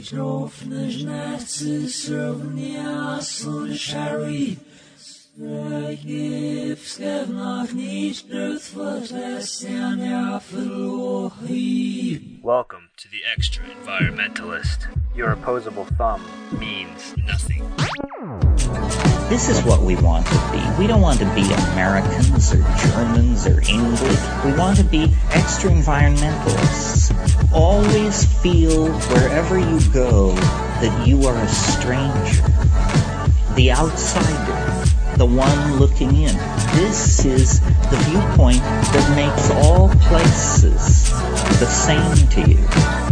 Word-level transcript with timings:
Getroffene 0.00 0.90
Schnätze 0.90 1.86
srovnia 1.86 3.20
Shari. 3.76 4.58
Welcome 12.42 12.88
to 12.96 13.08
the 13.10 13.20
Extra 13.30 13.64
Environmentalist. 13.66 14.88
Your 15.14 15.32
opposable 15.32 15.84
thumb 15.98 16.24
means 16.58 17.14
nothing. 17.18 17.70
This 19.30 19.48
is 19.48 19.62
what 19.62 19.80
we 19.80 19.94
want 19.94 20.26
to 20.26 20.48
be. 20.50 20.60
We 20.76 20.88
don't 20.88 21.00
want 21.00 21.20
to 21.20 21.34
be 21.36 21.44
Americans 21.70 22.52
or 22.52 22.62
Germans 22.76 23.46
or 23.46 23.60
English. 23.60 24.18
We 24.44 24.52
want 24.58 24.76
to 24.78 24.84
be 24.84 25.14
extra 25.30 25.70
environmentalists. 25.70 27.14
Always 27.52 28.24
feel 28.42 28.90
wherever 28.90 29.56
you 29.56 29.80
go 29.92 30.32
that 30.34 31.06
you 31.06 31.26
are 31.26 31.36
a 31.36 31.48
stranger, 31.48 32.42
the 33.54 33.70
outsider 33.70 34.70
the 35.16 35.26
one 35.26 35.78
looking 35.78 36.16
in. 36.16 36.34
This 36.74 37.24
is 37.26 37.60
the 37.60 37.96
viewpoint 38.08 38.62
that 38.62 39.12
makes 39.14 39.50
all 39.50 39.90
places 40.08 41.10
the 41.60 41.66
same 41.66 42.26
to 42.28 42.50
you. 42.50 43.09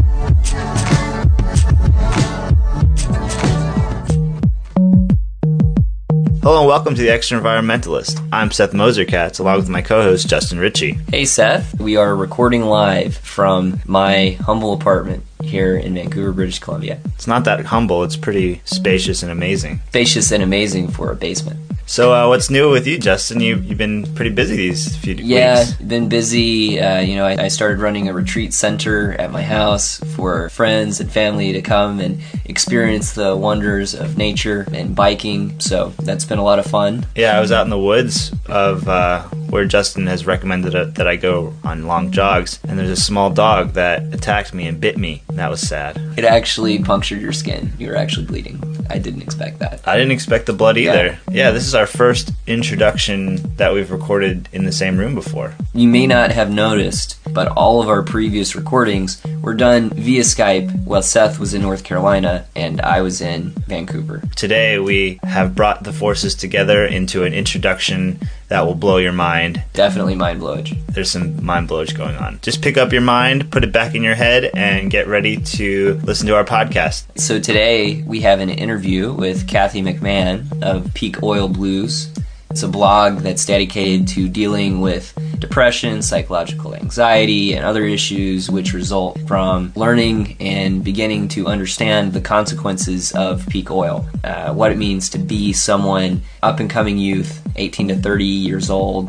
Hello 6.48 6.60
and 6.60 6.66
welcome 6.66 6.94
to 6.94 7.02
the 7.02 7.10
Extra 7.10 7.38
Environmentalist. 7.38 8.26
I'm 8.32 8.50
Seth 8.50 8.72
Moser-Katz, 8.72 9.38
along 9.38 9.58
with 9.58 9.68
my 9.68 9.82
co-host 9.82 10.30
Justin 10.30 10.58
Ritchie. 10.58 10.96
Hey 11.10 11.26
Seth, 11.26 11.78
we 11.78 11.96
are 11.96 12.16
recording 12.16 12.62
live 12.62 13.18
from 13.18 13.80
my 13.84 14.30
humble 14.40 14.72
apartment 14.72 15.22
here 15.42 15.76
in 15.76 15.92
Vancouver, 15.92 16.32
British 16.32 16.58
Columbia. 16.58 17.00
It's 17.16 17.26
not 17.26 17.44
that 17.44 17.66
humble; 17.66 18.02
it's 18.02 18.16
pretty 18.16 18.62
spacious 18.64 19.22
and 19.22 19.30
amazing. 19.30 19.82
Spacious 19.88 20.32
and 20.32 20.42
amazing 20.42 20.88
for 20.88 21.12
a 21.12 21.14
basement. 21.14 21.60
So, 21.88 22.12
uh, 22.12 22.28
what's 22.28 22.50
new 22.50 22.70
with 22.70 22.86
you, 22.86 22.98
Justin? 22.98 23.40
You 23.40 23.56
you've 23.56 23.78
been 23.78 24.14
pretty 24.14 24.30
busy 24.30 24.56
these 24.56 24.94
few 24.98 25.14
yeah, 25.14 25.60
weeks. 25.60 25.80
Yeah, 25.80 25.86
been 25.86 26.08
busy. 26.10 26.78
Uh, 26.78 27.00
you 27.00 27.16
know, 27.16 27.24
I, 27.24 27.44
I, 27.44 27.48
started 27.48 27.78
running 27.78 28.10
a 28.10 28.12
retreat 28.12 28.52
center 28.52 29.12
at 29.12 29.32
my 29.32 29.42
house 29.42 29.96
for 30.14 30.50
friends 30.50 31.00
and 31.00 31.10
family 31.10 31.50
to 31.54 31.62
come 31.62 31.98
and 31.98 32.20
experience 32.44 33.12
the 33.12 33.34
wonders 33.34 33.94
of 33.94 34.18
nature 34.18 34.66
and 34.74 34.94
biking. 34.94 35.58
So 35.60 35.94
that's 36.00 36.26
been 36.26 36.38
a 36.38 36.44
lot 36.44 36.58
of 36.58 36.66
fun. 36.66 37.06
Yeah, 37.16 37.38
I 37.38 37.40
was 37.40 37.52
out 37.52 37.64
in 37.64 37.70
the 37.70 37.78
woods 37.78 38.32
of 38.48 38.86
uh, 38.86 39.22
where 39.48 39.64
Justin 39.64 40.06
has 40.08 40.26
recommended 40.26 40.74
a, 40.74 40.86
that 40.86 41.08
I 41.08 41.16
go 41.16 41.54
on 41.64 41.86
long 41.86 42.10
jogs, 42.10 42.60
and 42.68 42.78
there's 42.78 42.90
a 42.90 42.96
small 42.96 43.30
dog 43.30 43.72
that 43.72 44.02
attacked 44.12 44.52
me 44.52 44.66
and 44.66 44.78
bit 44.78 44.98
me. 44.98 45.22
And 45.28 45.38
that 45.38 45.50
was 45.50 45.62
sad. 45.62 45.96
It 46.18 46.26
actually 46.26 46.80
punctured 46.80 47.22
your 47.22 47.32
skin. 47.32 47.72
You 47.78 47.88
were 47.88 47.96
actually 47.96 48.26
bleeding. 48.26 48.62
I 48.90 48.98
didn't 48.98 49.22
expect 49.22 49.58
that. 49.60 49.80
I 49.86 49.96
didn't 49.96 50.12
expect 50.12 50.46
the 50.46 50.52
blood 50.52 50.76
either. 50.76 51.06
Yeah, 51.06 51.18
yeah 51.30 51.50
this 51.50 51.66
is 51.66 51.74
our 51.78 51.86
first 51.86 52.32
introduction 52.46 53.36
that 53.56 53.72
we've 53.72 53.90
recorded 53.90 54.48
in 54.52 54.64
the 54.64 54.72
same 54.72 54.98
room 54.98 55.14
before. 55.14 55.54
You 55.72 55.88
may 55.88 56.06
not 56.06 56.32
have 56.32 56.50
noticed, 56.50 57.18
but 57.32 57.48
all 57.48 57.80
of 57.80 57.88
our 57.88 58.02
previous 58.02 58.56
recordings 58.56 59.22
were 59.40 59.54
done 59.54 59.90
via 59.90 60.22
Skype 60.22 60.84
while 60.84 61.02
Seth 61.02 61.38
was 61.38 61.54
in 61.54 61.62
North 61.62 61.84
Carolina 61.84 62.46
and 62.56 62.80
I 62.80 63.00
was 63.00 63.20
in 63.20 63.50
Vancouver. 63.50 64.22
Today 64.34 64.78
we 64.78 65.20
have 65.22 65.54
brought 65.54 65.84
the 65.84 65.92
forces 65.92 66.34
together 66.34 66.84
into 66.84 67.22
an 67.24 67.32
introduction 67.32 68.18
that 68.48 68.66
will 68.66 68.74
blow 68.74 68.96
your 68.96 69.12
mind. 69.12 69.62
Definitely 69.74 70.14
mind 70.14 70.40
blowage. 70.40 70.76
There's 70.86 71.10
some 71.10 71.44
mind 71.44 71.68
blowage 71.68 71.96
going 71.96 72.16
on. 72.16 72.38
Just 72.42 72.62
pick 72.62 72.76
up 72.76 72.92
your 72.92 73.02
mind, 73.02 73.50
put 73.50 73.62
it 73.62 73.72
back 73.72 73.94
in 73.94 74.02
your 74.02 74.14
head, 74.14 74.50
and 74.54 74.90
get 74.90 75.06
ready 75.06 75.36
to 75.36 76.00
listen 76.04 76.26
to 76.26 76.34
our 76.34 76.44
podcast. 76.44 77.04
So 77.18 77.38
today 77.38 78.02
we 78.02 78.20
have 78.20 78.40
an 78.40 78.50
interview 78.50 79.12
with 79.12 79.46
Kathy 79.46 79.82
McMahon 79.82 80.62
of 80.62 80.92
Peak 80.94 81.22
Oil 81.22 81.48
Blues. 81.48 82.12
It's 82.58 82.64
a 82.64 82.68
blog 82.68 83.18
that's 83.18 83.46
dedicated 83.46 84.08
to 84.08 84.28
dealing 84.28 84.80
with 84.80 85.16
depression, 85.38 86.02
psychological 86.02 86.74
anxiety, 86.74 87.54
and 87.54 87.64
other 87.64 87.84
issues 87.84 88.50
which 88.50 88.72
result 88.72 89.16
from 89.28 89.72
learning 89.76 90.36
and 90.40 90.82
beginning 90.82 91.28
to 91.28 91.46
understand 91.46 92.14
the 92.14 92.20
consequences 92.20 93.12
of 93.12 93.46
peak 93.46 93.70
oil, 93.70 94.08
uh, 94.24 94.52
what 94.52 94.72
it 94.72 94.76
means 94.76 95.08
to 95.10 95.18
be 95.18 95.52
someone 95.52 96.20
up 96.42 96.58
and 96.58 96.68
coming 96.68 96.98
youth, 96.98 97.46
18 97.54 97.86
to 97.86 97.94
30 97.94 98.24
years 98.24 98.70
old, 98.70 99.08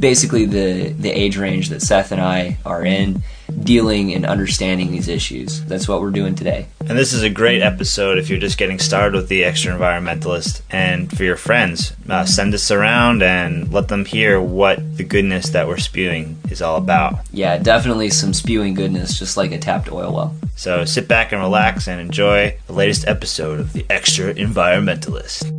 basically 0.00 0.46
the, 0.46 0.94
the 0.98 1.10
age 1.10 1.36
range 1.36 1.68
that 1.68 1.82
Seth 1.82 2.12
and 2.12 2.20
I 2.22 2.56
are 2.64 2.82
in 2.82 3.22
dealing 3.60 4.12
and 4.14 4.26
understanding 4.26 4.90
these 4.90 5.08
issues. 5.08 5.64
That's 5.64 5.88
what 5.88 6.00
we're 6.00 6.10
doing 6.10 6.34
today. 6.34 6.66
And 6.80 6.96
this 6.96 7.12
is 7.12 7.22
a 7.22 7.30
great 7.30 7.62
episode 7.62 8.18
if 8.18 8.28
you're 8.28 8.38
just 8.38 8.58
getting 8.58 8.78
started 8.78 9.16
with 9.16 9.28
the 9.28 9.44
extra 9.44 9.76
environmentalist. 9.76 10.62
And 10.70 11.14
for 11.14 11.24
your 11.24 11.36
friends, 11.36 11.92
uh, 12.08 12.24
send 12.24 12.54
us 12.54 12.70
around 12.70 13.22
and 13.22 13.72
let 13.72 13.88
them 13.88 14.04
hear 14.04 14.40
what 14.40 14.96
the 14.96 15.04
goodness 15.04 15.50
that 15.50 15.66
we're 15.66 15.78
spewing 15.78 16.36
is 16.50 16.62
all 16.62 16.76
about. 16.76 17.18
Yeah, 17.32 17.58
definitely 17.58 18.10
some 18.10 18.34
spewing 18.34 18.74
goodness, 18.74 19.18
just 19.18 19.36
like 19.36 19.52
a 19.52 19.58
tapped 19.58 19.90
oil 19.90 20.12
well. 20.12 20.36
So 20.56 20.84
sit 20.84 21.08
back 21.08 21.32
and 21.32 21.40
relax 21.40 21.88
and 21.88 22.00
enjoy 22.00 22.56
the 22.66 22.72
latest 22.72 23.06
episode 23.06 23.60
of 23.60 23.72
the 23.72 23.84
Extra 23.90 24.32
Environmentalist. 24.34 25.55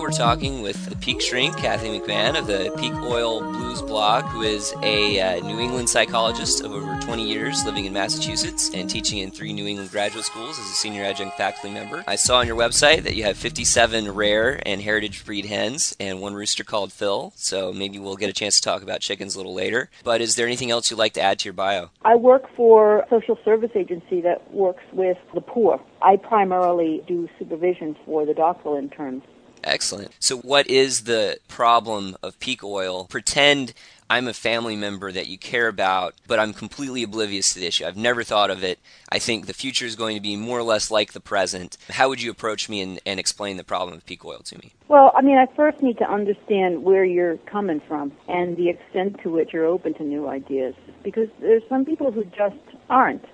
We're 0.00 0.10
talking 0.10 0.62
with 0.62 0.86
the 0.86 0.96
Peak 0.96 1.20
Shrink, 1.20 1.58
Kathy 1.58 1.88
McMahon 1.88 2.38
of 2.38 2.46
the 2.46 2.74
Peak 2.78 2.94
Oil 2.94 3.40
Blues 3.40 3.82
blog, 3.82 4.24
who 4.24 4.40
is 4.40 4.72
a 4.82 5.20
uh, 5.20 5.46
New 5.46 5.60
England 5.60 5.90
psychologist 5.90 6.64
of 6.64 6.72
over 6.72 6.98
20 7.00 7.28
years 7.28 7.64
living 7.66 7.84
in 7.84 7.92
Massachusetts 7.92 8.70
and 8.72 8.88
teaching 8.88 9.18
in 9.18 9.30
three 9.30 9.52
New 9.52 9.66
England 9.66 9.90
graduate 9.90 10.24
schools 10.24 10.58
as 10.58 10.64
a 10.64 10.74
senior 10.74 11.04
adjunct 11.04 11.36
faculty 11.36 11.70
member. 11.70 12.02
I 12.06 12.16
saw 12.16 12.38
on 12.38 12.46
your 12.46 12.56
website 12.56 13.02
that 13.02 13.14
you 13.14 13.24
have 13.24 13.36
57 13.36 14.10
rare 14.12 14.62
and 14.64 14.80
heritage 14.80 15.24
breed 15.26 15.44
hens 15.44 15.94
and 16.00 16.22
one 16.22 16.32
rooster 16.32 16.64
called 16.64 16.92
Phil, 16.92 17.34
so 17.36 17.70
maybe 17.70 17.98
we'll 17.98 18.16
get 18.16 18.30
a 18.30 18.34
chance 18.34 18.56
to 18.56 18.62
talk 18.62 18.82
about 18.82 19.00
chickens 19.00 19.34
a 19.34 19.38
little 19.38 19.54
later. 19.54 19.90
But 20.02 20.22
is 20.22 20.36
there 20.36 20.46
anything 20.46 20.70
else 20.70 20.90
you'd 20.90 20.98
like 20.98 21.12
to 21.14 21.20
add 21.20 21.40
to 21.40 21.44
your 21.44 21.54
bio? 21.54 21.90
I 22.02 22.16
work 22.16 22.44
for 22.56 23.00
a 23.00 23.08
social 23.10 23.38
service 23.44 23.72
agency 23.74 24.22
that 24.22 24.50
works 24.52 24.84
with 24.94 25.18
the 25.34 25.42
poor. 25.42 25.78
I 26.00 26.16
primarily 26.16 27.02
do 27.06 27.28
supervision 27.38 27.96
for 28.06 28.24
the 28.24 28.32
doctoral 28.32 28.76
interns. 28.76 29.22
Excellent. 29.64 30.12
So, 30.18 30.38
what 30.38 30.66
is 30.66 31.04
the 31.04 31.38
problem 31.48 32.16
of 32.22 32.38
peak 32.40 32.64
oil? 32.64 33.04
Pretend 33.04 33.74
I'm 34.10 34.26
a 34.26 34.34
family 34.34 34.74
member 34.74 35.12
that 35.12 35.28
you 35.28 35.38
care 35.38 35.68
about, 35.68 36.14
but 36.26 36.40
I'm 36.40 36.52
completely 36.52 37.04
oblivious 37.04 37.52
to 37.54 37.60
the 37.60 37.66
issue. 37.66 37.84
I've 37.84 37.96
never 37.96 38.24
thought 38.24 38.50
of 38.50 38.64
it. 38.64 38.80
I 39.08 39.20
think 39.20 39.46
the 39.46 39.54
future 39.54 39.86
is 39.86 39.94
going 39.94 40.16
to 40.16 40.20
be 40.20 40.34
more 40.34 40.58
or 40.58 40.64
less 40.64 40.90
like 40.90 41.12
the 41.12 41.20
present. 41.20 41.76
How 41.90 42.08
would 42.08 42.20
you 42.20 42.28
approach 42.28 42.68
me 42.68 42.80
and, 42.80 42.98
and 43.06 43.20
explain 43.20 43.56
the 43.56 43.62
problem 43.62 43.96
of 43.96 44.04
peak 44.04 44.24
oil 44.24 44.40
to 44.46 44.58
me? 44.58 44.72
Well, 44.88 45.12
I 45.14 45.22
mean, 45.22 45.38
I 45.38 45.46
first 45.54 45.80
need 45.80 45.96
to 45.98 46.10
understand 46.10 46.82
where 46.82 47.04
you're 47.04 47.36
coming 47.46 47.80
from 47.86 48.10
and 48.26 48.56
the 48.56 48.68
extent 48.68 49.20
to 49.22 49.30
which 49.30 49.52
you're 49.52 49.66
open 49.66 49.94
to 49.94 50.02
new 50.02 50.28
ideas. 50.28 50.74
Because 51.04 51.28
there's 51.38 51.62
some 51.68 51.84
people 51.84 52.10
who 52.10 52.24
just 52.24 52.56
aren't. 52.88 53.24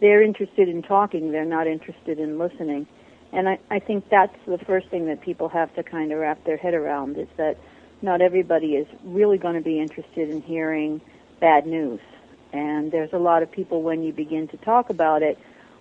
They're 0.00 0.22
interested 0.22 0.68
in 0.68 0.82
talking, 0.82 1.30
they're 1.30 1.44
not 1.44 1.68
interested 1.68 2.18
in 2.18 2.38
listening. 2.38 2.88
And 3.34 3.48
I, 3.48 3.58
I 3.68 3.80
think 3.80 4.08
that's 4.10 4.36
the 4.46 4.58
first 4.58 4.88
thing 4.88 5.06
that 5.06 5.20
people 5.20 5.48
have 5.48 5.74
to 5.74 5.82
kind 5.82 6.12
of 6.12 6.20
wrap 6.20 6.44
their 6.44 6.56
head 6.56 6.72
around 6.72 7.18
is 7.18 7.26
that 7.36 7.58
not 8.00 8.20
everybody 8.20 8.76
is 8.76 8.86
really 9.04 9.38
going 9.38 9.54
to 9.54 9.60
be 9.60 9.80
interested 9.80 10.30
in 10.30 10.40
hearing 10.40 11.00
bad 11.40 11.66
news. 11.66 12.00
And 12.52 12.92
there's 12.92 13.12
a 13.12 13.18
lot 13.18 13.42
of 13.42 13.50
people, 13.50 13.82
when 13.82 14.04
you 14.04 14.12
begin 14.12 14.46
to 14.48 14.56
talk 14.58 14.88
about 14.88 15.22
it, 15.22 15.36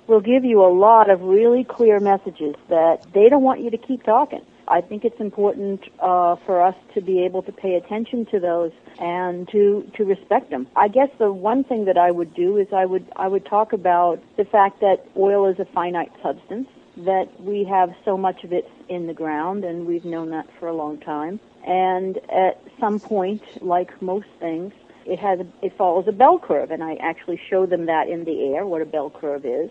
will 0.08 0.20
give 0.22 0.44
you 0.44 0.66
a 0.66 0.74
lot 0.74 1.12
of 1.12 1.22
really 1.22 1.64
clear 1.64 2.00
messages 2.00 2.56
that 2.70 3.06
they 3.14 3.30
don't 3.30 3.44
want 3.44 3.62
you 3.62 3.70
to 3.70 3.78
keep 3.78 4.04
talking. 4.04 4.42
I 4.68 4.82
think 4.82 5.06
it's 5.06 5.20
important 5.20 5.82
uh, 6.00 6.38
for 6.46 6.62
us 6.62 6.76
to 6.96 7.02
be 7.02 7.24
able 7.24 7.44
to 7.44 7.52
pay 7.52 7.76
attention 7.76 8.26
to 8.28 8.40
those 8.40 8.72
and 8.98 9.48
to 9.50 9.90
to 9.98 10.06
respect 10.06 10.50
them. 10.50 10.68
I 10.76 10.88
guess 10.88 11.10
the 11.20 11.32
one 11.32 11.66
thing 11.66 11.86
that 11.86 11.98
I 11.98 12.12
would 12.12 12.34
do 12.34 12.58
is 12.58 12.68
I 12.74 12.86
would 12.86 13.06
I 13.16 13.28
would 13.28 13.46
talk 13.46 13.74
about 13.74 14.22
the 14.38 14.46
fact 14.46 14.80
that 14.80 15.06
oil 15.18 15.48
is 15.48 15.60
a 15.60 15.66
finite 15.66 16.12
substance 16.24 16.68
that 16.98 17.42
we 17.42 17.64
have 17.64 17.94
so 18.06 18.18
much 18.18 18.44
of 18.44 18.54
it 18.54 18.70
in 18.88 19.08
the 19.08 19.14
ground, 19.14 19.64
and 19.64 19.86
we've 19.86 20.06
known 20.06 20.30
that 20.30 20.48
for 20.60 20.68
a 20.68 20.74
long 20.74 21.00
time. 21.00 21.40
And 21.66 22.18
at 22.30 22.62
some 22.80 23.00
point, 23.00 23.42
like 23.62 24.02
most 24.02 24.28
things, 24.40 24.74
it 25.06 25.20
has 25.20 25.40
a, 25.40 25.48
it 25.62 25.76
follows 25.78 26.06
a 26.08 26.12
bell 26.12 26.40
curve, 26.40 26.72
and 26.72 26.84
I 26.84 26.96
actually 26.96 27.40
show 27.50 27.66
them 27.66 27.88
that 27.88 28.08
in 28.10 28.26
the 28.26 28.54
air 28.54 28.66
what 28.66 28.82
a 28.82 28.86
bell 28.86 29.10
curve 29.10 29.46
is. 29.46 29.70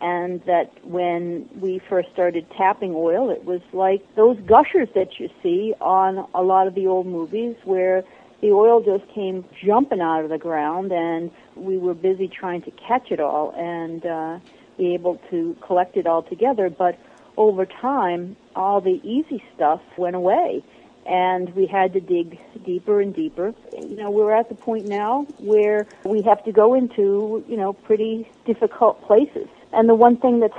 And 0.00 0.42
that 0.44 0.72
when 0.84 1.48
we 1.60 1.80
first 1.88 2.10
started 2.12 2.46
tapping 2.56 2.94
oil, 2.94 3.30
it 3.30 3.44
was 3.44 3.60
like 3.72 4.02
those 4.16 4.38
gushers 4.40 4.88
that 4.94 5.20
you 5.20 5.30
see 5.42 5.74
on 5.80 6.28
a 6.34 6.42
lot 6.42 6.66
of 6.66 6.74
the 6.74 6.86
old 6.86 7.06
movies 7.06 7.56
where 7.64 8.04
the 8.40 8.50
oil 8.50 8.82
just 8.82 9.10
came 9.14 9.44
jumping 9.64 10.00
out 10.00 10.24
of 10.24 10.30
the 10.30 10.38
ground, 10.38 10.92
and 10.92 11.30
we 11.56 11.78
were 11.78 11.94
busy 11.94 12.28
trying 12.28 12.62
to 12.62 12.70
catch 12.72 13.10
it 13.10 13.20
all. 13.20 13.54
And 13.56 14.04
uh, 14.04 14.38
be 14.76 14.94
able 14.94 15.20
to 15.30 15.56
collect 15.60 15.96
it 15.96 16.06
all 16.06 16.22
together. 16.22 16.70
But 16.70 16.98
over 17.36 17.66
time, 17.66 18.36
all 18.54 18.80
the 18.80 19.00
easy 19.02 19.42
stuff 19.54 19.80
went 19.96 20.16
away 20.16 20.62
and 21.06 21.54
we 21.54 21.66
had 21.66 21.92
to 21.92 22.00
dig 22.00 22.38
deeper 22.64 23.00
and 23.00 23.14
deeper. 23.14 23.54
You 23.72 23.96
know, 23.96 24.10
we're 24.10 24.34
at 24.34 24.48
the 24.48 24.54
point 24.54 24.86
now 24.86 25.26
where 25.38 25.86
we 26.04 26.22
have 26.22 26.42
to 26.44 26.52
go 26.52 26.74
into, 26.74 27.44
you 27.48 27.56
know, 27.56 27.72
pretty 27.72 28.28
difficult 28.46 29.02
places. 29.06 29.48
And 29.72 29.88
the 29.88 29.94
one 29.94 30.16
thing 30.16 30.40
that's 30.40 30.54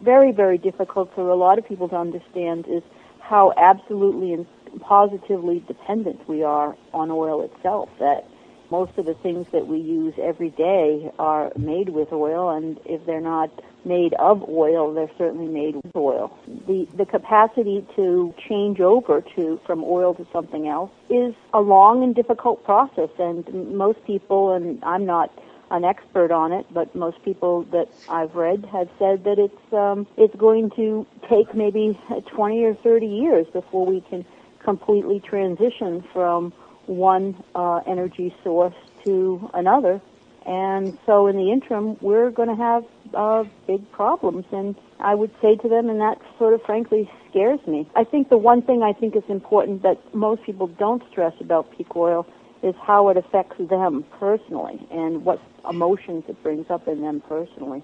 very, 0.00 0.32
very 0.32 0.56
difficult 0.56 1.14
for 1.14 1.28
a 1.28 1.34
lot 1.34 1.58
of 1.58 1.68
people 1.68 1.88
to 1.90 1.96
understand 1.96 2.66
is 2.68 2.82
how 3.20 3.52
absolutely 3.56 4.32
and 4.32 4.46
positively 4.80 5.62
dependent 5.66 6.26
we 6.28 6.42
are 6.42 6.74
on 6.94 7.10
oil 7.10 7.42
itself. 7.42 7.90
That 7.98 8.26
most 8.72 8.96
of 8.96 9.04
the 9.04 9.14
things 9.14 9.46
that 9.52 9.66
we 9.66 9.78
use 9.78 10.14
every 10.20 10.48
day 10.48 11.12
are 11.18 11.52
made 11.58 11.90
with 11.90 12.10
oil, 12.10 12.48
and 12.48 12.80
if 12.86 13.04
they're 13.04 13.20
not 13.20 13.50
made 13.84 14.14
of 14.14 14.48
oil, 14.48 14.94
they're 14.94 15.10
certainly 15.18 15.46
made 15.46 15.74
with 15.76 15.94
oil. 15.94 16.36
The 16.66 16.88
the 16.96 17.04
capacity 17.04 17.86
to 17.96 18.34
change 18.48 18.80
over 18.80 19.20
to 19.36 19.60
from 19.66 19.84
oil 19.84 20.14
to 20.14 20.26
something 20.32 20.68
else 20.68 20.90
is 21.10 21.34
a 21.52 21.60
long 21.60 22.02
and 22.02 22.14
difficult 22.14 22.64
process, 22.64 23.10
and 23.18 23.46
most 23.76 24.02
people, 24.06 24.54
and 24.54 24.82
I'm 24.82 25.04
not 25.04 25.30
an 25.70 25.84
expert 25.84 26.30
on 26.30 26.52
it, 26.52 26.64
but 26.72 26.94
most 26.94 27.22
people 27.22 27.64
that 27.76 27.88
I've 28.08 28.34
read 28.34 28.64
have 28.72 28.88
said 28.98 29.24
that 29.24 29.38
it's 29.38 29.72
um, 29.74 30.06
it's 30.16 30.34
going 30.36 30.70
to 30.76 31.06
take 31.28 31.54
maybe 31.54 31.98
20 32.26 32.64
or 32.64 32.74
30 32.74 33.06
years 33.06 33.46
before 33.52 33.84
we 33.84 34.00
can 34.00 34.24
completely 34.64 35.20
transition 35.20 36.04
from 36.12 36.52
one 36.86 37.42
uh, 37.54 37.80
energy 37.86 38.34
source 38.42 38.74
to 39.04 39.50
another. 39.54 40.00
And 40.44 40.98
so 41.06 41.28
in 41.28 41.36
the 41.36 41.52
interim, 41.52 41.96
we're 42.00 42.30
going 42.30 42.48
to 42.48 42.56
have 42.56 42.84
uh, 43.14 43.44
big 43.66 43.90
problems. 43.92 44.44
And 44.50 44.74
I 44.98 45.14
would 45.14 45.30
say 45.40 45.56
to 45.56 45.68
them, 45.68 45.88
and 45.88 46.00
that 46.00 46.18
sort 46.38 46.54
of 46.54 46.62
frankly 46.62 47.10
scares 47.30 47.60
me. 47.66 47.88
I 47.94 48.04
think 48.04 48.28
the 48.28 48.38
one 48.38 48.62
thing 48.62 48.82
I 48.82 48.92
think 48.92 49.14
is 49.14 49.22
important 49.28 49.82
that 49.82 49.98
most 50.14 50.42
people 50.42 50.66
don't 50.66 51.02
stress 51.10 51.34
about 51.40 51.70
peak 51.76 51.94
oil 51.94 52.26
is 52.62 52.74
how 52.80 53.08
it 53.08 53.16
affects 53.16 53.56
them 53.58 54.04
personally 54.18 54.86
and 54.90 55.24
what 55.24 55.40
emotions 55.68 56.24
it 56.28 56.40
brings 56.42 56.66
up 56.70 56.86
in 56.88 57.00
them 57.00 57.20
personally 57.28 57.82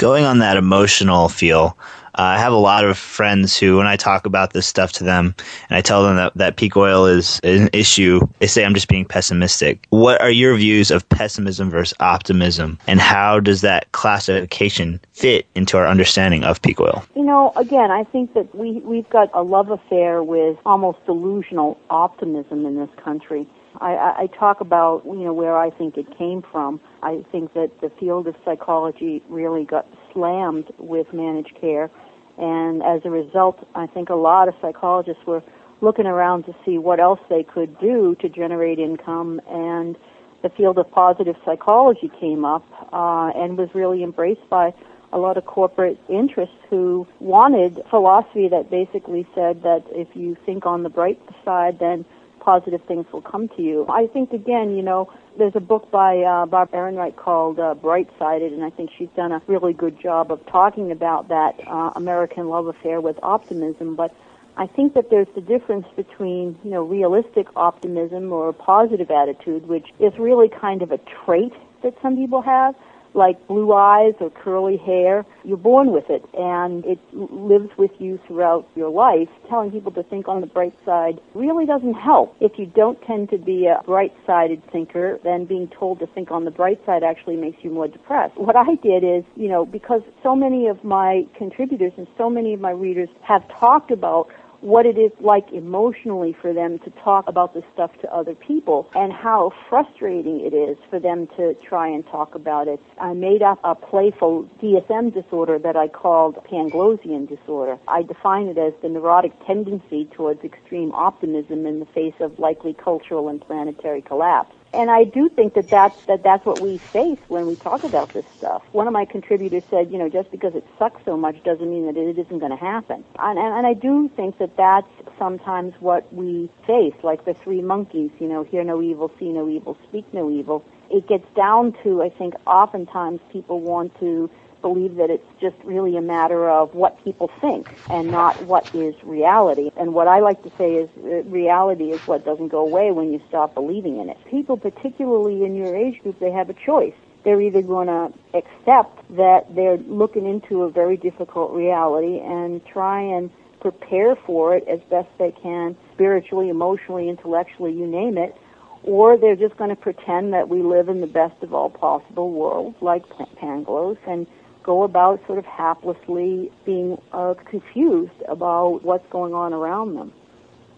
going 0.00 0.24
on 0.24 0.38
that 0.38 0.56
emotional 0.56 1.28
feel, 1.28 1.76
uh, 2.14 2.22
I 2.22 2.38
have 2.38 2.54
a 2.54 2.56
lot 2.56 2.86
of 2.86 2.96
friends 2.96 3.58
who, 3.58 3.76
when 3.76 3.86
I 3.86 3.96
talk 3.96 4.24
about 4.24 4.54
this 4.54 4.66
stuff 4.66 4.92
to 4.92 5.04
them 5.04 5.34
and 5.68 5.76
I 5.76 5.82
tell 5.82 6.02
them 6.02 6.16
that, 6.16 6.32
that 6.36 6.56
peak 6.56 6.74
oil 6.74 7.04
is 7.04 7.38
an 7.44 7.68
issue, 7.74 8.20
they 8.38 8.46
say 8.46 8.64
I'm 8.64 8.72
just 8.72 8.88
being 8.88 9.04
pessimistic. 9.04 9.86
What 9.90 10.18
are 10.22 10.30
your 10.30 10.56
views 10.56 10.90
of 10.90 11.06
pessimism 11.10 11.68
versus 11.68 11.94
optimism, 12.00 12.78
and 12.86 12.98
how 12.98 13.40
does 13.40 13.60
that 13.60 13.92
classification 13.92 15.02
fit 15.12 15.46
into 15.54 15.76
our 15.76 15.86
understanding 15.86 16.44
of 16.44 16.62
peak 16.62 16.80
oil? 16.80 17.04
You 17.14 17.24
know, 17.24 17.52
again, 17.56 17.90
I 17.90 18.04
think 18.04 18.32
that 18.32 18.54
we, 18.54 18.80
we've 18.80 19.08
got 19.10 19.28
a 19.34 19.42
love 19.42 19.70
affair 19.70 20.22
with 20.22 20.56
almost 20.64 21.04
delusional 21.04 21.78
optimism 21.90 22.64
in 22.64 22.76
this 22.76 22.90
country. 23.04 23.46
I, 23.80 24.22
I 24.22 24.26
talk 24.38 24.60
about 24.60 25.02
you 25.04 25.24
know 25.24 25.32
where 25.32 25.56
I 25.56 25.70
think 25.70 25.96
it 25.96 26.06
came 26.18 26.42
from. 26.50 26.80
I 27.02 27.24
think 27.30 27.54
that 27.54 27.70
the 27.80 27.90
field 28.00 28.26
of 28.26 28.34
psychology 28.44 29.22
really 29.28 29.64
got 29.64 29.86
slammed 30.12 30.72
with 30.78 31.12
managed 31.12 31.56
care, 31.60 31.90
and 32.38 32.82
as 32.82 33.02
a 33.04 33.10
result, 33.10 33.66
I 33.74 33.86
think 33.86 34.08
a 34.08 34.14
lot 34.14 34.48
of 34.48 34.54
psychologists 34.60 35.24
were 35.26 35.42
looking 35.80 36.06
around 36.06 36.44
to 36.44 36.54
see 36.64 36.78
what 36.78 37.00
else 37.00 37.20
they 37.28 37.42
could 37.42 37.78
do 37.78 38.16
to 38.20 38.28
generate 38.28 38.78
income, 38.78 39.40
and 39.48 39.96
the 40.42 40.50
field 40.50 40.78
of 40.78 40.90
positive 40.90 41.36
psychology 41.44 42.10
came 42.20 42.44
up 42.44 42.64
uh, 42.92 43.30
and 43.34 43.56
was 43.56 43.68
really 43.74 44.02
embraced 44.02 44.48
by 44.48 44.72
a 45.12 45.18
lot 45.18 45.36
of 45.36 45.44
corporate 45.44 45.98
interests 46.08 46.54
who 46.68 47.06
wanted 47.18 47.80
philosophy 47.90 48.48
that 48.48 48.70
basically 48.70 49.26
said 49.34 49.62
that 49.62 49.82
if 49.90 50.08
you 50.14 50.36
think 50.46 50.66
on 50.66 50.82
the 50.82 50.88
bright 50.88 51.20
side, 51.44 51.78
then 51.80 52.04
positive 52.40 52.82
things 52.84 53.06
will 53.12 53.22
come 53.22 53.48
to 53.56 53.62
you. 53.62 53.86
I 53.88 54.06
think 54.06 54.32
again, 54.32 54.76
you 54.76 54.82
know, 54.82 55.12
there's 55.38 55.54
a 55.54 55.60
book 55.60 55.90
by 55.90 56.18
uh, 56.18 56.46
Barb 56.46 56.72
Ehrenreich 56.72 57.16
called 57.16 57.58
uh, 57.60 57.74
Bright 57.74 58.08
Sided, 58.18 58.52
and 58.52 58.64
I 58.64 58.70
think 58.70 58.90
she's 58.96 59.08
done 59.14 59.32
a 59.32 59.40
really 59.46 59.72
good 59.72 60.00
job 60.00 60.32
of 60.32 60.44
talking 60.46 60.90
about 60.90 61.28
that 61.28 61.60
uh, 61.66 61.92
American 61.94 62.48
love 62.48 62.66
affair 62.66 63.00
with 63.00 63.18
optimism. 63.22 63.94
But 63.94 64.14
I 64.56 64.66
think 64.66 64.94
that 64.94 65.10
there's 65.10 65.28
the 65.34 65.40
difference 65.40 65.86
between, 65.96 66.58
you 66.64 66.70
know, 66.70 66.82
realistic 66.82 67.46
optimism 67.56 68.32
or 68.32 68.48
a 68.48 68.52
positive 68.52 69.10
attitude, 69.10 69.68
which 69.68 69.88
is 69.98 70.12
really 70.18 70.48
kind 70.48 70.82
of 70.82 70.90
a 70.90 70.98
trait 71.24 71.52
that 71.82 71.94
some 72.02 72.16
people 72.16 72.42
have, 72.42 72.74
like 73.14 73.46
blue 73.46 73.72
eyes 73.72 74.14
or 74.20 74.30
curly 74.30 74.76
hair. 74.76 75.24
You're 75.44 75.56
born 75.56 75.92
with 75.92 76.08
it 76.08 76.24
and 76.34 76.84
it 76.84 76.98
lives 77.12 77.70
with 77.76 77.90
you 77.98 78.18
throughout 78.26 78.68
your 78.74 78.90
life. 78.90 79.28
Telling 79.48 79.70
people 79.70 79.92
to 79.92 80.02
think 80.02 80.28
on 80.28 80.40
the 80.40 80.46
bright 80.46 80.74
side 80.84 81.20
really 81.34 81.66
doesn't 81.66 81.94
help. 81.94 82.36
If 82.40 82.58
you 82.58 82.66
don't 82.66 83.00
tend 83.02 83.30
to 83.30 83.38
be 83.38 83.66
a 83.66 83.82
bright-sided 83.84 84.62
thinker, 84.70 85.18
then 85.24 85.44
being 85.44 85.68
told 85.68 85.98
to 86.00 86.06
think 86.06 86.30
on 86.30 86.44
the 86.44 86.50
bright 86.50 86.84
side 86.86 87.02
actually 87.02 87.36
makes 87.36 87.62
you 87.64 87.70
more 87.70 87.88
depressed. 87.88 88.36
What 88.36 88.56
I 88.56 88.74
did 88.82 89.04
is, 89.04 89.24
you 89.36 89.48
know, 89.48 89.64
because 89.64 90.02
so 90.22 90.36
many 90.36 90.66
of 90.66 90.82
my 90.84 91.26
contributors 91.36 91.92
and 91.96 92.06
so 92.16 92.30
many 92.30 92.54
of 92.54 92.60
my 92.60 92.70
readers 92.70 93.08
have 93.22 93.46
talked 93.48 93.90
about 93.90 94.28
what 94.60 94.86
it 94.86 94.98
is 94.98 95.12
like 95.20 95.46
emotionally 95.52 96.36
for 96.40 96.52
them 96.52 96.78
to 96.80 96.90
talk 97.02 97.24
about 97.26 97.54
this 97.54 97.64
stuff 97.72 97.90
to 98.02 98.14
other 98.14 98.34
people 98.34 98.88
and 98.94 99.12
how 99.12 99.52
frustrating 99.68 100.40
it 100.40 100.54
is 100.54 100.76
for 100.88 101.00
them 101.00 101.26
to 101.36 101.54
try 101.66 101.88
and 101.88 102.04
talk 102.06 102.34
about 102.34 102.68
it. 102.68 102.80
I 103.00 103.14
made 103.14 103.42
up 103.42 103.58
a 103.64 103.74
playful 103.74 104.48
DSM 104.62 105.14
disorder 105.14 105.58
that 105.58 105.76
I 105.76 105.88
called 105.88 106.36
Panglossian 106.50 107.28
disorder. 107.28 107.78
I 107.88 108.02
define 108.02 108.46
it 108.46 108.58
as 108.58 108.72
the 108.82 108.88
neurotic 108.88 109.32
tendency 109.46 110.08
towards 110.14 110.42
extreme 110.44 110.92
optimism 110.92 111.66
in 111.66 111.80
the 111.80 111.86
face 111.86 112.14
of 112.20 112.38
likely 112.38 112.74
cultural 112.74 113.28
and 113.28 113.40
planetary 113.40 114.02
collapse. 114.02 114.54
And 114.72 114.90
I 114.90 115.04
do 115.04 115.28
think 115.28 115.54
that 115.54 115.68
that's, 115.70 115.96
that 116.06 116.22
that's 116.22 116.46
what 116.46 116.60
we 116.60 116.80
face 116.92 117.18
when 117.28 117.46
we 117.46 117.56
talk 117.56 117.82
about 117.82 118.12
this 118.14 118.24
stuff. 118.38 118.62
One 118.72 118.86
of 118.86 118.92
my 118.92 119.04
contributors 119.04 119.64
said, 119.68 119.90
you 119.90 119.98
know, 119.98 120.08
just 120.08 120.30
because 120.30 120.54
it 120.54 120.64
sucks 120.78 121.04
so 121.04 121.16
much 121.16 121.42
doesn't 121.42 121.68
mean 121.68 121.86
that 121.86 121.96
it 121.96 122.18
isn't 122.18 122.38
going 122.38 122.52
to 122.52 122.56
happen. 122.56 123.04
And, 123.18 123.38
and, 123.38 123.54
and 123.58 123.66
I 123.66 123.74
do 123.74 124.08
think 124.14 124.38
that 124.38 124.56
that's 124.56 125.18
sometimes 125.18 125.74
what 125.80 126.12
we 126.14 126.50
face, 126.66 126.94
like 127.02 127.24
the 127.24 127.34
three 127.42 127.62
monkeys, 127.62 128.10
you 128.20 128.28
know, 128.28 128.44
hear 128.44 128.62
no 128.62 128.80
evil, 128.80 129.10
see 129.18 129.30
no 129.30 129.48
evil, 129.48 129.76
speak 129.88 130.06
no 130.14 130.30
evil. 130.30 130.64
It 130.88 131.08
gets 131.08 131.26
down 131.34 131.74
to, 131.82 132.02
I 132.02 132.10
think, 132.10 132.34
oftentimes 132.46 133.20
people 133.32 133.60
want 133.60 133.98
to 134.00 134.30
believe 134.62 134.96
that 134.96 135.10
it's 135.10 135.26
just 135.40 135.56
really 135.64 135.96
a 135.96 136.02
matter 136.02 136.48
of 136.48 136.74
what 136.74 137.02
people 137.04 137.30
think 137.40 137.68
and 137.88 138.10
not 138.10 138.42
what 138.44 138.74
is 138.74 138.94
reality. 139.02 139.70
And 139.76 139.94
what 139.94 140.08
I 140.08 140.20
like 140.20 140.42
to 140.42 140.50
say 140.56 140.74
is 140.74 140.90
uh, 140.98 141.22
reality 141.28 141.90
is 141.90 142.00
what 142.06 142.24
doesn't 142.24 142.48
go 142.48 142.60
away 142.60 142.90
when 142.90 143.12
you 143.12 143.20
stop 143.28 143.54
believing 143.54 144.00
in 144.00 144.08
it. 144.08 144.18
People, 144.30 144.56
particularly 144.56 145.44
in 145.44 145.54
your 145.54 145.74
age 145.76 146.00
group, 146.02 146.18
they 146.18 146.30
have 146.30 146.50
a 146.50 146.54
choice. 146.54 146.94
They're 147.24 147.40
either 147.40 147.62
going 147.62 147.88
to 147.88 148.12
accept 148.32 149.16
that 149.16 149.54
they're 149.54 149.76
looking 149.76 150.26
into 150.26 150.62
a 150.62 150.70
very 150.70 150.96
difficult 150.96 151.52
reality 151.52 152.18
and 152.18 152.64
try 152.64 153.00
and 153.00 153.30
prepare 153.60 154.16
for 154.16 154.56
it 154.56 154.66
as 154.66 154.80
best 154.88 155.08
they 155.18 155.32
can, 155.32 155.76
spiritually, 155.92 156.48
emotionally, 156.48 157.08
intellectually, 157.10 157.72
you 157.72 157.86
name 157.86 158.16
it, 158.16 158.34
or 158.82 159.18
they're 159.18 159.36
just 159.36 159.56
going 159.58 159.70
to 159.70 159.76
pretend 159.76 160.32
that 160.32 160.48
we 160.48 160.62
live 160.62 160.88
in 160.88 161.02
the 161.02 161.06
best 161.06 161.42
of 161.42 161.52
all 161.52 161.68
possible 161.68 162.30
worlds, 162.30 162.76
like 162.80 163.06
Pangloss, 163.36 163.98
and 164.06 164.26
go 164.62 164.82
about 164.82 165.24
sort 165.26 165.38
of 165.38 165.44
haplessly 165.44 166.50
being 166.64 167.00
uh, 167.12 167.34
confused 167.48 168.22
about 168.28 168.82
what's 168.82 169.08
going 169.10 169.34
on 169.34 169.52
around 169.52 169.94
them. 169.94 170.12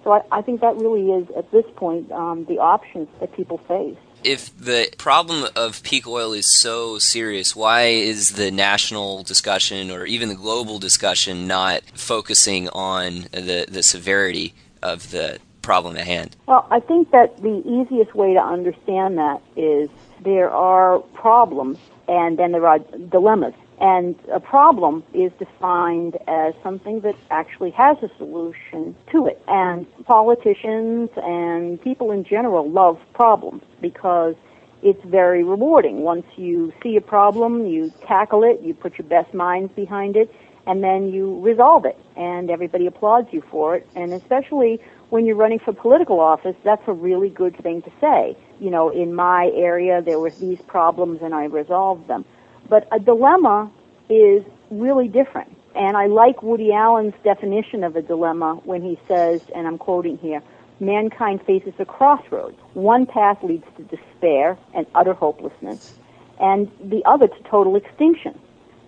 So 0.05 0.13
I, 0.13 0.23
I 0.31 0.43
think 0.43 0.61
that 0.61 0.77
really 0.77 1.11
is, 1.11 1.29
at 1.37 1.51
this 1.53 1.65
point, 1.77 2.11
um, 2.11 2.45
the 2.47 2.59
options 2.59 3.09
that 3.21 3.33
people 3.35 3.59
face. 3.59 3.97
If 4.25 4.57
the 4.57 4.89
problem 4.99 5.49
of 5.57 5.83
peak 5.83 6.07
oil 6.07 6.33
is 6.33 6.61
so 6.61 6.99
serious, 6.99 7.57
why 7.57 7.87
is 7.87 8.33
the 8.33 8.51
national 8.51 9.25
discussion 9.25 9.91
or 9.91 10.07
even 10.07 10.29
the 10.29 10.37
global 10.37 10.79
discussion 10.79 11.47
not 11.47 11.83
focusing 11.95 12.69
on 12.69 13.27
the, 13.33 13.67
the 13.69 13.83
severity 13.83 14.55
of 14.81 15.11
the 15.11 15.39
problem 15.61 15.97
at 15.97 16.07
hand? 16.07 16.37
Well, 16.47 16.67
I 16.71 16.81
think 16.81 17.11
that 17.11 17.41
the 17.43 17.63
easiest 17.67 18.15
way 18.15 18.35
to 18.35 18.41
understand 18.41 19.19
that 19.19 19.41
is 19.57 19.89
there 20.21 20.51
are 20.51 21.01
problems 21.15 21.79
and 22.09 22.39
then 22.39 22.53
there 22.53 22.67
are 22.67 22.79
dilemmas. 22.79 23.55
And 23.83 24.15
a 24.33 24.39
problem 24.39 25.03
is 25.13 25.33
defined 25.41 26.17
as 26.29 26.55
something 26.63 27.01
that 27.01 27.17
actually 27.33 27.73
has 27.73 27.97
a 28.01 28.09
solution 28.17 28.95
to 29.11 29.27
it. 29.27 29.43
And 29.49 29.87
politicians 30.05 31.11
and 31.17 31.83
people 31.83 32.13
in 32.13 32.23
general 32.23 32.71
love 32.71 33.01
problems 33.13 33.65
because 33.81 34.37
it's 34.85 35.05
very 35.05 35.43
rewarding. 35.43 36.03
Once 36.03 36.27
you 36.37 36.73
see 36.81 36.95
a 36.95 37.01
problem, 37.01 37.67
you 37.67 37.93
tackle 38.07 38.45
it, 38.45 38.61
you 38.63 38.73
put 38.73 38.99
your 38.99 39.07
best 39.09 39.35
minds 39.35 39.73
behind 39.75 40.17
it, 40.17 40.33
and 40.65 40.85
then 40.85 41.13
you 41.13 41.41
resolve 41.41 41.85
it. 41.85 41.99
And 42.17 42.53
everybody 42.53 42.87
applauds 42.87 43.33
you 43.33 43.43
for 43.51 43.75
it. 43.75 43.89
And 43.97 44.13
especially 44.13 44.81
when 45.11 45.27
you're 45.27 45.35
running 45.35 45.59
for 45.59 45.73
political 45.73 46.21
office, 46.21 46.55
that's 46.63 46.87
a 46.87 46.93
really 46.93 47.31
good 47.31 47.57
thing 47.61 47.83
to 47.83 47.91
say. 48.01 48.37
You 48.61 48.71
know, 48.71 48.91
in 48.91 49.13
my 49.13 49.51
area, 49.57 50.03
there 50.03 50.21
were 50.21 50.31
these 50.31 50.61
problems 50.69 51.21
and 51.21 51.35
I 51.35 51.47
resolved 51.47 52.07
them. 52.07 52.25
But 52.73 52.89
a 52.91 52.99
dilemma 52.99 53.71
is 54.09 54.43
really 54.71 55.07
different. 55.07 55.55
And 55.75 55.95
I 55.95 56.07
like 56.07 56.43
Woody 56.43 56.73
Allen's 56.73 57.13
definition 57.23 57.85
of 57.85 57.97
a 57.97 58.01
dilemma 58.01 58.63
when 58.65 58.81
he 58.81 58.99
says, 59.07 59.43
and 59.55 59.67
I'm 59.67 59.77
quoting 59.77 60.17
here, 60.17 60.41
mankind 60.81 61.43
faces 61.45 61.75
a 61.79 61.85
crossroads. 61.85 62.57
One 62.73 63.05
path 63.05 63.43
leads 63.43 63.67
to 63.77 63.83
despair 63.83 64.57
and 64.73 64.87
utter 64.95 65.13
hopelessness, 65.13 65.93
and 66.41 66.71
the 66.83 67.05
other 67.05 67.29
to 67.29 67.43
total 67.43 67.77
extinction. 67.77 68.39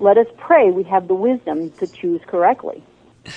Let 0.01 0.17
us 0.17 0.29
pray 0.39 0.71
we 0.71 0.85
have 0.85 1.07
the 1.07 1.15
wisdom 1.15 1.71
to 1.73 1.87
choose 1.87 2.23
correctly. 2.27 2.83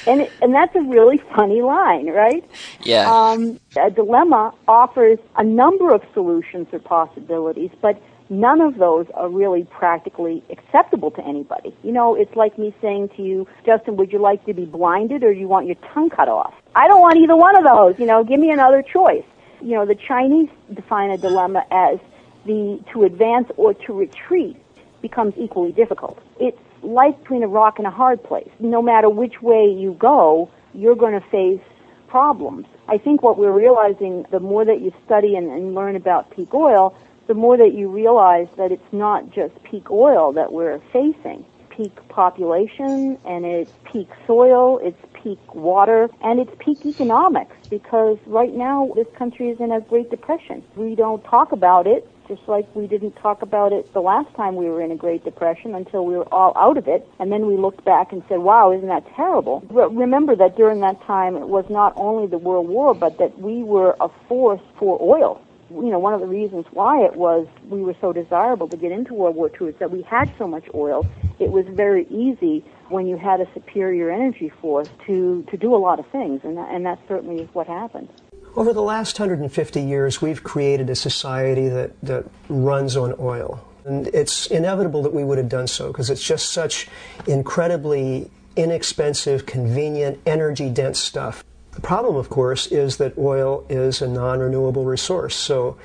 And 0.06 0.22
it, 0.22 0.32
and 0.42 0.54
that's 0.54 0.74
a 0.78 0.82
really 0.82 1.18
funny 1.36 1.62
line, 1.62 2.08
right? 2.08 2.50
Yeah. 2.84 3.12
Um, 3.12 3.60
a 3.76 3.92
dilemma 3.92 4.54
offers 4.66 5.20
a 5.36 5.44
number 5.44 5.94
of 5.94 6.04
solutions 6.14 6.68
or 6.72 6.80
possibilities, 6.80 7.72
but 7.82 8.02
none 8.30 8.62
of 8.62 8.78
those 8.78 9.08
are 9.14 9.30
really 9.30 9.64
practically 9.66 10.44
acceptable 10.50 11.12
to 11.12 11.26
anybody. 11.26 11.76
You 11.84 11.92
know, 11.92 12.16
it's 12.16 12.36
like 12.36 12.58
me 12.58 12.74
saying 12.82 13.10
to 13.18 13.22
you, 13.22 13.48
Justin, 13.66 13.98
would 13.98 14.12
you 14.12 14.20
like 14.20 14.46
to 14.46 14.54
be 14.54 14.66
blinded 14.66 15.24
or 15.24 15.34
do 15.34 15.40
you 15.40 15.48
want 15.48 15.66
your 15.68 15.76
tongue 15.94 16.10
cut 16.10 16.30
off? 16.30 16.54
I 16.76 16.88
don't 16.88 17.02
want 17.02 17.18
either 17.18 17.36
one 17.36 17.56
of 17.56 17.64
those. 17.64 18.00
You 18.00 18.06
know, 18.06 18.24
give 18.24 18.40
me 18.40 18.52
another 18.52 18.82
choice. 18.82 19.26
You 19.62 19.76
know, 19.76 19.86
the 19.86 19.96
Chinese 19.96 20.50
define 20.74 21.12
a 21.12 21.18
dilemma 21.18 21.66
as 21.72 22.00
the 22.46 22.80
to 22.94 23.04
advance 23.04 23.50
or 23.58 23.74
to 23.74 23.94
retreat 23.94 24.58
becomes 25.02 25.34
equally 25.38 25.72
difficult. 25.72 26.20
It's 26.40 26.58
like 26.82 27.20
between 27.20 27.44
a 27.44 27.48
rock 27.48 27.78
and 27.78 27.88
a 27.88 27.92
hard 27.92 28.24
place. 28.24 28.50
No 28.60 28.82
matter 28.82 29.10
which 29.10 29.42
way 29.42 29.66
you 29.68 29.94
go, 29.94 30.50
you're 30.74 30.96
going 30.96 31.20
to 31.20 31.28
face 31.30 31.62
problems. 32.08 32.66
I 32.88 32.98
think 32.98 33.22
what 33.22 33.38
we're 33.38 33.52
realizing, 33.52 34.26
the 34.32 34.40
more 34.40 34.64
that 34.64 34.82
you 34.82 34.94
study 35.06 35.36
and, 35.36 35.52
and 35.52 35.76
learn 35.76 35.96
about 35.96 36.32
peak 36.32 36.54
oil, 36.54 36.96
the 37.28 37.34
more 37.34 37.58
that 37.58 37.74
you 37.74 37.90
realize 37.90 38.48
that 38.58 38.72
it's 38.72 38.94
not 38.94 39.30
just 39.32 39.54
peak 39.64 39.92
oil 39.92 40.32
that 40.34 40.52
we're 40.52 40.80
facing. 40.94 41.46
Peak 41.70 41.96
population 42.10 43.18
and 43.26 43.46
it's 43.46 43.72
peak 43.84 44.10
soil, 44.26 44.80
it's 44.82 45.00
peak 45.14 45.40
water, 45.54 46.10
and 46.24 46.40
it's 46.40 46.52
peak 46.58 46.86
economics 46.86 47.56
because 47.70 48.18
right 48.26 48.54
now 48.54 48.92
this 48.96 49.08
country 49.16 49.50
is 49.50 49.60
in 49.60 49.72
a 49.72 49.82
Great 49.82 50.10
Depression. 50.10 50.64
We 50.76 50.96
don't 50.96 51.24
talk 51.24 51.52
about 51.52 51.86
it 51.86 52.10
just 52.28 52.42
like 52.48 52.68
we 52.76 52.88
didn't 52.88 53.14
talk 53.14 53.42
about 53.42 53.72
it 53.72 53.92
the 53.94 54.02
last 54.02 54.34
time 54.36 54.56
we 54.56 54.66
were 54.66 54.82
in 54.82 54.92
a 54.92 54.96
Great 54.96 55.24
Depression 55.24 55.76
until 55.76 56.06
we 56.06 56.16
were 56.16 56.32
all 56.34 56.54
out 56.58 56.78
of 56.78 56.88
it. 56.88 57.08
And 57.20 57.32
then 57.32 57.48
we 57.48 57.58
looked 57.58 57.86
back 57.86 58.12
and 58.12 58.22
said, 58.28 58.40
wow, 58.40 58.72
isn't 58.74 58.88
that 58.88 59.06
terrible? 59.16 59.64
But 59.72 59.96
remember 59.96 60.36
that 60.36 60.58
during 60.58 60.82
that 60.82 61.02
time 61.04 61.36
it 61.36 61.48
was 61.48 61.66
not 61.70 61.94
only 61.96 62.28
the 62.28 62.38
World 62.38 62.68
War, 62.68 62.94
but 62.94 63.18
that 63.20 63.40
we 63.40 63.64
were 63.64 63.96
a 64.02 64.10
force 64.28 64.62
for 64.78 64.98
oil. 65.02 65.42
You 65.70 65.92
know, 65.92 66.00
one 66.00 66.14
of 66.14 66.22
the 66.22 66.28
reasons 66.28 66.66
why 66.72 67.04
it 67.04 67.16
was 67.16 67.48
we 67.68 67.82
were 67.82 67.96
so 68.00 68.14
desirable 68.14 68.68
to 68.70 68.78
get 68.78 68.92
into 68.92 69.14
World 69.14 69.36
War 69.36 69.52
II 69.60 69.68
is 69.68 69.76
that 69.80 69.92
we 69.92 70.02
had 70.04 70.32
so 70.38 70.48
much 70.48 70.66
oil. 70.74 71.06
It 71.40 71.52
was 71.52 71.66
very 71.68 72.08
easy 72.10 72.64
when 72.90 73.06
you 73.06 73.18
had 73.18 73.42
a 73.42 73.48
superior 73.54 74.10
energy 74.10 74.50
force 74.62 74.90
to, 75.08 75.44
to 75.50 75.58
do 75.58 75.76
a 75.76 75.78
lot 75.78 76.00
of 76.00 76.08
things, 76.08 76.42
and 76.44 76.58
that, 76.58 76.74
and 76.74 76.86
that 76.86 77.00
certainly 77.08 77.44
is 77.44 77.50
what 77.54 77.68
happened. 77.68 78.10
Over 78.56 78.74
the 78.74 78.82
last 78.82 79.20
150 79.20 79.82
years, 79.82 80.22
we've 80.22 80.44
created 80.44 80.90
a 80.90 80.96
society 80.96 81.68
that, 81.68 82.00
that 82.02 82.26
runs 82.50 82.96
on 82.96 83.14
oil. 83.20 83.64
And 83.86 84.08
it's 84.08 84.48
inevitable 84.48 85.04
that 85.04 85.14
we 85.14 85.24
would 85.24 85.38
have 85.38 85.50
done 85.50 85.68
so 85.68 85.88
because 85.88 86.10
it's 86.10 86.24
just 86.24 86.50
such 86.50 86.88
incredibly 87.28 88.32
inexpensive, 88.56 89.46
convenient, 89.46 90.20
energy 90.26 90.70
dense 90.70 91.00
stuff. 91.00 91.44
The 91.78 91.82
problem, 91.82 92.16
of 92.16 92.28
course, 92.28 92.66
is 92.66 92.98
that 92.98 93.16
oil 93.20 93.64
is 93.70 94.02
a 94.02 94.08
non 94.08 94.40
renewable 94.40 94.84
resource. 94.84 95.36
So 95.36 95.78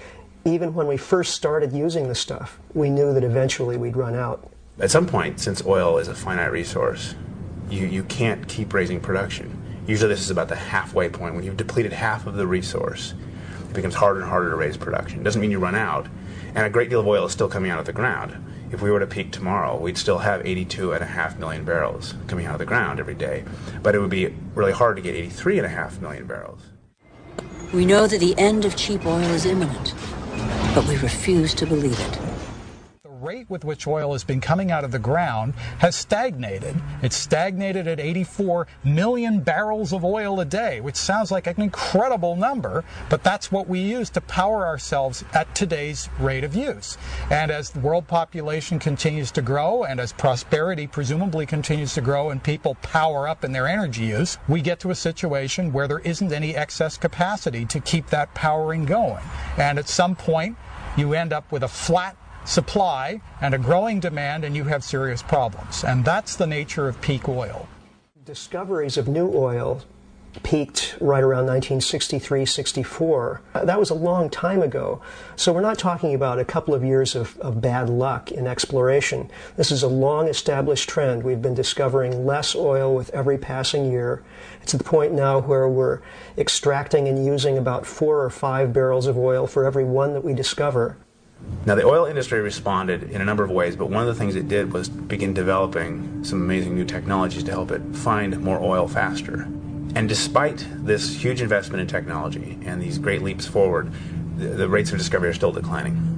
even 0.47 0.73
when 0.73 0.87
we 0.87 0.97
first 0.97 1.35
started 1.35 1.71
using 1.71 2.09
the 2.09 2.15
stuff, 2.15 2.59
we 2.73 2.89
knew 2.89 3.13
that 3.13 3.23
eventually 3.23 3.77
we'd 3.77 3.95
run 3.95 4.15
out. 4.15 4.51
At 4.81 4.91
some 4.91 5.07
point, 5.07 5.39
since 5.39 5.63
oil 5.67 5.99
is 5.99 6.09
a 6.09 6.15
finite 6.15 6.51
resource, 6.51 7.15
you, 7.69 7.87
you 7.87 8.05
can't 8.05 8.49
keep 8.49 8.73
raising 8.73 9.01
production. 9.01 9.55
Usually, 9.87 10.09
this 10.09 10.23
is 10.23 10.31
about 10.31 10.49
the 10.49 10.57
halfway 10.57 11.11
point. 11.11 11.35
When 11.35 11.45
you've 11.45 11.59
depleted 11.59 11.93
half 11.93 12.27
of 12.27 12.37
the 12.37 12.47
resource, 12.47 13.13
it 13.61 13.75
becomes 13.75 13.95
harder 13.95 14.21
and 14.21 14.31
harder 14.31 14.49
to 14.49 14.57
raise 14.57 14.79
production. 14.79 15.23
Doesn't 15.23 15.43
mean 15.43 15.51
you 15.51 15.59
run 15.59 15.75
out, 15.75 16.07
and 16.55 16.65
a 16.65 16.71
great 16.71 16.89
deal 16.89 17.01
of 17.01 17.07
oil 17.07 17.27
is 17.27 17.33
still 17.33 17.51
coming 17.51 17.71
out 17.71 17.79
of 17.79 17.85
the 17.85 17.93
ground. 17.93 18.43
If 18.73 18.81
we 18.81 18.91
were 18.91 19.01
to 19.01 19.07
peak 19.07 19.33
tomorrow, 19.33 19.79
we'd 19.79 19.99
still 19.99 20.19
have 20.19 20.43
82.5 20.43 21.39
million 21.39 21.65
barrels 21.65 22.15
coming 22.27 22.47
out 22.47 22.55
of 22.55 22.59
the 22.59 22.65
ground 22.65 23.01
every 23.01 23.15
day, 23.15 23.45
but 23.83 23.95
it 23.95 23.99
would 23.99 24.09
be 24.09 24.35
really 24.55 24.73
hard 24.73 24.97
to 24.97 25.03
get 25.03 25.15
83.5 25.15 26.01
million 26.01 26.27
barrels. 26.27 26.63
We 27.75 27.85
know 27.85 28.07
that 28.07 28.19
the 28.19 28.35
end 28.39 28.65
of 28.65 28.75
cheap 28.75 29.05
oil 29.05 29.21
is 29.21 29.45
imminent, 29.45 29.95
but 30.75 30.87
we 30.89 30.97
refuse 30.97 31.53
to 31.55 31.67
believe 31.67 32.01
it 32.01 32.42
rate 33.23 33.49
with 33.49 33.65
which 33.65 33.87
oil 33.87 34.13
has 34.13 34.25
been 34.25 34.41
coming 34.41 34.71
out 34.71 34.85
of 34.85 34.91
the 34.91 34.99
ground 34.99 35.55
has 35.79 35.95
stagnated. 35.95 36.75
It's 37.03 37.17
stagnated 37.17 37.87
at 37.87 38.01
84 38.01 38.67
million 38.85 39.41
barrels 39.41 39.93
of 39.93 40.05
oil 40.05 40.41
a 40.41 40.45
day, 40.45 40.81
which 40.81 40.97
sounds 40.97 41.31
like 41.31 41.47
an 41.47 41.61
incredible 41.61 42.37
number, 42.37 42.85
but 43.09 43.23
that's 43.23 43.53
what 43.53 43.69
we 43.69 43.81
use 43.81 44.11
to 44.11 44.21
power 44.21 44.67
ourselves 44.67 45.25
at 45.33 45.55
today's 45.55 46.09
rate 46.19 46.45
of 46.45 46.57
use. 46.57 46.99
And 47.31 47.51
as 47.51 47.71
the 47.71 47.81
world 47.81 48.09
population 48.09 48.79
continues 48.79 49.31
to 49.33 49.43
grow 49.43 49.85
and 49.85 50.01
as 50.01 50.13
prosperity 50.13 50.87
presumably 50.87 51.47
continues 51.47 51.95
to 51.95 52.01
grow 52.01 52.31
and 52.31 52.43
people 52.43 52.75
power 52.83 53.29
up 53.29 53.45
in 53.45 53.53
their 53.53 53.69
energy 53.69 54.05
use, 54.05 54.39
we 54.49 54.61
get 54.61 54.81
to 54.81 54.91
a 54.91 54.95
situation 54.95 55.73
where 55.73 55.87
there 55.87 56.01
isn't 56.01 56.33
any 56.33 56.57
excess 56.57 56.97
capacity 56.97 57.65
to 57.67 57.81
keep 57.81 58.09
that 58.09 58.35
powering 58.35 58.85
going. 58.85 59.23
And 59.57 59.79
at 59.79 59.89
some 59.89 60.17
point, 60.17 60.57
you 60.97 61.15
end 61.15 61.33
up 61.33 61.51
with 61.51 61.63
a 61.63 61.69
flat 61.69 62.17
supply 62.45 63.21
and 63.41 63.55
a 63.55 63.59
growing 63.59 64.01
demand, 64.01 64.45
and 64.45 64.57
you 64.57 64.65
have 64.65 64.85
serious 64.85 65.23
problems. 65.23 65.85
And 65.85 66.05
that's 66.05 66.37
the 66.37 66.47
nature 66.47 66.89
of 66.89 67.01
peak 67.01 67.29
oil. 67.29 67.69
Discoveries 68.25 68.97
of 68.97 69.09
new 69.09 69.31
oil 69.35 69.83
peaked 70.43 70.97
right 71.01 71.23
around 71.23 71.47
1963 71.47 72.47
64. 72.47 73.43
Uh, 73.55 73.65
that 73.65 73.79
was 73.79 73.91
a 73.91 73.95
long 73.95 74.31
time 74.31 74.63
ago. 74.63 75.01
So 75.37 75.53
we're 75.53 75.61
not 75.61 75.79
talking 75.79 76.15
about 76.15 76.39
a 76.39 76.45
couple 76.45 76.75
of 76.75 76.85
years 76.85 77.15
of, 77.15 77.39
of 77.41 77.61
bad 77.61 77.91
luck 77.91 78.33
in 78.33 78.47
exploration. 78.47 79.31
This 79.57 79.71
is 79.71 79.83
a 79.83 79.89
long 79.89 80.29
established 80.29 80.89
trend. 80.89 81.23
We've 81.23 81.43
been 81.43 81.55
discovering 81.55 82.25
less 82.25 82.55
oil 82.55 82.95
with 82.95 83.11
every 83.11 83.39
passing 83.39 83.91
year. 83.91 84.25
It's 84.63 84.75
at 84.75 84.79
the 84.81 84.85
point 84.85 85.13
now 85.13 85.41
where 85.41 85.69
we're 85.69 86.01
extracting 86.39 87.09
and 87.09 87.25
using 87.25 87.59
about 87.59 87.87
four 87.87 88.23
or 88.23 88.31
five 88.31 88.73
barrels 88.73 89.07
of 89.07 89.19
oil 89.19 89.47
for 89.47 89.65
every 89.65 89.85
one 89.85 90.15
that 90.15 90.25
we 90.25 90.33
discover. 90.33 90.97
Now, 91.65 91.77
the 91.77 91.85
oil 91.85 92.07
industry 92.07 92.41
responded 92.41 93.05
in 93.05 93.21
a 93.21 93.25
number 93.25 93.45
of 93.45 93.51
ways, 93.51 93.77
but 93.77 93.89
one 93.89 94.03
of 94.03 94.09
the 94.09 94.15
things 94.15 94.35
it 94.35 94.49
did 94.49 94.73
was 94.73 94.89
begin 94.89 95.33
developing 95.33 96.25
some 96.25 96.43
amazing 96.43 96.75
new 96.75 96.85
technologies 96.85 97.45
to 97.45 97.53
help 97.53 97.71
it 97.71 97.81
find 97.95 98.41
more 98.41 98.61
oil 98.61 98.89
faster. 98.89 99.43
And 99.95 100.09
despite 100.09 100.67
this 100.73 101.15
huge 101.15 101.41
investment 101.41 101.81
in 101.81 101.87
technology 101.87 102.59
and 102.65 102.83
these 102.83 102.99
great 102.99 103.23
leaps 103.23 103.47
forward, 103.47 103.93
the, 104.39 104.49
the 104.49 104.69
rates 104.69 104.91
of 104.91 104.99
discovery 104.99 105.29
are 105.29 105.35
still 105.35 105.53
declining 105.53 106.13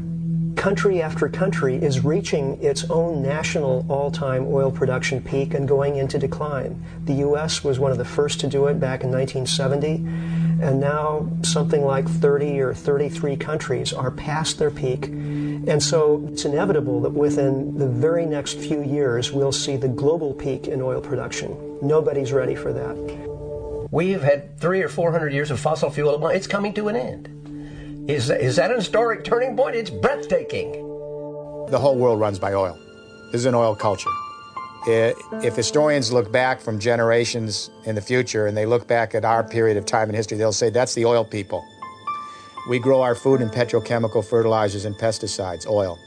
country 0.65 1.03
after 1.03 1.29
country 1.29 1.77
is 1.77 2.07
reaching 2.07 2.59
its 2.63 2.89
own 2.89 3.21
national 3.21 3.85
all 3.87 4.11
time 4.11 4.47
oil 4.49 4.71
production 4.71 5.23
peak 5.23 5.53
and 5.53 5.69
going 5.69 5.97
into 5.97 6.19
decline. 6.19 6.83
The 7.05 7.13
U.S. 7.17 7.63
was 7.63 7.79
one 7.79 7.93
of 7.93 7.99
the 7.99 8.05
first 8.07 8.41
to 8.41 8.47
do 8.47 8.67
it 8.69 8.81
back 8.81 9.03
in 9.03 9.11
1970 9.11 9.97
and 10.65 10.81
now 10.81 11.29
something 11.43 11.85
like 11.85 12.09
30 12.09 12.59
or 12.61 12.73
33 12.73 13.37
countries 13.37 13.93
are 13.93 14.11
past 14.11 14.59
their 14.59 14.71
peak. 14.71 15.09
And 15.09 15.83
so 15.83 16.27
it's 16.33 16.47
inevitable 16.47 17.03
that 17.03 17.11
within 17.11 17.77
the 17.77 17.87
very 17.87 18.25
next 18.25 18.55
few 18.55 18.83
years, 18.83 19.31
we'll 19.31 19.53
see 19.53 19.77
the 19.77 19.89
global 19.89 20.33
peak 20.33 20.67
in 20.67 20.81
oil 20.81 21.03
production. 21.03 21.79
Nobody's 21.83 22.33
ready 22.33 22.55
for 22.55 22.73
that. 22.73 23.89
We've 23.91 24.23
had 24.23 24.59
three 24.59 24.81
or 24.81 24.89
four 24.89 25.13
hundred 25.13 25.35
years 25.35 25.51
of 25.51 25.61
fossil 25.61 25.91
fuel. 25.91 26.27
It's 26.29 26.47
coming 26.47 26.73
to 26.75 26.89
an 26.89 26.97
end. 26.97 28.11
Is, 28.11 28.31
is 28.31 28.57
that 28.57 28.71
an 28.71 28.79
historic 28.79 29.23
turning 29.23 29.57
point? 29.57 29.77
It's 29.77 29.91
breathtaking. 29.91 30.73
The 31.71 31.79
whole 31.79 31.97
world 31.97 32.21
runs 32.21 32.39
by 32.39 32.55
oil. 32.55 32.79
This 33.33 33.43
is 33.43 33.47
an 33.47 33.55
oil 33.55 33.77
culture 33.77 34.11
if 34.87 35.57
historians 35.57 36.13
look 36.13 36.31
back 36.31 36.61
from 36.61 36.79
generations 36.79 37.71
in 37.85 37.95
the 37.95 38.01
future 38.01 38.47
and 38.47 38.57
they 38.57 38.67
look 38.67 38.87
back 38.87 39.15
at 39.15 39.25
our 39.25 39.43
period 39.43 39.77
of 39.77 39.87
time 39.87 40.09
in 40.09 40.15
history, 40.15 40.37
they'll 40.37 40.53
say 40.53 40.71
that's 40.71 40.95
the 40.95 41.05
oil 41.05 41.25
people. 41.25 41.65
We 42.69 42.79
grow 42.79 43.03
our 43.03 43.15
food 43.15 43.41
in 43.41 43.51
petrochemical 43.51 44.25
fertilizers 44.25 44.85
and 44.85 44.95
pesticides, 44.97 45.67
oil. 45.67 45.99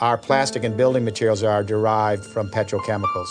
Our 0.00 0.16
plastic 0.16 0.64
and 0.64 0.76
building 0.76 1.04
materials 1.04 1.42
are 1.42 1.62
derived 1.62 2.24
from 2.24 2.50
petrochemicals. 2.50 3.28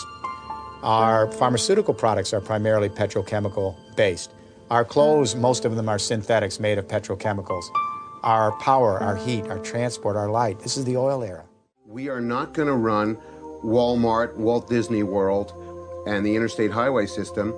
Our 0.82 1.30
pharmaceutical 1.32 1.92
products 1.92 2.32
are 2.32 2.40
primarily 2.40 2.88
petrochemical 2.88 3.76
based. 3.96 4.32
Our 4.70 4.84
clothes, 4.84 5.34
most 5.34 5.64
of 5.64 5.74
them 5.74 5.88
are 5.88 5.98
synthetics 5.98 6.60
made 6.60 6.78
of 6.78 6.86
petrochemicals. 6.86 7.64
Our 8.22 8.52
power, 8.60 8.98
our 8.98 9.16
heat, 9.16 9.48
our 9.48 9.58
transport, 9.58 10.16
our 10.16 10.30
light, 10.30 10.60
this 10.60 10.76
is 10.76 10.84
the 10.84 10.96
oil 10.96 11.24
era. 11.24 11.44
We 11.84 12.08
are 12.08 12.20
not 12.20 12.54
going 12.54 12.68
to 12.68 12.74
run 12.74 13.18
Walmart, 13.64 14.36
Walt 14.36 14.68
Disney 14.68 15.02
World, 15.02 15.52
and 16.06 16.24
the 16.24 16.34
interstate 16.34 16.70
highway 16.70 17.06
system 17.06 17.52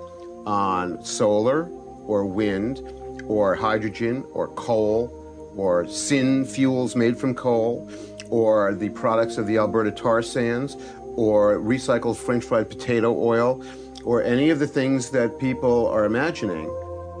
on 0.45 1.03
solar 1.03 1.69
or 2.05 2.25
wind 2.25 2.81
or 3.27 3.55
hydrogen 3.55 4.25
or 4.33 4.49
coal 4.49 5.19
or 5.55 5.87
syn 5.87 6.45
fuels 6.45 6.95
made 6.95 7.17
from 7.17 7.33
coal 7.33 7.89
or 8.29 8.73
the 8.73 8.89
products 8.89 9.37
of 9.37 9.47
the 9.47 9.57
Alberta 9.57 9.91
tar 9.91 10.21
sands 10.21 10.75
or 11.15 11.59
recycled 11.59 12.17
French 12.17 12.43
fried 12.43 12.69
potato 12.69 13.15
oil 13.17 13.63
or 14.03 14.23
any 14.23 14.49
of 14.49 14.59
the 14.59 14.67
things 14.67 15.09
that 15.11 15.39
people 15.39 15.87
are 15.87 16.05
imagining. 16.05 16.65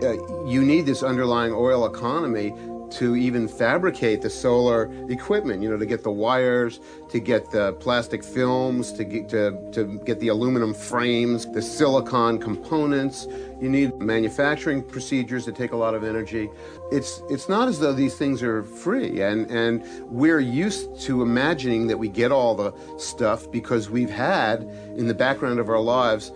Uh, 0.01 0.13
you 0.45 0.61
need 0.61 0.85
this 0.85 1.03
underlying 1.03 1.53
oil 1.53 1.85
economy 1.85 2.53
to 2.93 3.15
even 3.15 3.47
fabricate 3.47 4.21
the 4.21 4.29
solar 4.29 4.91
equipment, 5.09 5.63
you 5.63 5.69
know, 5.69 5.77
to 5.77 5.85
get 5.85 6.03
the 6.03 6.11
wires, 6.11 6.79
to 7.09 7.19
get 7.19 7.49
the 7.49 7.73
plastic 7.73 8.23
films, 8.23 8.91
to 8.93 9.03
get, 9.03 9.29
to, 9.29 9.57
to 9.71 9.99
get 10.05 10.19
the 10.19 10.27
aluminum 10.27 10.73
frames, 10.73 11.45
the 11.51 11.61
silicon 11.61 12.37
components. 12.37 13.27
You 13.59 13.69
need 13.69 13.95
manufacturing 13.99 14.83
procedures 14.83 15.45
that 15.45 15.55
take 15.55 15.71
a 15.71 15.75
lot 15.75 15.95
of 15.95 16.03
energy. 16.03 16.49
It's, 16.91 17.23
it's 17.29 17.49
not 17.49 17.67
as 17.67 17.79
though 17.79 17.93
these 17.93 18.15
things 18.15 18.43
are 18.43 18.63
free. 18.63 19.21
And, 19.21 19.49
and 19.49 19.83
we're 20.03 20.39
used 20.39 20.99
to 21.01 21.23
imagining 21.23 21.87
that 21.87 21.97
we 21.97 22.09
get 22.09 22.31
all 22.31 22.53
the 22.53 22.73
stuff 22.97 23.49
because 23.51 23.89
we've 23.89 24.09
had 24.09 24.63
in 24.97 25.07
the 25.07 25.15
background 25.15 25.59
of 25.59 25.69
our 25.69 25.79
lives 25.79 26.31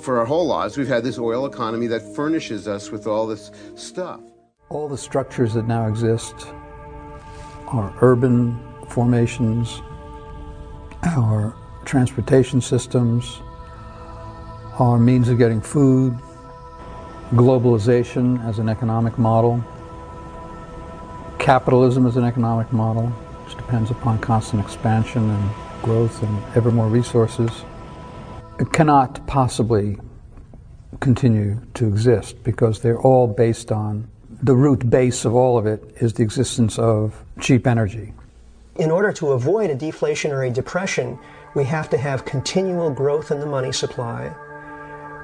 for 0.00 0.18
our 0.18 0.24
whole 0.24 0.46
lives, 0.46 0.76
we've 0.76 0.88
had 0.88 1.04
this 1.04 1.18
oil 1.18 1.46
economy 1.46 1.86
that 1.86 2.00
furnishes 2.16 2.66
us 2.66 2.90
with 2.90 3.06
all 3.06 3.26
this 3.26 3.52
stuff. 3.74 4.20
All 4.72 4.88
the 4.88 4.96
structures 4.96 5.52
that 5.52 5.68
now 5.68 5.86
exist 5.86 6.48
are 7.66 7.92
urban 8.00 8.58
formations, 8.88 9.82
our 11.02 11.54
transportation 11.84 12.62
systems, 12.62 13.42
our 14.78 14.98
means 14.98 15.28
of 15.28 15.36
getting 15.36 15.60
food, 15.60 16.18
globalization 17.32 18.42
as 18.46 18.58
an 18.58 18.70
economic 18.70 19.18
model, 19.18 19.62
capitalism 21.38 22.06
as 22.06 22.16
an 22.16 22.24
economic 22.24 22.72
model, 22.72 23.08
which 23.44 23.58
depends 23.58 23.90
upon 23.90 24.18
constant 24.20 24.64
expansion 24.64 25.28
and 25.28 25.50
growth 25.82 26.22
and 26.22 26.56
ever 26.56 26.70
more 26.70 26.88
resources. 26.88 27.66
It 28.58 28.72
cannot 28.72 29.26
possibly 29.26 29.98
continue 31.00 31.60
to 31.74 31.86
exist 31.86 32.42
because 32.42 32.80
they're 32.80 32.98
all 32.98 33.26
based 33.26 33.70
on 33.70 34.08
the 34.42 34.56
root 34.56 34.90
base 34.90 35.24
of 35.24 35.34
all 35.34 35.56
of 35.56 35.66
it 35.66 35.82
is 36.00 36.14
the 36.14 36.22
existence 36.22 36.78
of 36.78 37.24
cheap 37.40 37.66
energy. 37.66 38.12
In 38.76 38.90
order 38.90 39.12
to 39.12 39.32
avoid 39.32 39.70
a 39.70 39.76
deflationary 39.76 40.52
depression, 40.52 41.18
we 41.54 41.64
have 41.64 41.88
to 41.90 41.98
have 41.98 42.24
continual 42.24 42.90
growth 42.90 43.30
in 43.30 43.38
the 43.38 43.46
money 43.46 43.70
supply, 43.70 44.28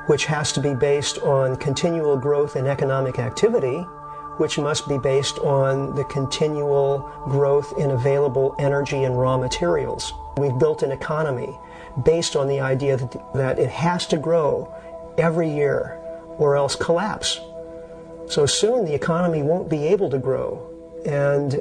which 0.06 0.26
has 0.26 0.52
to 0.52 0.60
be 0.60 0.74
based 0.74 1.18
on 1.18 1.56
continual 1.56 2.16
growth 2.16 2.54
in 2.54 2.66
economic 2.66 3.18
activity, 3.18 3.78
which 4.36 4.56
must 4.56 4.88
be 4.88 4.98
based 4.98 5.38
on 5.40 5.96
the 5.96 6.04
continual 6.04 7.10
growth 7.24 7.72
in 7.78 7.90
available 7.90 8.54
energy 8.60 9.02
and 9.02 9.18
raw 9.18 9.36
materials. 9.36 10.12
We've 10.36 10.58
built 10.58 10.84
an 10.84 10.92
economy 10.92 11.58
based 12.04 12.36
on 12.36 12.46
the 12.46 12.60
idea 12.60 12.96
that, 12.96 13.34
that 13.34 13.58
it 13.58 13.70
has 13.70 14.06
to 14.08 14.16
grow 14.16 14.72
every 15.16 15.50
year 15.50 15.98
or 16.38 16.56
else 16.56 16.76
collapse. 16.76 17.40
So 18.28 18.44
soon 18.44 18.84
the 18.84 18.94
economy 18.94 19.42
won't 19.42 19.70
be 19.70 19.86
able 19.86 20.10
to 20.10 20.18
grow. 20.18 20.64
And 21.06 21.60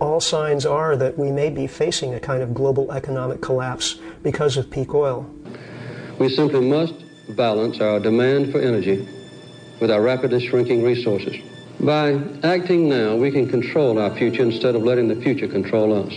all 0.00 0.20
signs 0.20 0.66
are 0.66 0.96
that 0.96 1.16
we 1.16 1.30
may 1.30 1.50
be 1.50 1.66
facing 1.66 2.14
a 2.14 2.20
kind 2.20 2.42
of 2.42 2.52
global 2.52 2.90
economic 2.92 3.40
collapse 3.40 4.00
because 4.22 4.56
of 4.56 4.70
peak 4.70 4.92
oil. 4.92 5.28
We 6.18 6.28
simply 6.28 6.60
must 6.60 6.94
balance 7.36 7.80
our 7.80 8.00
demand 8.00 8.50
for 8.50 8.60
energy 8.60 9.08
with 9.80 9.90
our 9.90 10.02
rapidly 10.02 10.46
shrinking 10.46 10.82
resources. 10.82 11.36
By 11.80 12.20
acting 12.42 12.88
now, 12.88 13.16
we 13.16 13.30
can 13.30 13.48
control 13.48 13.98
our 13.98 14.14
future 14.16 14.42
instead 14.42 14.74
of 14.74 14.82
letting 14.82 15.08
the 15.08 15.16
future 15.16 15.48
control 15.48 16.06
us. 16.06 16.12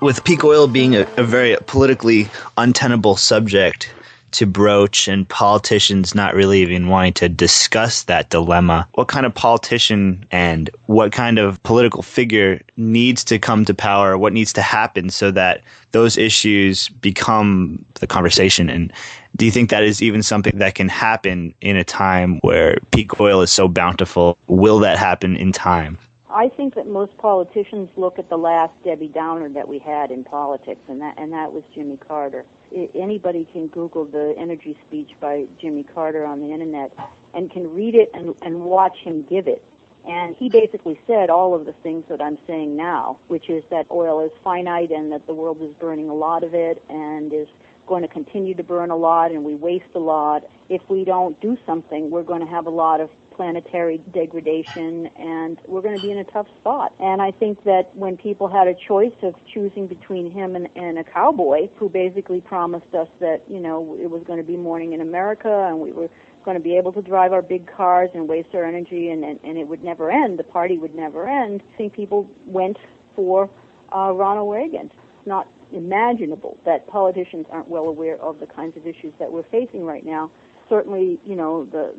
With 0.00 0.22
peak 0.24 0.44
oil 0.44 0.66
being 0.66 0.96
a, 0.96 1.06
a 1.16 1.24
very 1.24 1.56
politically 1.66 2.28
untenable 2.58 3.16
subject, 3.16 3.92
to 4.32 4.46
broach 4.46 5.08
and 5.08 5.28
politicians 5.28 6.14
not 6.14 6.34
really 6.34 6.60
even 6.60 6.88
wanting 6.88 7.12
to 7.14 7.28
discuss 7.28 8.04
that 8.04 8.30
dilemma. 8.30 8.88
What 8.94 9.08
kind 9.08 9.26
of 9.26 9.34
politician 9.34 10.24
and 10.30 10.70
what 10.86 11.12
kind 11.12 11.38
of 11.38 11.62
political 11.62 12.02
figure 12.02 12.60
needs 12.76 13.24
to 13.24 13.38
come 13.38 13.64
to 13.64 13.74
power? 13.74 14.18
What 14.18 14.32
needs 14.32 14.52
to 14.54 14.62
happen 14.62 15.10
so 15.10 15.30
that 15.30 15.62
those 15.92 16.18
issues 16.18 16.88
become 16.88 17.84
the 17.94 18.06
conversation? 18.06 18.68
And 18.68 18.92
do 19.36 19.44
you 19.44 19.50
think 19.50 19.70
that 19.70 19.82
is 19.82 20.02
even 20.02 20.22
something 20.22 20.58
that 20.58 20.74
can 20.74 20.88
happen 20.88 21.54
in 21.60 21.76
a 21.76 21.84
time 21.84 22.38
where 22.40 22.78
peak 22.90 23.20
oil 23.20 23.42
is 23.42 23.52
so 23.52 23.68
bountiful? 23.68 24.38
Will 24.48 24.78
that 24.80 24.98
happen 24.98 25.36
in 25.36 25.52
time? 25.52 25.98
I 26.28 26.48
think 26.50 26.74
that 26.74 26.86
most 26.86 27.16
politicians 27.16 27.88
look 27.96 28.18
at 28.18 28.28
the 28.28 28.36
last 28.36 28.74
Debbie 28.82 29.08
Downer 29.08 29.48
that 29.50 29.68
we 29.68 29.78
had 29.78 30.10
in 30.10 30.24
politics, 30.24 30.82
and 30.88 31.00
that 31.00 31.18
and 31.18 31.32
that 31.32 31.52
was 31.52 31.62
Jimmy 31.72 31.96
Carter 31.96 32.44
anybody 32.72 33.48
can 33.52 33.68
Google 33.68 34.04
the 34.04 34.34
energy 34.38 34.78
speech 34.86 35.10
by 35.20 35.46
Jimmy 35.60 35.84
Carter 35.84 36.24
on 36.24 36.40
the 36.40 36.52
internet 36.52 36.92
and 37.34 37.50
can 37.50 37.72
read 37.72 37.94
it 37.94 38.10
and, 38.14 38.34
and 38.42 38.64
watch 38.64 38.96
him 38.98 39.22
give 39.22 39.46
it. 39.46 39.64
And 40.06 40.36
he 40.36 40.48
basically 40.48 41.00
said 41.06 41.30
all 41.30 41.54
of 41.54 41.66
the 41.66 41.72
things 41.72 42.04
that 42.08 42.22
I'm 42.22 42.38
saying 42.46 42.76
now, 42.76 43.18
which 43.26 43.50
is 43.50 43.64
that 43.70 43.86
oil 43.90 44.24
is 44.24 44.30
finite 44.44 44.92
and 44.92 45.10
that 45.10 45.26
the 45.26 45.34
world 45.34 45.60
is 45.60 45.74
burning 45.74 46.08
a 46.08 46.14
lot 46.14 46.44
of 46.44 46.54
it 46.54 46.82
and 46.88 47.32
is 47.32 47.48
going 47.86 48.02
to 48.02 48.08
continue 48.08 48.54
to 48.54 48.62
burn 48.62 48.90
a 48.90 48.96
lot 48.96 49.32
and 49.32 49.44
we 49.44 49.54
waste 49.54 49.94
a 49.94 49.98
lot. 49.98 50.44
If 50.68 50.82
we 50.88 51.04
don't 51.04 51.40
do 51.40 51.56
something, 51.66 52.10
we're 52.10 52.22
going 52.22 52.40
to 52.40 52.46
have 52.46 52.66
a 52.66 52.70
lot 52.70 53.00
of 53.00 53.10
planetary 53.36 53.98
degradation 53.98 55.06
and 55.08 55.60
we're 55.66 55.82
going 55.82 55.94
to 55.94 56.02
be 56.02 56.10
in 56.10 56.18
a 56.18 56.24
tough 56.24 56.48
spot. 56.60 56.94
And 56.98 57.20
I 57.20 57.30
think 57.30 57.64
that 57.64 57.94
when 57.94 58.16
people 58.16 58.48
had 58.48 58.66
a 58.66 58.74
choice 58.74 59.14
of 59.22 59.34
choosing 59.46 59.86
between 59.86 60.30
him 60.30 60.56
and, 60.56 60.68
and 60.74 60.98
a 60.98 61.04
cowboy 61.04 61.68
who 61.76 61.88
basically 61.88 62.40
promised 62.40 62.94
us 62.94 63.08
that, 63.20 63.42
you 63.48 63.60
know, 63.60 63.96
it 63.96 64.10
was 64.10 64.22
going 64.24 64.38
to 64.38 64.46
be 64.46 64.56
morning 64.56 64.94
in 64.94 65.00
America 65.00 65.66
and 65.68 65.80
we 65.80 65.92
were 65.92 66.08
going 66.44 66.56
to 66.56 66.62
be 66.62 66.76
able 66.76 66.92
to 66.92 67.02
drive 67.02 67.32
our 67.32 67.42
big 67.42 67.70
cars 67.70 68.08
and 68.14 68.28
waste 68.28 68.48
our 68.54 68.64
energy 68.64 69.10
and, 69.10 69.24
and, 69.24 69.38
and 69.44 69.58
it 69.58 69.68
would 69.68 69.84
never 69.84 70.10
end, 70.10 70.38
the 70.38 70.44
party 70.44 70.78
would 70.78 70.94
never 70.94 71.28
end, 71.28 71.62
I 71.74 71.76
think 71.76 71.92
people 71.92 72.30
went 72.46 72.78
for 73.14 73.50
uh, 73.94 74.12
Ronald 74.12 74.52
Reagan. 74.52 74.90
It's 75.18 75.26
not 75.26 75.50
imaginable 75.72 76.58
that 76.64 76.86
politicians 76.86 77.46
aren't 77.50 77.68
well 77.68 77.86
aware 77.86 78.16
of 78.16 78.38
the 78.38 78.46
kinds 78.46 78.76
of 78.76 78.86
issues 78.86 79.12
that 79.18 79.32
we're 79.32 79.42
facing 79.42 79.84
right 79.84 80.04
now 80.04 80.30
certainly, 80.68 81.20
you 81.24 81.36
know, 81.36 81.64
the 81.64 81.94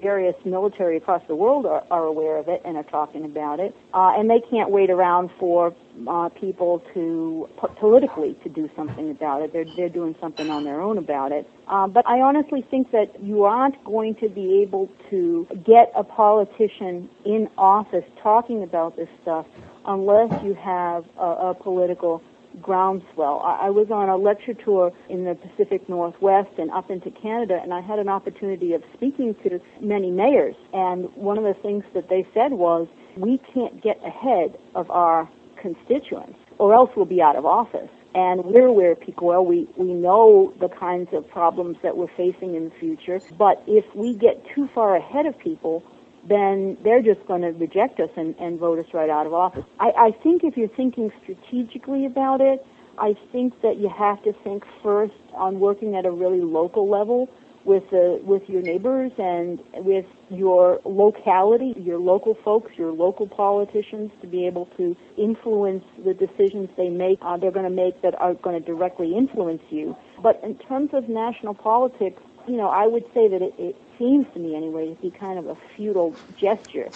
various 0.00 0.34
military 0.44 0.96
across 0.96 1.22
the 1.28 1.34
world 1.34 1.66
are, 1.66 1.84
are 1.90 2.04
aware 2.04 2.36
of 2.38 2.48
it 2.48 2.60
and 2.64 2.76
are 2.76 2.82
talking 2.84 3.24
about 3.24 3.60
it. 3.60 3.74
Uh, 3.94 4.12
and 4.16 4.28
they 4.28 4.40
can't 4.50 4.70
wait 4.70 4.90
around 4.90 5.30
for 5.38 5.74
uh, 6.08 6.28
people 6.30 6.82
to 6.94 7.48
politically 7.78 8.36
to 8.42 8.48
do 8.48 8.68
something 8.74 9.10
about 9.10 9.42
it. 9.42 9.52
They're 9.52 9.64
they're 9.64 9.88
doing 9.88 10.14
something 10.20 10.50
on 10.50 10.64
their 10.64 10.80
own 10.80 10.98
about 10.98 11.32
it. 11.32 11.48
Uh, 11.68 11.86
but 11.86 12.06
I 12.06 12.20
honestly 12.20 12.64
think 12.70 12.90
that 12.92 13.22
you 13.22 13.44
aren't 13.44 13.82
going 13.84 14.14
to 14.16 14.28
be 14.28 14.62
able 14.62 14.88
to 15.10 15.46
get 15.64 15.92
a 15.96 16.04
politician 16.04 17.08
in 17.24 17.48
office 17.56 18.04
talking 18.22 18.62
about 18.62 18.96
this 18.96 19.08
stuff 19.22 19.46
unless 19.86 20.30
you 20.40 20.54
have 20.54 21.04
a, 21.18 21.50
a 21.50 21.54
political 21.54 22.22
groundswell. 22.60 23.40
I, 23.44 23.66
I 23.66 23.70
was 23.70 23.90
on 23.90 24.08
a 24.08 24.16
lecture 24.16 24.54
tour 24.54 24.92
in 25.08 25.24
the 25.24 25.34
Pacific 25.34 25.88
Northwest 25.88 26.50
and 26.58 26.70
up 26.70 26.90
into 26.90 27.10
Canada, 27.10 27.58
and 27.62 27.72
I 27.72 27.80
had 27.80 27.98
an 27.98 28.08
opportunity 28.08 28.74
of 28.74 28.82
speaking 28.94 29.34
to 29.44 29.60
many 29.80 30.10
mayors. 30.10 30.56
And 30.72 31.06
one 31.14 31.38
of 31.38 31.44
the 31.44 31.54
things 31.62 31.84
that 31.94 32.08
they 32.08 32.26
said 32.34 32.52
was, 32.52 32.88
we 33.16 33.40
can't 33.52 33.82
get 33.82 33.98
ahead 34.04 34.56
of 34.74 34.90
our 34.90 35.28
constituents, 35.60 36.38
or 36.58 36.74
else 36.74 36.90
we'll 36.96 37.06
be 37.06 37.22
out 37.22 37.36
of 37.36 37.44
office. 37.44 37.90
And 38.14 38.44
we're 38.44 38.66
aware 38.66 38.92
of 38.92 39.00
peak 39.00 39.22
oil. 39.22 39.44
We, 39.46 39.66
we 39.78 39.94
know 39.94 40.52
the 40.60 40.68
kinds 40.68 41.08
of 41.14 41.26
problems 41.28 41.78
that 41.82 41.96
we're 41.96 42.14
facing 42.14 42.54
in 42.54 42.64
the 42.68 42.74
future. 42.78 43.20
But 43.38 43.62
if 43.66 43.86
we 43.94 44.14
get 44.14 44.44
too 44.54 44.68
far 44.74 44.96
ahead 44.96 45.24
of 45.24 45.38
people, 45.38 45.82
then 46.28 46.76
they're 46.84 47.02
just 47.02 47.26
going 47.26 47.42
to 47.42 47.48
reject 47.48 48.00
us 48.00 48.10
and, 48.16 48.34
and 48.38 48.58
vote 48.58 48.78
us 48.78 48.86
right 48.94 49.10
out 49.10 49.26
of 49.26 49.34
office. 49.34 49.64
I, 49.80 49.90
I 49.96 50.10
think 50.22 50.44
if 50.44 50.56
you're 50.56 50.68
thinking 50.68 51.10
strategically 51.22 52.06
about 52.06 52.40
it, 52.40 52.64
I 52.98 53.14
think 53.32 53.60
that 53.62 53.78
you 53.78 53.88
have 53.88 54.22
to 54.24 54.32
think 54.44 54.64
first 54.82 55.14
on 55.34 55.60
working 55.60 55.96
at 55.96 56.04
a 56.04 56.10
really 56.10 56.42
local 56.42 56.88
level 56.88 57.28
with 57.64 57.84
the 57.90 58.20
with 58.24 58.42
your 58.48 58.60
neighbors 58.60 59.12
and 59.18 59.60
with 59.76 60.04
your 60.30 60.80
locality, 60.84 61.74
your 61.76 61.98
local 61.98 62.36
folks, 62.44 62.72
your 62.76 62.92
local 62.92 63.26
politicians 63.28 64.10
to 64.20 64.26
be 64.26 64.46
able 64.46 64.66
to 64.76 64.96
influence 65.16 65.84
the 66.04 66.14
decisions 66.14 66.68
they 66.76 66.88
make. 66.88 67.18
Uh, 67.22 67.36
they're 67.36 67.52
going 67.52 67.68
to 67.68 67.70
make 67.70 68.00
that 68.02 68.14
are 68.20 68.34
going 68.34 68.60
to 68.60 68.66
directly 68.66 69.16
influence 69.16 69.62
you. 69.70 69.96
But 70.22 70.40
in 70.42 70.56
terms 70.58 70.90
of 70.92 71.08
national 71.08 71.54
politics, 71.54 72.22
you 72.46 72.56
know, 72.56 72.68
I 72.68 72.86
would 72.86 73.04
say 73.14 73.28
that 73.28 73.42
it, 73.42 73.54
it 73.58 73.76
seems 73.98 74.26
to 74.34 74.40
me 74.40 74.56
anyway 74.56 74.94
to 74.94 75.00
be 75.00 75.10
kind 75.10 75.38
of 75.38 75.46
a 75.46 75.56
futile 75.76 76.16
gesture 76.40 76.90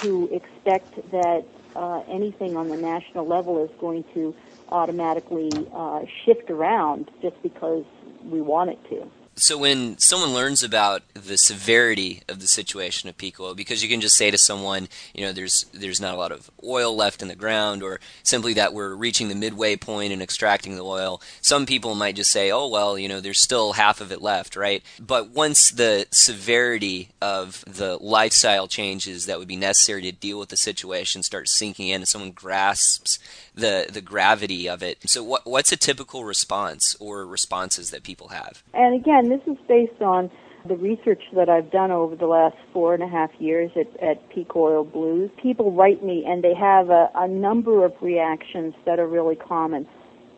to 0.00 0.28
expect 0.32 0.96
that 1.10 1.42
uh, 1.76 2.02
anything 2.10 2.56
on 2.56 2.68
the 2.68 2.76
national 2.76 3.26
level 3.28 3.62
is 3.64 3.70
going 3.80 4.04
to 4.14 4.34
automatically 4.70 5.66
uh, 5.74 6.00
shift 6.24 6.50
around 6.50 7.10
just 7.22 7.36
because 7.42 7.84
we 8.24 8.40
want 8.40 8.70
it 8.70 8.78
to. 8.90 9.10
So 9.38 9.56
when 9.56 9.98
someone 9.98 10.34
learns 10.34 10.64
about 10.64 11.02
the 11.14 11.38
severity 11.38 12.22
of 12.28 12.40
the 12.40 12.48
situation 12.48 13.08
of 13.08 13.16
peak 13.16 13.38
oil, 13.38 13.54
because 13.54 13.82
you 13.82 13.88
can 13.88 14.00
just 14.00 14.16
say 14.16 14.30
to 14.32 14.38
someone, 14.38 14.88
you 15.14 15.24
know, 15.24 15.32
there's 15.32 15.66
there's 15.72 16.00
not 16.00 16.14
a 16.14 16.16
lot 16.16 16.32
of 16.32 16.50
oil 16.64 16.94
left 16.94 17.22
in 17.22 17.28
the 17.28 17.36
ground, 17.36 17.82
or 17.82 18.00
simply 18.24 18.52
that 18.54 18.74
we're 18.74 18.94
reaching 18.94 19.28
the 19.28 19.34
midway 19.36 19.76
point 19.76 20.12
and 20.12 20.20
extracting 20.20 20.74
the 20.74 20.84
oil. 20.84 21.22
Some 21.40 21.66
people 21.66 21.94
might 21.94 22.16
just 22.16 22.32
say, 22.32 22.50
oh 22.50 22.66
well, 22.68 22.98
you 22.98 23.08
know, 23.08 23.20
there's 23.20 23.40
still 23.40 23.74
half 23.74 24.00
of 24.00 24.10
it 24.10 24.20
left, 24.20 24.56
right? 24.56 24.82
But 24.98 25.30
once 25.30 25.70
the 25.70 26.06
severity 26.10 27.10
of 27.22 27.64
the 27.66 27.96
lifestyle 28.00 28.66
changes 28.66 29.26
that 29.26 29.38
would 29.38 29.48
be 29.48 29.56
necessary 29.56 30.02
to 30.02 30.12
deal 30.12 30.38
with 30.40 30.48
the 30.48 30.56
situation 30.56 31.22
start 31.22 31.48
sinking 31.48 31.88
in, 31.88 32.00
and 32.00 32.08
someone 32.08 32.32
grasps 32.32 33.20
the 33.54 33.86
the 33.92 34.00
gravity 34.00 34.68
of 34.68 34.82
it. 34.82 34.98
So 35.08 35.22
what 35.22 35.46
what's 35.46 35.70
a 35.70 35.76
typical 35.76 36.24
response 36.24 36.96
or 36.98 37.26
responses 37.26 37.90
that 37.90 38.02
people 38.02 38.28
have? 38.28 38.62
And 38.74 38.94
again, 38.94 39.27
this 39.30 39.40
is 39.46 39.56
based 39.66 40.00
on 40.00 40.30
the 40.66 40.76
research 40.76 41.22
that 41.34 41.48
I've 41.48 41.70
done 41.70 41.90
over 41.90 42.16
the 42.16 42.26
last 42.26 42.56
four 42.72 42.94
and 42.94 43.02
a 43.02 43.08
half 43.08 43.30
years 43.38 43.70
at, 43.76 43.88
at 44.02 44.28
Peak 44.30 44.54
Oil 44.56 44.84
Blues. 44.84 45.30
People 45.42 45.72
write 45.72 46.04
me 46.04 46.24
and 46.26 46.42
they 46.42 46.54
have 46.54 46.90
a, 46.90 47.08
a 47.14 47.28
number 47.28 47.84
of 47.84 47.92
reactions 48.00 48.74
that 48.84 48.98
are 48.98 49.06
really 49.06 49.36
common. 49.36 49.86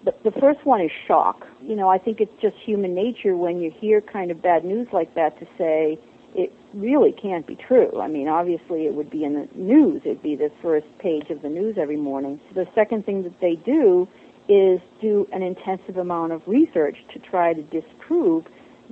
The, 0.04 0.12
the 0.24 0.30
first 0.40 0.64
one 0.64 0.80
is 0.80 0.90
shock. 1.06 1.46
You 1.62 1.76
know, 1.76 1.88
I 1.88 1.98
think 1.98 2.20
it's 2.20 2.32
just 2.40 2.56
human 2.64 2.94
nature 2.94 3.36
when 3.36 3.60
you 3.60 3.70
hear 3.80 4.00
kind 4.00 4.30
of 4.30 4.42
bad 4.42 4.64
news 4.64 4.88
like 4.92 5.14
that 5.14 5.38
to 5.40 5.46
say, 5.58 5.98
it 6.34 6.52
really 6.74 7.12
can't 7.12 7.46
be 7.46 7.56
true. 7.56 8.00
I 8.00 8.06
mean, 8.06 8.28
obviously 8.28 8.86
it 8.86 8.94
would 8.94 9.10
be 9.10 9.24
in 9.24 9.34
the 9.34 9.48
news. 9.54 10.02
It'd 10.04 10.22
be 10.22 10.36
the 10.36 10.50
first 10.62 10.86
page 11.00 11.28
of 11.30 11.42
the 11.42 11.48
news 11.48 11.76
every 11.78 11.96
morning. 11.96 12.40
The 12.54 12.66
second 12.74 13.04
thing 13.04 13.24
that 13.24 13.40
they 13.40 13.56
do 13.56 14.06
is 14.48 14.80
do 15.00 15.28
an 15.32 15.42
intensive 15.42 15.96
amount 15.96 16.32
of 16.32 16.42
research 16.46 16.96
to 17.12 17.18
try 17.18 17.52
to 17.52 17.62
disprove 17.62 18.44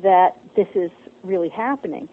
that 0.02 0.38
this 0.56 0.68
is 0.74 0.90
really 1.22 1.48
happening. 1.48 2.08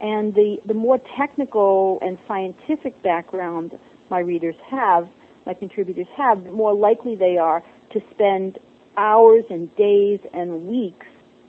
And 0.00 0.34
the, 0.34 0.56
the 0.66 0.74
more 0.74 0.98
technical 1.18 1.98
and 2.00 2.18
scientific 2.26 3.02
background 3.02 3.78
my 4.10 4.20
readers 4.20 4.56
have, 4.70 5.08
my 5.46 5.54
contributors 5.54 6.06
have, 6.16 6.44
the 6.44 6.50
more 6.50 6.74
likely 6.74 7.16
they 7.16 7.36
are 7.36 7.62
to 7.92 8.00
spend 8.10 8.58
hours 8.96 9.44
and 9.50 9.74
days 9.76 10.20
and 10.32 10.66
weeks 10.66 11.06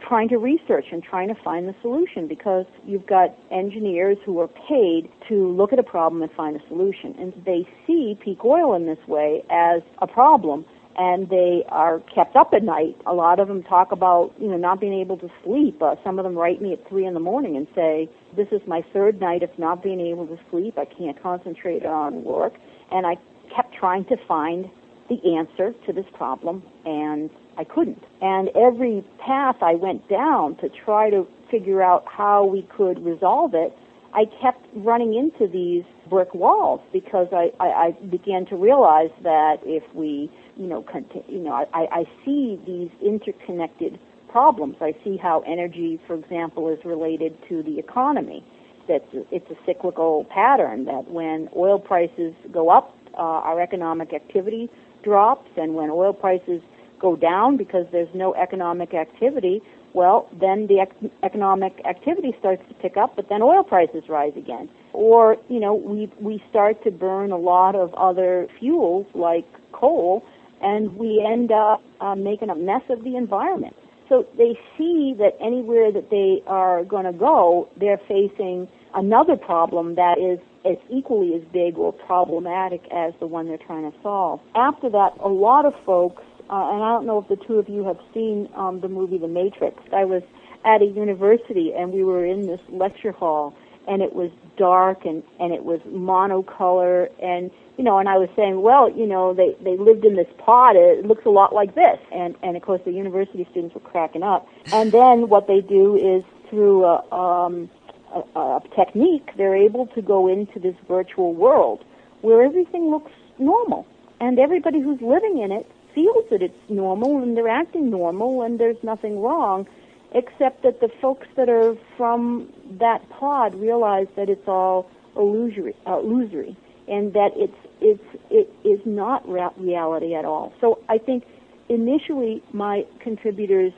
trying 0.07 0.27
to 0.29 0.37
research 0.37 0.85
and 0.91 1.03
trying 1.03 1.27
to 1.27 1.41
find 1.43 1.67
the 1.67 1.75
solution 1.81 2.27
because 2.27 2.65
you've 2.85 3.05
got 3.05 3.35
engineers 3.51 4.17
who 4.25 4.39
are 4.39 4.47
paid 4.47 5.09
to 5.29 5.47
look 5.51 5.71
at 5.71 5.79
a 5.79 5.83
problem 5.83 6.21
and 6.21 6.31
find 6.31 6.55
a 6.55 6.67
solution. 6.67 7.15
And 7.19 7.33
they 7.45 7.67
see 7.85 8.17
peak 8.23 8.43
oil 8.43 8.73
in 8.73 8.85
this 8.85 8.97
way 9.07 9.43
as 9.49 9.81
a 9.99 10.07
problem 10.07 10.65
and 10.97 11.29
they 11.29 11.63
are 11.69 11.99
kept 12.13 12.35
up 12.35 12.53
at 12.53 12.63
night. 12.63 12.95
A 13.05 13.13
lot 13.13 13.39
of 13.39 13.47
them 13.47 13.63
talk 13.63 13.91
about, 13.91 14.33
you 14.39 14.47
know, 14.47 14.57
not 14.57 14.79
being 14.79 14.93
able 14.93 15.17
to 15.17 15.29
sleep. 15.43 15.81
Uh, 15.81 15.95
some 16.03 16.19
of 16.19 16.23
them 16.23 16.35
write 16.35 16.61
me 16.61 16.73
at 16.73 16.87
three 16.89 17.05
in 17.05 17.13
the 17.13 17.19
morning 17.19 17.55
and 17.57 17.67
say, 17.75 18.09
"This 18.35 18.47
is 18.51 18.61
my 18.67 18.83
third 18.93 19.19
night 19.19 19.43
of 19.43 19.57
not 19.57 19.83
being 19.83 20.01
able 20.01 20.27
to 20.27 20.37
sleep. 20.49 20.77
I 20.77 20.85
can't 20.85 21.21
concentrate 21.21 21.85
on 21.85 22.23
work." 22.23 22.53
And 22.91 23.05
I 23.05 23.17
kept 23.55 23.73
trying 23.73 24.05
to 24.05 24.17
find 24.27 24.69
the 25.09 25.35
answer 25.35 25.73
to 25.85 25.93
this 25.93 26.05
problem, 26.13 26.63
and 26.85 27.29
I 27.57 27.63
couldn't. 27.63 28.03
And 28.21 28.49
every 28.55 29.03
path 29.19 29.57
I 29.61 29.75
went 29.75 30.07
down 30.07 30.55
to 30.57 30.69
try 30.69 31.09
to 31.09 31.27
figure 31.49 31.81
out 31.81 32.05
how 32.07 32.45
we 32.45 32.61
could 32.63 33.03
resolve 33.03 33.53
it, 33.53 33.77
I 34.13 34.25
kept 34.41 34.65
running 34.75 35.13
into 35.15 35.51
these 35.51 35.83
brick 36.09 36.33
walls 36.33 36.81
because 36.91 37.27
I, 37.31 37.51
I, 37.59 37.67
I 37.67 37.91
began 38.09 38.45
to 38.47 38.55
realize 38.55 39.11
that 39.23 39.57
if 39.63 39.83
we 39.93 40.29
you 40.61 40.67
know, 40.67 40.85
you 41.27 41.39
know, 41.39 41.53
I, 41.53 41.87
I 41.91 42.03
see 42.23 42.59
these 42.67 42.91
interconnected 43.01 43.99
problems. 44.29 44.75
I 44.79 44.93
see 45.03 45.17
how 45.17 45.43
energy, 45.47 45.99
for 46.05 46.15
example, 46.15 46.69
is 46.69 46.77
related 46.85 47.35
to 47.49 47.63
the 47.63 47.79
economy. 47.79 48.43
That 48.87 49.03
it's 49.31 49.49
a 49.49 49.55
cyclical 49.65 50.25
pattern. 50.25 50.85
That 50.85 51.09
when 51.09 51.49
oil 51.55 51.79
prices 51.79 52.33
go 52.51 52.69
up, 52.69 52.95
uh, 53.15 53.21
our 53.49 53.59
economic 53.59 54.13
activity 54.13 54.69
drops, 55.03 55.49
and 55.57 55.73
when 55.73 55.89
oil 55.89 56.13
prices 56.13 56.61
go 56.99 57.15
down 57.15 57.57
because 57.57 57.87
there's 57.91 58.13
no 58.13 58.35
economic 58.35 58.93
activity, 58.93 59.61
well, 59.93 60.29
then 60.39 60.67
the 60.67 60.81
ec- 60.81 61.11
economic 61.23 61.73
activity 61.85 62.35
starts 62.39 62.61
to 62.69 62.75
pick 62.75 62.97
up, 62.97 63.15
but 63.15 63.29
then 63.29 63.41
oil 63.41 63.63
prices 63.63 64.03
rise 64.07 64.33
again. 64.37 64.69
Or, 64.93 65.37
you 65.49 65.59
know, 65.59 65.73
we 65.73 66.11
we 66.19 66.43
start 66.49 66.83
to 66.83 66.91
burn 66.91 67.31
a 67.31 67.37
lot 67.37 67.75
of 67.75 67.93
other 67.95 68.47
fuels 68.59 69.07
like 69.15 69.45
coal 69.71 70.23
and 70.61 70.95
we 70.95 71.25
end 71.25 71.51
up 71.51 71.81
uh, 71.99 72.15
making 72.15 72.49
a 72.49 72.55
mess 72.55 72.83
of 72.89 73.03
the 73.03 73.15
environment. 73.15 73.75
So 74.09 74.25
they 74.37 74.59
see 74.77 75.15
that 75.19 75.37
anywhere 75.39 75.91
that 75.91 76.09
they 76.09 76.43
are 76.45 76.83
going 76.83 77.05
to 77.05 77.13
go, 77.13 77.69
they're 77.79 78.01
facing 78.09 78.67
another 78.93 79.37
problem 79.37 79.95
that 79.95 80.17
is 80.19 80.39
as 80.65 80.77
equally 80.89 81.33
as 81.33 81.41
big 81.53 81.77
or 81.77 81.93
problematic 81.93 82.81
as 82.91 83.13
the 83.19 83.27
one 83.27 83.47
they're 83.47 83.57
trying 83.57 83.89
to 83.89 83.97
solve. 84.03 84.41
After 84.53 84.89
that, 84.89 85.11
a 85.23 85.29
lot 85.29 85.65
of 85.65 85.73
folks, 85.85 86.23
uh, 86.49 86.71
and 86.73 86.83
I 86.83 86.91
don't 86.91 87.05
know 87.05 87.19
if 87.19 87.27
the 87.29 87.43
two 87.45 87.55
of 87.55 87.69
you 87.69 87.85
have 87.85 87.97
seen 88.13 88.49
um, 88.55 88.81
the 88.81 88.89
movie 88.89 89.17
The 89.17 89.29
Matrix. 89.29 89.81
I 89.93 90.03
was 90.03 90.23
at 90.65 90.81
a 90.81 90.85
university 90.85 91.71
and 91.73 91.91
we 91.91 92.03
were 92.03 92.25
in 92.25 92.47
this 92.47 92.59
lecture 92.69 93.11
hall 93.11 93.55
and 93.87 94.01
it 94.01 94.13
was 94.13 94.29
dark 94.57 95.05
and 95.05 95.23
and 95.39 95.53
it 95.53 95.63
was 95.63 95.79
monocolor 95.81 97.09
and 97.21 97.51
you 97.77 97.85
know, 97.85 97.97
and 97.97 98.07
I 98.07 98.17
was 98.17 98.29
saying, 98.35 98.61
well, 98.61 98.91
you 98.91 99.07
know, 99.07 99.33
they 99.33 99.55
they 99.63 99.75
lived 99.75 100.05
in 100.05 100.15
this 100.15 100.27
pod. 100.37 100.75
It 100.75 101.05
looks 101.05 101.25
a 101.25 101.29
lot 101.29 101.51
like 101.53 101.73
this, 101.73 101.97
and 102.11 102.35
and 102.43 102.55
of 102.55 102.61
course 102.61 102.81
the 102.85 102.91
university 102.91 103.47
students 103.49 103.73
were 103.73 103.81
cracking 103.81 104.23
up. 104.23 104.47
And 104.71 104.91
then 104.91 105.29
what 105.29 105.47
they 105.47 105.61
do 105.61 105.95
is 105.95 106.23
through 106.49 106.85
a, 106.85 106.97
um, 107.11 107.69
a, 108.13 108.19
a 108.39 108.61
technique, 108.75 109.31
they're 109.37 109.55
able 109.55 109.87
to 109.87 110.01
go 110.01 110.27
into 110.27 110.59
this 110.59 110.75
virtual 110.87 111.33
world 111.33 111.83
where 112.21 112.43
everything 112.43 112.91
looks 112.91 113.11
normal, 113.39 113.87
and 114.19 114.37
everybody 114.37 114.79
who's 114.79 115.01
living 115.01 115.39
in 115.39 115.51
it 115.51 115.65
feels 115.95 116.25
that 116.29 116.41
it's 116.41 116.69
normal, 116.69 117.23
and 117.23 117.35
they're 117.35 117.47
acting 117.49 117.89
normal, 117.89 118.43
and 118.43 118.59
there's 118.59 118.81
nothing 118.83 119.19
wrong, 119.21 119.67
except 120.13 120.63
that 120.63 120.79
the 120.79 120.89
folks 121.01 121.27
that 121.35 121.49
are 121.49 121.75
from 121.97 122.51
that 122.79 123.07
pod 123.09 123.55
realize 123.55 124.07
that 124.15 124.29
it's 124.29 124.47
all 124.47 124.89
illusory. 125.15 125.75
Uh, 125.87 125.99
illusory 125.99 126.55
and 126.87 127.13
that 127.13 127.31
it's 127.35 127.55
it's 127.79 128.03
it 128.29 128.53
is 128.67 128.79
not 128.85 129.27
reality 129.27 130.13
at 130.13 130.25
all. 130.25 130.53
So 130.61 130.79
I 130.89 130.97
think 130.97 131.23
initially 131.69 132.43
my 132.53 132.85
contributors 132.99 133.73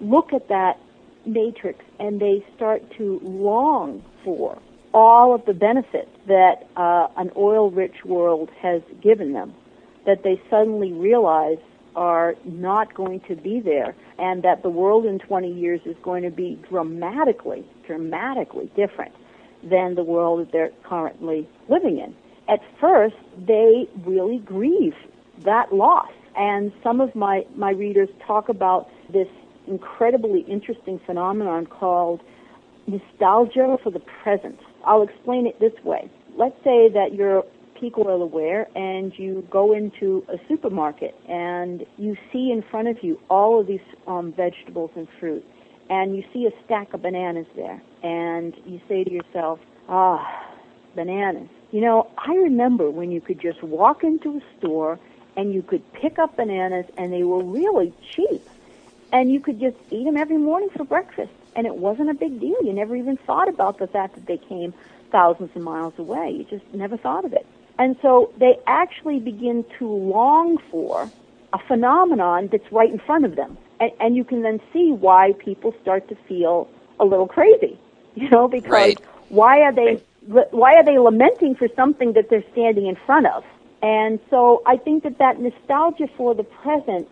look 0.00 0.32
at 0.32 0.48
that 0.48 0.78
matrix 1.26 1.84
and 1.98 2.20
they 2.20 2.44
start 2.54 2.82
to 2.98 3.20
long 3.22 4.04
for 4.24 4.58
all 4.94 5.34
of 5.34 5.44
the 5.44 5.52
benefits 5.52 6.10
that 6.26 6.66
uh, 6.76 7.08
an 7.16 7.30
oil-rich 7.36 8.04
world 8.04 8.50
has 8.60 8.80
given 9.02 9.32
them, 9.32 9.54
that 10.06 10.22
they 10.22 10.40
suddenly 10.48 10.92
realize 10.92 11.58
are 11.98 12.36
not 12.44 12.94
going 12.94 13.20
to 13.28 13.34
be 13.34 13.60
there, 13.60 13.94
and 14.18 14.42
that 14.44 14.62
the 14.62 14.70
world 14.70 15.04
in 15.04 15.18
20 15.18 15.52
years 15.52 15.80
is 15.84 15.96
going 16.02 16.22
to 16.22 16.30
be 16.30 16.58
dramatically, 16.68 17.64
dramatically 17.86 18.70
different 18.76 19.12
than 19.62 19.96
the 19.96 20.04
world 20.04 20.40
that 20.40 20.52
they're 20.52 20.70
currently 20.84 21.48
living 21.68 21.98
in 21.98 22.14
at 22.48 22.60
first 22.80 23.16
they 23.46 23.88
really 24.04 24.38
grieve 24.38 24.94
that 25.44 25.72
loss. 25.72 26.10
And 26.36 26.72
some 26.82 27.00
of 27.00 27.14
my, 27.14 27.44
my 27.54 27.70
readers 27.70 28.08
talk 28.26 28.48
about 28.48 28.88
this 29.12 29.28
incredibly 29.66 30.40
interesting 30.42 30.98
phenomenon 31.04 31.66
called 31.66 32.20
nostalgia 32.86 33.76
for 33.82 33.90
the 33.90 34.00
present. 34.00 34.58
I'll 34.84 35.02
explain 35.02 35.46
it 35.46 35.60
this 35.60 35.74
way. 35.84 36.08
Let's 36.36 36.56
say 36.64 36.88
that 36.88 37.14
you're 37.14 37.44
peak 37.78 37.98
oil 37.98 38.22
aware 38.22 38.68
and 38.74 39.18
you 39.18 39.46
go 39.50 39.72
into 39.72 40.24
a 40.28 40.38
supermarket 40.48 41.14
and 41.28 41.86
you 41.96 42.16
see 42.32 42.50
in 42.50 42.62
front 42.62 42.88
of 42.88 43.02
you 43.02 43.20
all 43.28 43.60
of 43.60 43.66
these 43.66 43.80
um, 44.06 44.32
vegetables 44.32 44.90
and 44.96 45.08
fruit 45.20 45.44
and 45.90 46.16
you 46.16 46.24
see 46.32 46.46
a 46.46 46.64
stack 46.64 46.92
of 46.92 47.02
bananas 47.02 47.46
there 47.56 47.80
and 48.02 48.54
you 48.66 48.80
say 48.88 49.04
to 49.04 49.10
yourself, 49.10 49.58
ah, 49.88 50.48
bananas. 50.94 51.48
You 51.70 51.80
know, 51.80 52.10
I 52.18 52.34
remember 52.34 52.90
when 52.90 53.10
you 53.10 53.20
could 53.20 53.40
just 53.40 53.62
walk 53.62 54.02
into 54.02 54.38
a 54.38 54.58
store 54.58 54.98
and 55.36 55.54
you 55.54 55.62
could 55.62 55.92
pick 55.92 56.18
up 56.18 56.36
bananas 56.36 56.86
and 56.96 57.12
they 57.12 57.22
were 57.22 57.42
really 57.42 57.92
cheap. 58.14 58.48
And 59.12 59.32
you 59.32 59.40
could 59.40 59.58
just 59.58 59.76
eat 59.90 60.04
them 60.04 60.16
every 60.16 60.36
morning 60.36 60.68
for 60.76 60.84
breakfast. 60.84 61.32
And 61.56 61.66
it 61.66 61.76
wasn't 61.76 62.10
a 62.10 62.14
big 62.14 62.40
deal. 62.40 62.56
You 62.62 62.72
never 62.72 62.94
even 62.94 63.16
thought 63.16 63.48
about 63.48 63.78
the 63.78 63.86
fact 63.86 64.14
that 64.16 64.26
they 64.26 64.36
came 64.36 64.74
thousands 65.10 65.50
of 65.56 65.62
miles 65.62 65.94
away. 65.98 66.30
You 66.30 66.44
just 66.44 66.64
never 66.74 66.96
thought 66.96 67.24
of 67.24 67.32
it. 67.32 67.46
And 67.78 67.96
so 68.02 68.32
they 68.38 68.58
actually 68.66 69.20
begin 69.20 69.64
to 69.78 69.86
long 69.88 70.58
for 70.70 71.10
a 71.52 71.58
phenomenon 71.66 72.48
that's 72.50 72.70
right 72.72 72.90
in 72.90 72.98
front 72.98 73.24
of 73.24 73.36
them. 73.36 73.56
And, 73.80 73.92
and 74.00 74.16
you 74.16 74.24
can 74.24 74.42
then 74.42 74.60
see 74.72 74.90
why 74.92 75.32
people 75.38 75.74
start 75.80 76.08
to 76.08 76.16
feel 76.28 76.68
a 76.98 77.04
little 77.04 77.28
crazy, 77.28 77.78
you 78.14 78.28
know, 78.30 78.48
because 78.48 78.70
right. 78.70 79.00
why 79.28 79.60
are 79.60 79.72
they 79.72 80.02
why 80.26 80.74
are 80.74 80.84
they 80.84 80.98
lamenting 80.98 81.54
for 81.54 81.68
something 81.74 82.12
that 82.12 82.28
they're 82.28 82.44
standing 82.52 82.86
in 82.86 82.96
front 83.06 83.26
of? 83.26 83.44
And 83.80 84.18
so 84.28 84.62
I 84.66 84.76
think 84.76 85.04
that 85.04 85.18
that 85.18 85.40
nostalgia 85.40 86.08
for 86.16 86.34
the 86.34 86.42
present 86.42 87.08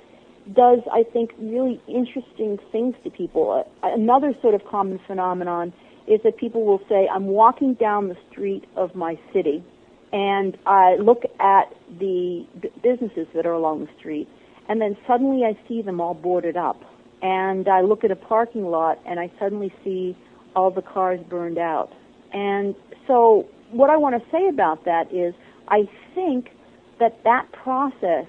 does, 0.53 0.81
I 0.93 1.05
think, 1.05 1.33
really 1.39 1.81
interesting 1.89 2.59
things 2.73 2.95
to 3.05 3.11
people. 3.11 3.65
Uh, 3.83 3.89
another 3.95 4.35
sort 4.43 4.55
of 4.55 4.65
common 4.67 4.99
phenomenon 5.07 5.73
is 6.07 6.21
that 6.25 6.37
people 6.37 6.65
will 6.65 6.83
say, 6.89 7.09
I'm 7.09 7.27
walking 7.27 7.75
down 7.75 8.09
the 8.09 8.17
street 8.31 8.65
of 8.77 8.95
my 8.95 9.19
city 9.33 9.65
and 10.13 10.57
I 10.67 10.97
look 10.97 11.25
at 11.41 11.75
the 11.99 12.47
b- 12.61 12.71
businesses 12.83 13.27
that 13.35 13.47
are 13.47 13.53
along 13.53 13.87
the 13.87 13.91
street 13.99 14.29
and 14.69 14.81
then 14.81 14.97
suddenly 15.07 15.45
I 15.45 15.57
see 15.69 15.83
them 15.83 16.01
all 16.01 16.15
boarded 16.15 16.57
up. 16.57 16.83
And 17.23 17.69
I 17.69 17.81
look 17.81 18.05
at 18.05 18.11
a 18.11 18.17
parking 18.17 18.67
lot 18.67 18.99
and 19.07 19.19
I 19.19 19.31
suddenly 19.39 19.73
see 19.85 20.17
all 20.55 20.71
the 20.71 20.83
cars 20.83 21.21
burned 21.29 21.59
out. 21.59 21.93
And 22.33 22.75
so 23.07 23.49
what 23.71 23.91
I 23.91 23.97
want 23.97 24.23
to 24.23 24.31
say 24.31 24.49
about 24.49 24.85
that 24.85 25.13
is 25.13 25.35
I 25.69 25.89
think 26.15 26.51
that 26.99 27.23
that 27.25 27.51
process 27.53 28.27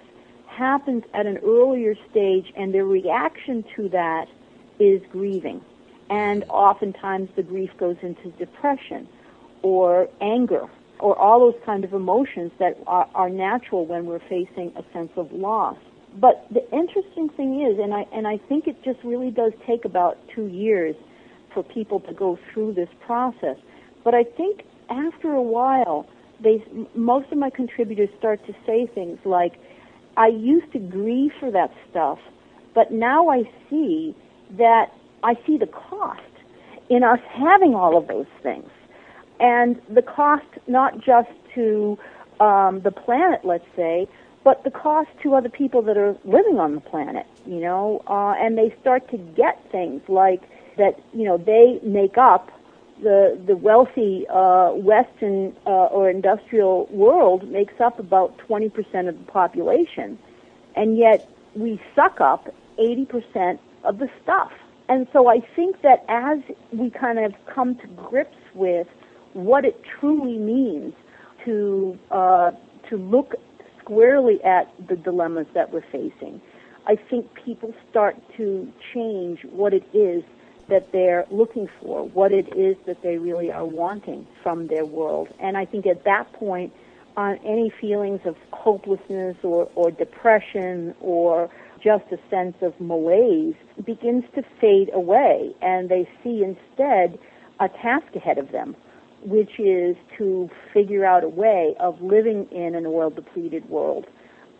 happens 0.48 1.04
at 1.13 1.26
an 1.26 1.38
earlier 1.38 1.96
stage 2.10 2.52
and 2.56 2.74
their 2.74 2.86
reaction 2.86 3.63
to 3.76 3.90
that 3.90 4.28
is 4.80 5.02
grieving. 5.12 5.62
And 6.10 6.46
oftentimes 6.50 7.30
the 7.36 7.44
grief 7.44 7.72
goes 7.78 7.98
into 8.02 8.30
depression 8.32 9.08
or 9.62 10.08
anger 10.22 10.68
or 11.00 11.18
all 11.18 11.40
those 11.40 11.62
kind 11.66 11.84
of 11.84 11.94
emotions 11.94 12.52
that 12.60 12.78
are, 12.88 13.08
are 13.14 13.30
natural 13.30 13.86
when 13.86 14.06
we're 14.06 14.20
facing 14.28 14.74
a 14.76 14.84
sense 14.94 15.12
of 15.16 15.32
loss. 15.32 15.78
But 16.20 16.48
the 16.52 16.64
interesting 16.72 17.30
thing 17.30 17.62
is, 17.62 17.80
and 17.80 17.94
I, 17.94 18.06
and 18.12 18.28
I 18.28 18.38
think 18.50 18.68
it 18.68 18.84
just 18.84 19.00
really 19.04 19.30
does 19.30 19.52
take 19.68 19.86
about 19.86 20.18
two 20.34 20.48
years 20.48 20.96
for 21.54 21.64
people 21.64 22.00
to 22.02 22.14
go 22.14 22.40
through 22.52 22.74
this 22.74 22.90
process. 23.06 23.58
But 24.04 24.16
I 24.16 24.24
think 24.24 24.64
after 24.90 25.32
a 25.32 25.42
while, 25.42 26.08
they, 26.42 26.64
most 26.96 27.32
of 27.32 27.38
my 27.38 27.50
contributors 27.50 28.10
start 28.18 28.46
to 28.48 28.54
say 28.66 28.88
things 28.88 29.20
like, 29.26 29.60
I 30.16 30.28
used 30.28 30.72
to 30.74 30.80
grieve 30.80 31.32
for 31.40 31.52
that 31.52 31.72
stuff, 31.90 32.18
but 32.74 32.92
now 32.92 33.30
I 33.30 33.44
see 33.70 34.16
that 34.58 34.92
I 35.24 35.36
see 35.46 35.58
the 35.58 35.68
cost 35.68 36.22
in 36.90 37.04
us 37.04 37.20
having 37.34 37.76
all 37.76 37.98
of 37.98 38.08
those 38.08 38.26
things. 38.42 38.70
And 39.39 39.82
the 39.89 40.02
cost 40.02 40.45
not 40.67 41.00
just 41.00 41.30
to 41.56 41.97
um, 42.39 42.82
the 42.82 42.91
planet, 42.91 43.41
let's 43.43 43.67
say, 43.76 44.08
but 44.43 44.63
the 44.63 44.71
cost 44.71 45.10
to 45.23 45.36
other 45.36 45.50
people 45.50 45.82
that 45.84 45.97
are 45.97 46.15
living 46.23 46.60
on 46.60 46.76
the 46.76 46.82
planet, 46.82 47.26
you 47.45 47.60
know, 47.60 48.02
uh, 48.08 48.34
and 48.39 48.58
they 48.58 48.73
start 48.80 49.10
to 49.12 49.17
get 49.17 49.62
things 49.71 50.02
like 50.08 50.41
that, 50.78 51.00
you 51.13 51.26
know, 51.26 51.38
they 51.38 51.80
make 51.84 52.17
up 52.17 52.52
the 53.02 53.39
the 53.45 53.56
wealthy 53.56 54.26
uh, 54.30 54.71
Western 54.71 55.56
uh, 55.65 55.88
or 55.88 56.10
industrial 56.10 56.88
world 56.88 57.47
makes 57.50 57.80
up 57.80 58.00
about 58.00 58.38
20% 58.50 59.10
of 59.10 59.17
the 59.17 59.32
population, 59.32 60.17
and 60.76 60.97
yet 60.97 61.30
we 61.56 61.82
suck 61.95 62.21
up 62.21 62.54
80% 62.80 63.60
of 63.84 64.00
the 64.00 64.10
stuff. 64.23 64.52
And 64.89 65.08
so 65.12 65.28
I 65.28 65.41
think 65.56 65.82
that 65.82 66.06
as 66.08 66.39
we 66.71 66.89
kind 66.89 67.19
of 67.19 67.34
come 67.47 67.76
to 67.76 67.88
grips 67.88 68.38
with 68.54 68.88
what 69.38 69.65
it 69.65 69.80
truly 70.00 70.38
means 70.39 70.93
to 71.45 71.97
uh, 72.12 72.52
to 72.89 72.97
look 72.97 73.36
squarely 73.80 74.43
at 74.43 74.73
the 74.88 74.95
dilemmas 74.95 75.45
that 75.54 75.71
we're 75.71 75.86
facing. 75.91 76.41
I 76.88 76.95
think 76.95 77.28
people 77.45 77.73
start 77.89 78.15
to 78.38 78.67
change 78.93 79.39
what 79.52 79.73
it 79.73 79.84
is 79.93 80.23
that 80.69 80.91
they're 80.91 81.26
looking 81.30 81.69
for, 81.80 82.08
what 82.08 82.32
it 82.32 82.47
is 82.58 82.76
that 82.88 83.02
they 83.04 83.17
really 83.17 83.52
are 83.52 83.65
wanting 83.65 84.26
from 84.41 84.67
their 84.67 84.86
world. 84.86 85.30
And 85.39 85.56
I 85.56 85.65
think 85.65 85.86
at 85.86 86.04
that 86.06 86.32
point, 86.34 86.73
on 87.15 87.38
any 87.45 87.71
feelings 87.82 88.21
of 88.26 88.36
hopelessness 88.52 89.38
or, 89.43 89.69
or 89.76 89.91
depression 89.91 90.95
or 91.00 91.50
just 91.84 92.06
a 92.12 92.17
sense 92.30 92.56
of 92.62 92.80
malaise 92.80 93.56
begins 93.86 94.23
to 94.36 94.43
fade 94.60 94.89
away 94.93 95.54
and 95.62 95.89
they 95.89 96.10
see 96.23 96.43
instead 96.43 97.19
a 97.60 97.69
task 97.69 98.15
ahead 98.15 98.38
of 98.38 98.52
them 98.52 98.76
which 99.24 99.60
is 99.60 99.96
to 100.18 100.50
figure 100.74 101.06
out 101.06 101.24
a 101.24 101.30
way 101.30 101.76
of 101.80 102.02
living 102.02 102.48
in 102.52 102.76
an 102.76 102.86
oil 102.86 103.10
depleted 103.10 103.70
world 103.70 104.06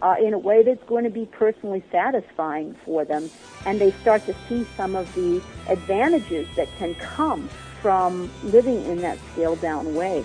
uh, 0.02 0.16
in 0.22 0.34
a 0.34 0.38
way 0.38 0.64
that's 0.64 0.84
going 0.84 1.04
to 1.04 1.10
be 1.10 1.26
personally 1.26 1.84
satisfying 1.92 2.76
for 2.86 3.06
them. 3.06 3.30
And 3.66 3.80
they 3.80 3.92
start 3.92 4.26
to 4.26 4.36
see 4.48 4.66
some 4.76 4.96
of 4.96 5.14
the 5.16 5.42
advantages 5.70 6.48
that 6.56 6.68
can 6.78 6.96
come 6.96 7.50
from 7.82 8.30
living 8.44 8.84
in 8.86 9.00
that 9.02 9.18
scaled 9.34 9.62
down 9.62 9.96
way. 9.96 10.24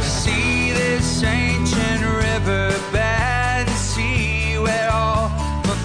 See 0.00 0.72
this 0.72 1.22
ancient 1.22 2.02
see 3.92 4.58
where 4.58 4.90
all 4.90 5.28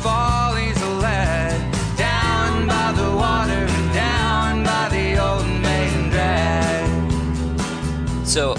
follies 0.01 0.81
led, 1.01 1.46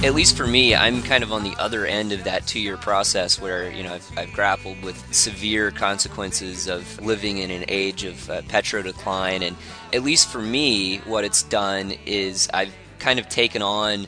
at 0.08 0.14
least 0.14 0.38
for 0.38 0.46
me, 0.46 0.74
I'm 0.74 1.02
kind 1.02 1.22
of 1.22 1.32
on 1.32 1.44
the 1.44 1.54
other 1.58 1.84
end 1.84 2.12
of 2.12 2.24
that 2.24 2.46
two 2.46 2.60
year 2.60 2.78
process 2.78 3.38
where, 3.38 3.70
you 3.70 3.82
know, 3.82 3.92
I've, 3.92 4.10
I've 4.16 4.32
grappled 4.32 4.82
with 4.82 4.96
severe 5.14 5.70
consequences 5.70 6.66
of 6.66 6.98
living 7.02 7.36
in 7.36 7.50
an 7.50 7.66
age 7.68 8.04
of 8.04 8.30
uh, 8.30 8.40
petro 8.48 8.80
decline. 8.80 9.42
And 9.42 9.54
at 9.92 10.02
least 10.02 10.28
for 10.28 10.40
me, 10.40 10.96
what 11.00 11.24
it's 11.24 11.42
done 11.42 11.92
is 12.06 12.48
I've 12.54 12.74
kind 12.98 13.18
of 13.18 13.28
taken 13.28 13.60
on 13.60 14.06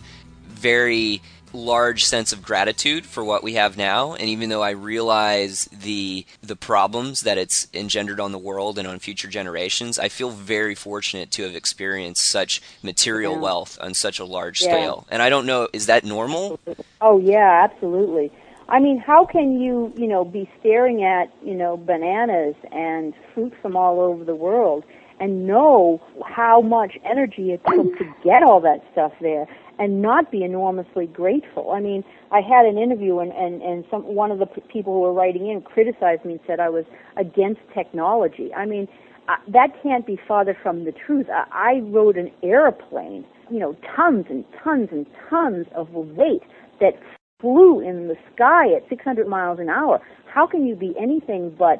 very 0.48 1.20
large 1.52 2.04
sense 2.04 2.32
of 2.32 2.42
gratitude 2.42 3.04
for 3.06 3.24
what 3.24 3.42
we 3.42 3.54
have 3.54 3.76
now 3.76 4.14
and 4.14 4.28
even 4.28 4.48
though 4.48 4.62
I 4.62 4.70
realize 4.70 5.64
the 5.66 6.24
the 6.42 6.56
problems 6.56 7.22
that 7.22 7.38
it's 7.38 7.66
engendered 7.74 8.20
on 8.20 8.32
the 8.32 8.38
world 8.38 8.78
and 8.78 8.86
on 8.86 8.98
future 8.98 9.28
generations 9.28 9.98
I 9.98 10.08
feel 10.08 10.30
very 10.30 10.74
fortunate 10.74 11.30
to 11.32 11.42
have 11.44 11.54
experienced 11.54 12.24
such 12.24 12.62
material 12.82 13.34
Yeah. 13.34 13.40
wealth 13.40 13.78
on 13.80 13.94
such 13.94 14.18
a 14.18 14.24
large 14.24 14.60
Yeah. 14.62 14.68
scale 14.68 15.06
and 15.10 15.22
I 15.22 15.28
don't 15.28 15.46
know 15.46 15.68
is 15.72 15.86
that 15.86 16.04
normal 16.04 16.58
Oh 17.00 17.18
yeah, 17.20 17.66
absolutely. 17.70 18.30
I 18.68 18.78
mean, 18.78 18.98
how 18.98 19.24
can 19.26 19.60
you, 19.60 19.92
you 19.96 20.06
know, 20.06 20.24
be 20.24 20.48
staring 20.60 21.02
at, 21.02 21.28
you 21.44 21.54
know, 21.54 21.76
bananas 21.76 22.54
and 22.70 23.12
fruit 23.34 23.52
from 23.60 23.76
all 23.76 23.98
over 24.00 24.22
the 24.22 24.36
world 24.36 24.84
and 25.18 25.44
know 25.46 26.00
how 26.24 26.60
much 26.60 26.96
energy 27.04 27.50
it 27.52 27.60
took 27.66 27.98
to 27.98 28.04
get 28.22 28.42
all 28.44 28.60
that 28.60 28.84
stuff 28.92 29.12
there 29.20 29.46
and 29.80 30.00
not 30.00 30.30
be 30.30 30.44
enormously 30.44 31.06
grateful? 31.06 31.72
I 31.72 31.80
mean, 31.80 32.04
I 32.30 32.40
had 32.40 32.66
an 32.66 32.78
interview 32.78 33.18
and 33.18 33.32
and 33.32 33.62
and 33.62 33.84
some 33.90 34.02
one 34.14 34.30
of 34.30 34.38
the 34.38 34.46
p- 34.46 34.62
people 34.72 34.92
who 34.92 35.00
were 35.00 35.12
writing 35.12 35.48
in 35.50 35.62
criticized 35.62 36.24
me 36.24 36.32
and 36.32 36.40
said 36.46 36.60
I 36.60 36.68
was 36.68 36.84
against 37.16 37.60
technology. 37.74 38.54
I 38.54 38.66
mean, 38.66 38.86
uh, 39.28 39.36
that 39.48 39.68
can't 39.82 40.06
be 40.06 40.18
farther 40.28 40.56
from 40.62 40.84
the 40.84 40.92
truth. 40.92 41.26
I, 41.32 41.44
I 41.52 41.80
rode 41.84 42.16
an 42.16 42.30
airplane, 42.42 43.24
you 43.50 43.58
know, 43.58 43.76
tons 43.96 44.26
and 44.28 44.44
tons 44.62 44.88
and 44.92 45.06
tons 45.28 45.66
of 45.74 45.90
weight 45.90 46.42
that 46.80 46.94
flew 47.40 47.80
in 47.80 48.08
the 48.08 48.16
sky 48.34 48.72
at 48.74 48.88
600 48.88 49.26
miles 49.26 49.58
an 49.58 49.68
hour. 49.68 50.00
How 50.26 50.46
can 50.46 50.66
you 50.66 50.76
be 50.76 50.94
anything 51.00 51.54
but 51.58 51.78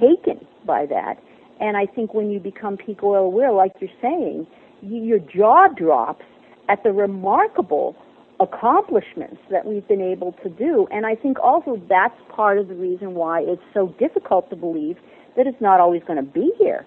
taken 0.00 0.46
by 0.66 0.86
that? 0.86 1.16
And 1.60 1.76
I 1.76 1.86
think 1.86 2.14
when 2.14 2.30
you 2.30 2.38
become 2.40 2.76
peak 2.76 3.02
oil 3.02 3.24
aware, 3.24 3.52
like 3.52 3.72
you're 3.80 3.90
saying, 4.00 4.46
you, 4.80 5.02
your 5.02 5.18
jaw 5.18 5.68
drops 5.76 6.24
at 6.68 6.82
the 6.82 6.92
remarkable 6.92 7.96
accomplishments 8.40 9.38
that 9.50 9.66
we've 9.66 9.86
been 9.88 10.00
able 10.00 10.32
to 10.44 10.48
do. 10.48 10.86
And 10.92 11.06
I 11.06 11.14
think 11.14 11.38
also 11.40 11.80
that's 11.88 12.14
part 12.28 12.58
of 12.58 12.68
the 12.68 12.74
reason 12.74 13.14
why 13.14 13.40
it's 13.40 13.62
so 13.74 13.94
difficult 13.98 14.48
to 14.50 14.56
believe 14.56 14.96
that 15.36 15.46
it's 15.46 15.60
not 15.60 15.80
always 15.80 16.02
going 16.06 16.24
to 16.24 16.30
be 16.30 16.52
here 16.58 16.86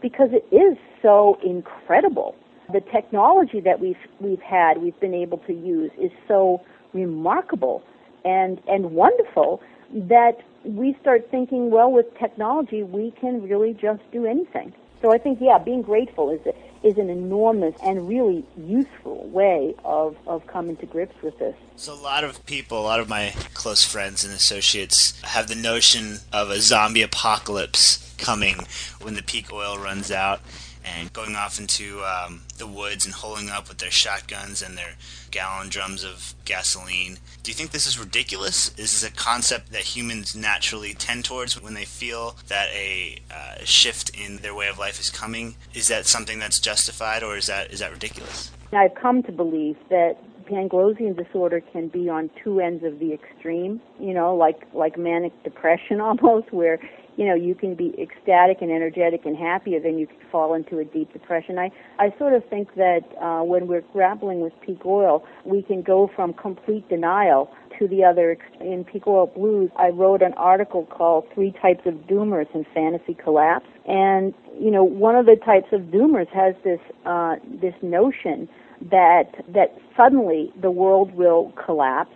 because 0.00 0.28
it 0.32 0.44
is 0.54 0.76
so 1.00 1.38
incredible. 1.44 2.34
The 2.72 2.80
technology 2.92 3.60
that 3.60 3.80
we've 3.80 3.96
we've 4.20 4.40
had, 4.40 4.80
we've 4.80 4.98
been 5.00 5.14
able 5.14 5.38
to 5.38 5.52
use 5.52 5.90
is 6.00 6.10
so 6.28 6.60
remarkable 6.92 7.82
and 8.24 8.60
and 8.68 8.92
wonderful 8.92 9.60
that 9.92 10.38
we 10.64 10.96
start 11.00 11.28
thinking, 11.30 11.70
well, 11.70 11.90
with 11.90 12.06
technology, 12.18 12.82
we 12.82 13.12
can 13.20 13.42
really 13.42 13.74
just 13.74 14.00
do 14.12 14.24
anything. 14.26 14.72
So 15.02 15.12
I 15.12 15.18
think, 15.18 15.40
yeah, 15.40 15.58
being 15.58 15.82
grateful 15.82 16.30
is 16.30 16.40
is 16.84 16.98
an 16.98 17.10
enormous 17.10 17.74
and 17.84 18.08
really 18.08 18.44
useful 18.56 19.28
way 19.28 19.74
of 19.84 20.16
of 20.26 20.46
coming 20.46 20.76
to 20.76 20.86
grips 20.86 21.20
with 21.22 21.38
this. 21.38 21.56
So 21.76 21.92
a 21.92 22.00
lot 22.00 22.24
of 22.24 22.44
people, 22.46 22.80
a 22.80 22.82
lot 22.82 23.00
of 23.00 23.08
my 23.08 23.34
close 23.52 23.84
friends 23.84 24.24
and 24.24 24.32
associates 24.32 25.20
have 25.22 25.48
the 25.48 25.54
notion 25.56 26.18
of 26.32 26.50
a 26.50 26.60
zombie 26.60 27.02
apocalypse 27.02 28.14
coming 28.16 28.66
when 29.00 29.14
the 29.14 29.22
peak 29.22 29.52
oil 29.52 29.76
runs 29.76 30.12
out 30.12 30.40
and 30.84 31.12
going 31.12 31.36
off 31.36 31.58
into 31.58 32.02
um, 32.02 32.42
the 32.58 32.66
woods 32.66 33.04
and 33.04 33.14
holing 33.14 33.48
up 33.48 33.68
with 33.68 33.78
their 33.78 33.90
shotguns 33.90 34.62
and 34.62 34.76
their 34.76 34.94
gallon 35.30 35.68
drums 35.68 36.04
of 36.04 36.34
gasoline. 36.44 37.18
Do 37.42 37.50
you 37.50 37.54
think 37.54 37.70
this 37.70 37.86
is 37.86 37.98
ridiculous? 37.98 38.68
Is 38.78 39.00
this 39.00 39.04
a 39.04 39.12
concept 39.12 39.72
that 39.72 39.82
humans 39.82 40.36
naturally 40.36 40.94
tend 40.94 41.24
towards 41.24 41.60
when 41.60 41.74
they 41.74 41.84
feel 41.84 42.36
that 42.48 42.68
a 42.70 43.18
uh, 43.30 43.64
shift 43.64 44.10
in 44.10 44.38
their 44.38 44.54
way 44.54 44.68
of 44.68 44.78
life 44.78 45.00
is 45.00 45.10
coming? 45.10 45.56
Is 45.74 45.88
that 45.88 46.06
something 46.06 46.38
that's 46.38 46.60
justified, 46.60 47.22
or 47.22 47.36
is 47.36 47.46
that 47.46 47.72
is 47.72 47.80
that 47.80 47.92
ridiculous? 47.92 48.50
I've 48.72 48.94
come 48.94 49.22
to 49.24 49.32
believe 49.32 49.76
that 49.90 50.16
Panglossian 50.44 51.16
disorder 51.16 51.60
can 51.60 51.88
be 51.88 52.08
on 52.08 52.30
two 52.42 52.60
ends 52.60 52.84
of 52.84 52.98
the 52.98 53.12
extreme, 53.12 53.80
you 53.98 54.14
know, 54.14 54.34
like 54.34 54.66
like 54.72 54.98
manic 54.98 55.32
depression 55.44 56.00
almost, 56.08 56.52
where 56.52 56.78
you 57.16 57.26
know, 57.26 57.34
you 57.34 57.54
can 57.54 57.74
be 57.74 57.94
ecstatic 58.00 58.58
and 58.60 58.70
energetic 58.70 59.26
and 59.26 59.36
happy, 59.36 59.76
or 59.76 59.80
then 59.80 59.98
you 59.98 60.06
can 60.06 60.16
fall 60.30 60.54
into 60.54 60.78
a 60.78 60.84
deep 60.84 61.12
depression. 61.12 61.58
I, 61.58 61.70
I 61.98 62.14
sort 62.18 62.32
of 62.32 62.44
think 62.48 62.74
that 62.74 63.00
uh, 63.20 63.42
when 63.42 63.66
we're 63.66 63.82
grappling 63.92 64.40
with 64.40 64.52
peak 64.64 64.84
oil, 64.86 65.24
we 65.44 65.62
can 65.62 65.82
go 65.82 66.10
from 66.14 66.32
complete 66.32 66.88
denial 66.88 67.50
to 67.78 67.88
the 67.88 68.04
other. 68.04 68.36
In 68.60 68.84
Peak 68.84 69.06
Oil 69.06 69.26
Blues, 69.26 69.70
I 69.76 69.88
wrote 69.88 70.22
an 70.22 70.34
article 70.34 70.86
called 70.86 71.26
Three 71.34 71.52
Types 71.60 71.82
of 71.86 71.94
Doomers 72.06 72.46
in 72.54 72.64
Fantasy 72.74 73.14
Collapse. 73.14 73.66
And, 73.86 74.34
you 74.58 74.70
know, 74.70 74.84
one 74.84 75.16
of 75.16 75.26
the 75.26 75.36
types 75.36 75.72
of 75.72 75.80
doomers 75.82 76.28
has 76.28 76.54
this, 76.64 76.80
uh, 77.04 77.36
this 77.60 77.74
notion 77.82 78.48
that, 78.90 79.44
that 79.48 79.76
suddenly 79.96 80.52
the 80.60 80.70
world 80.70 81.14
will 81.14 81.52
collapse 81.64 82.12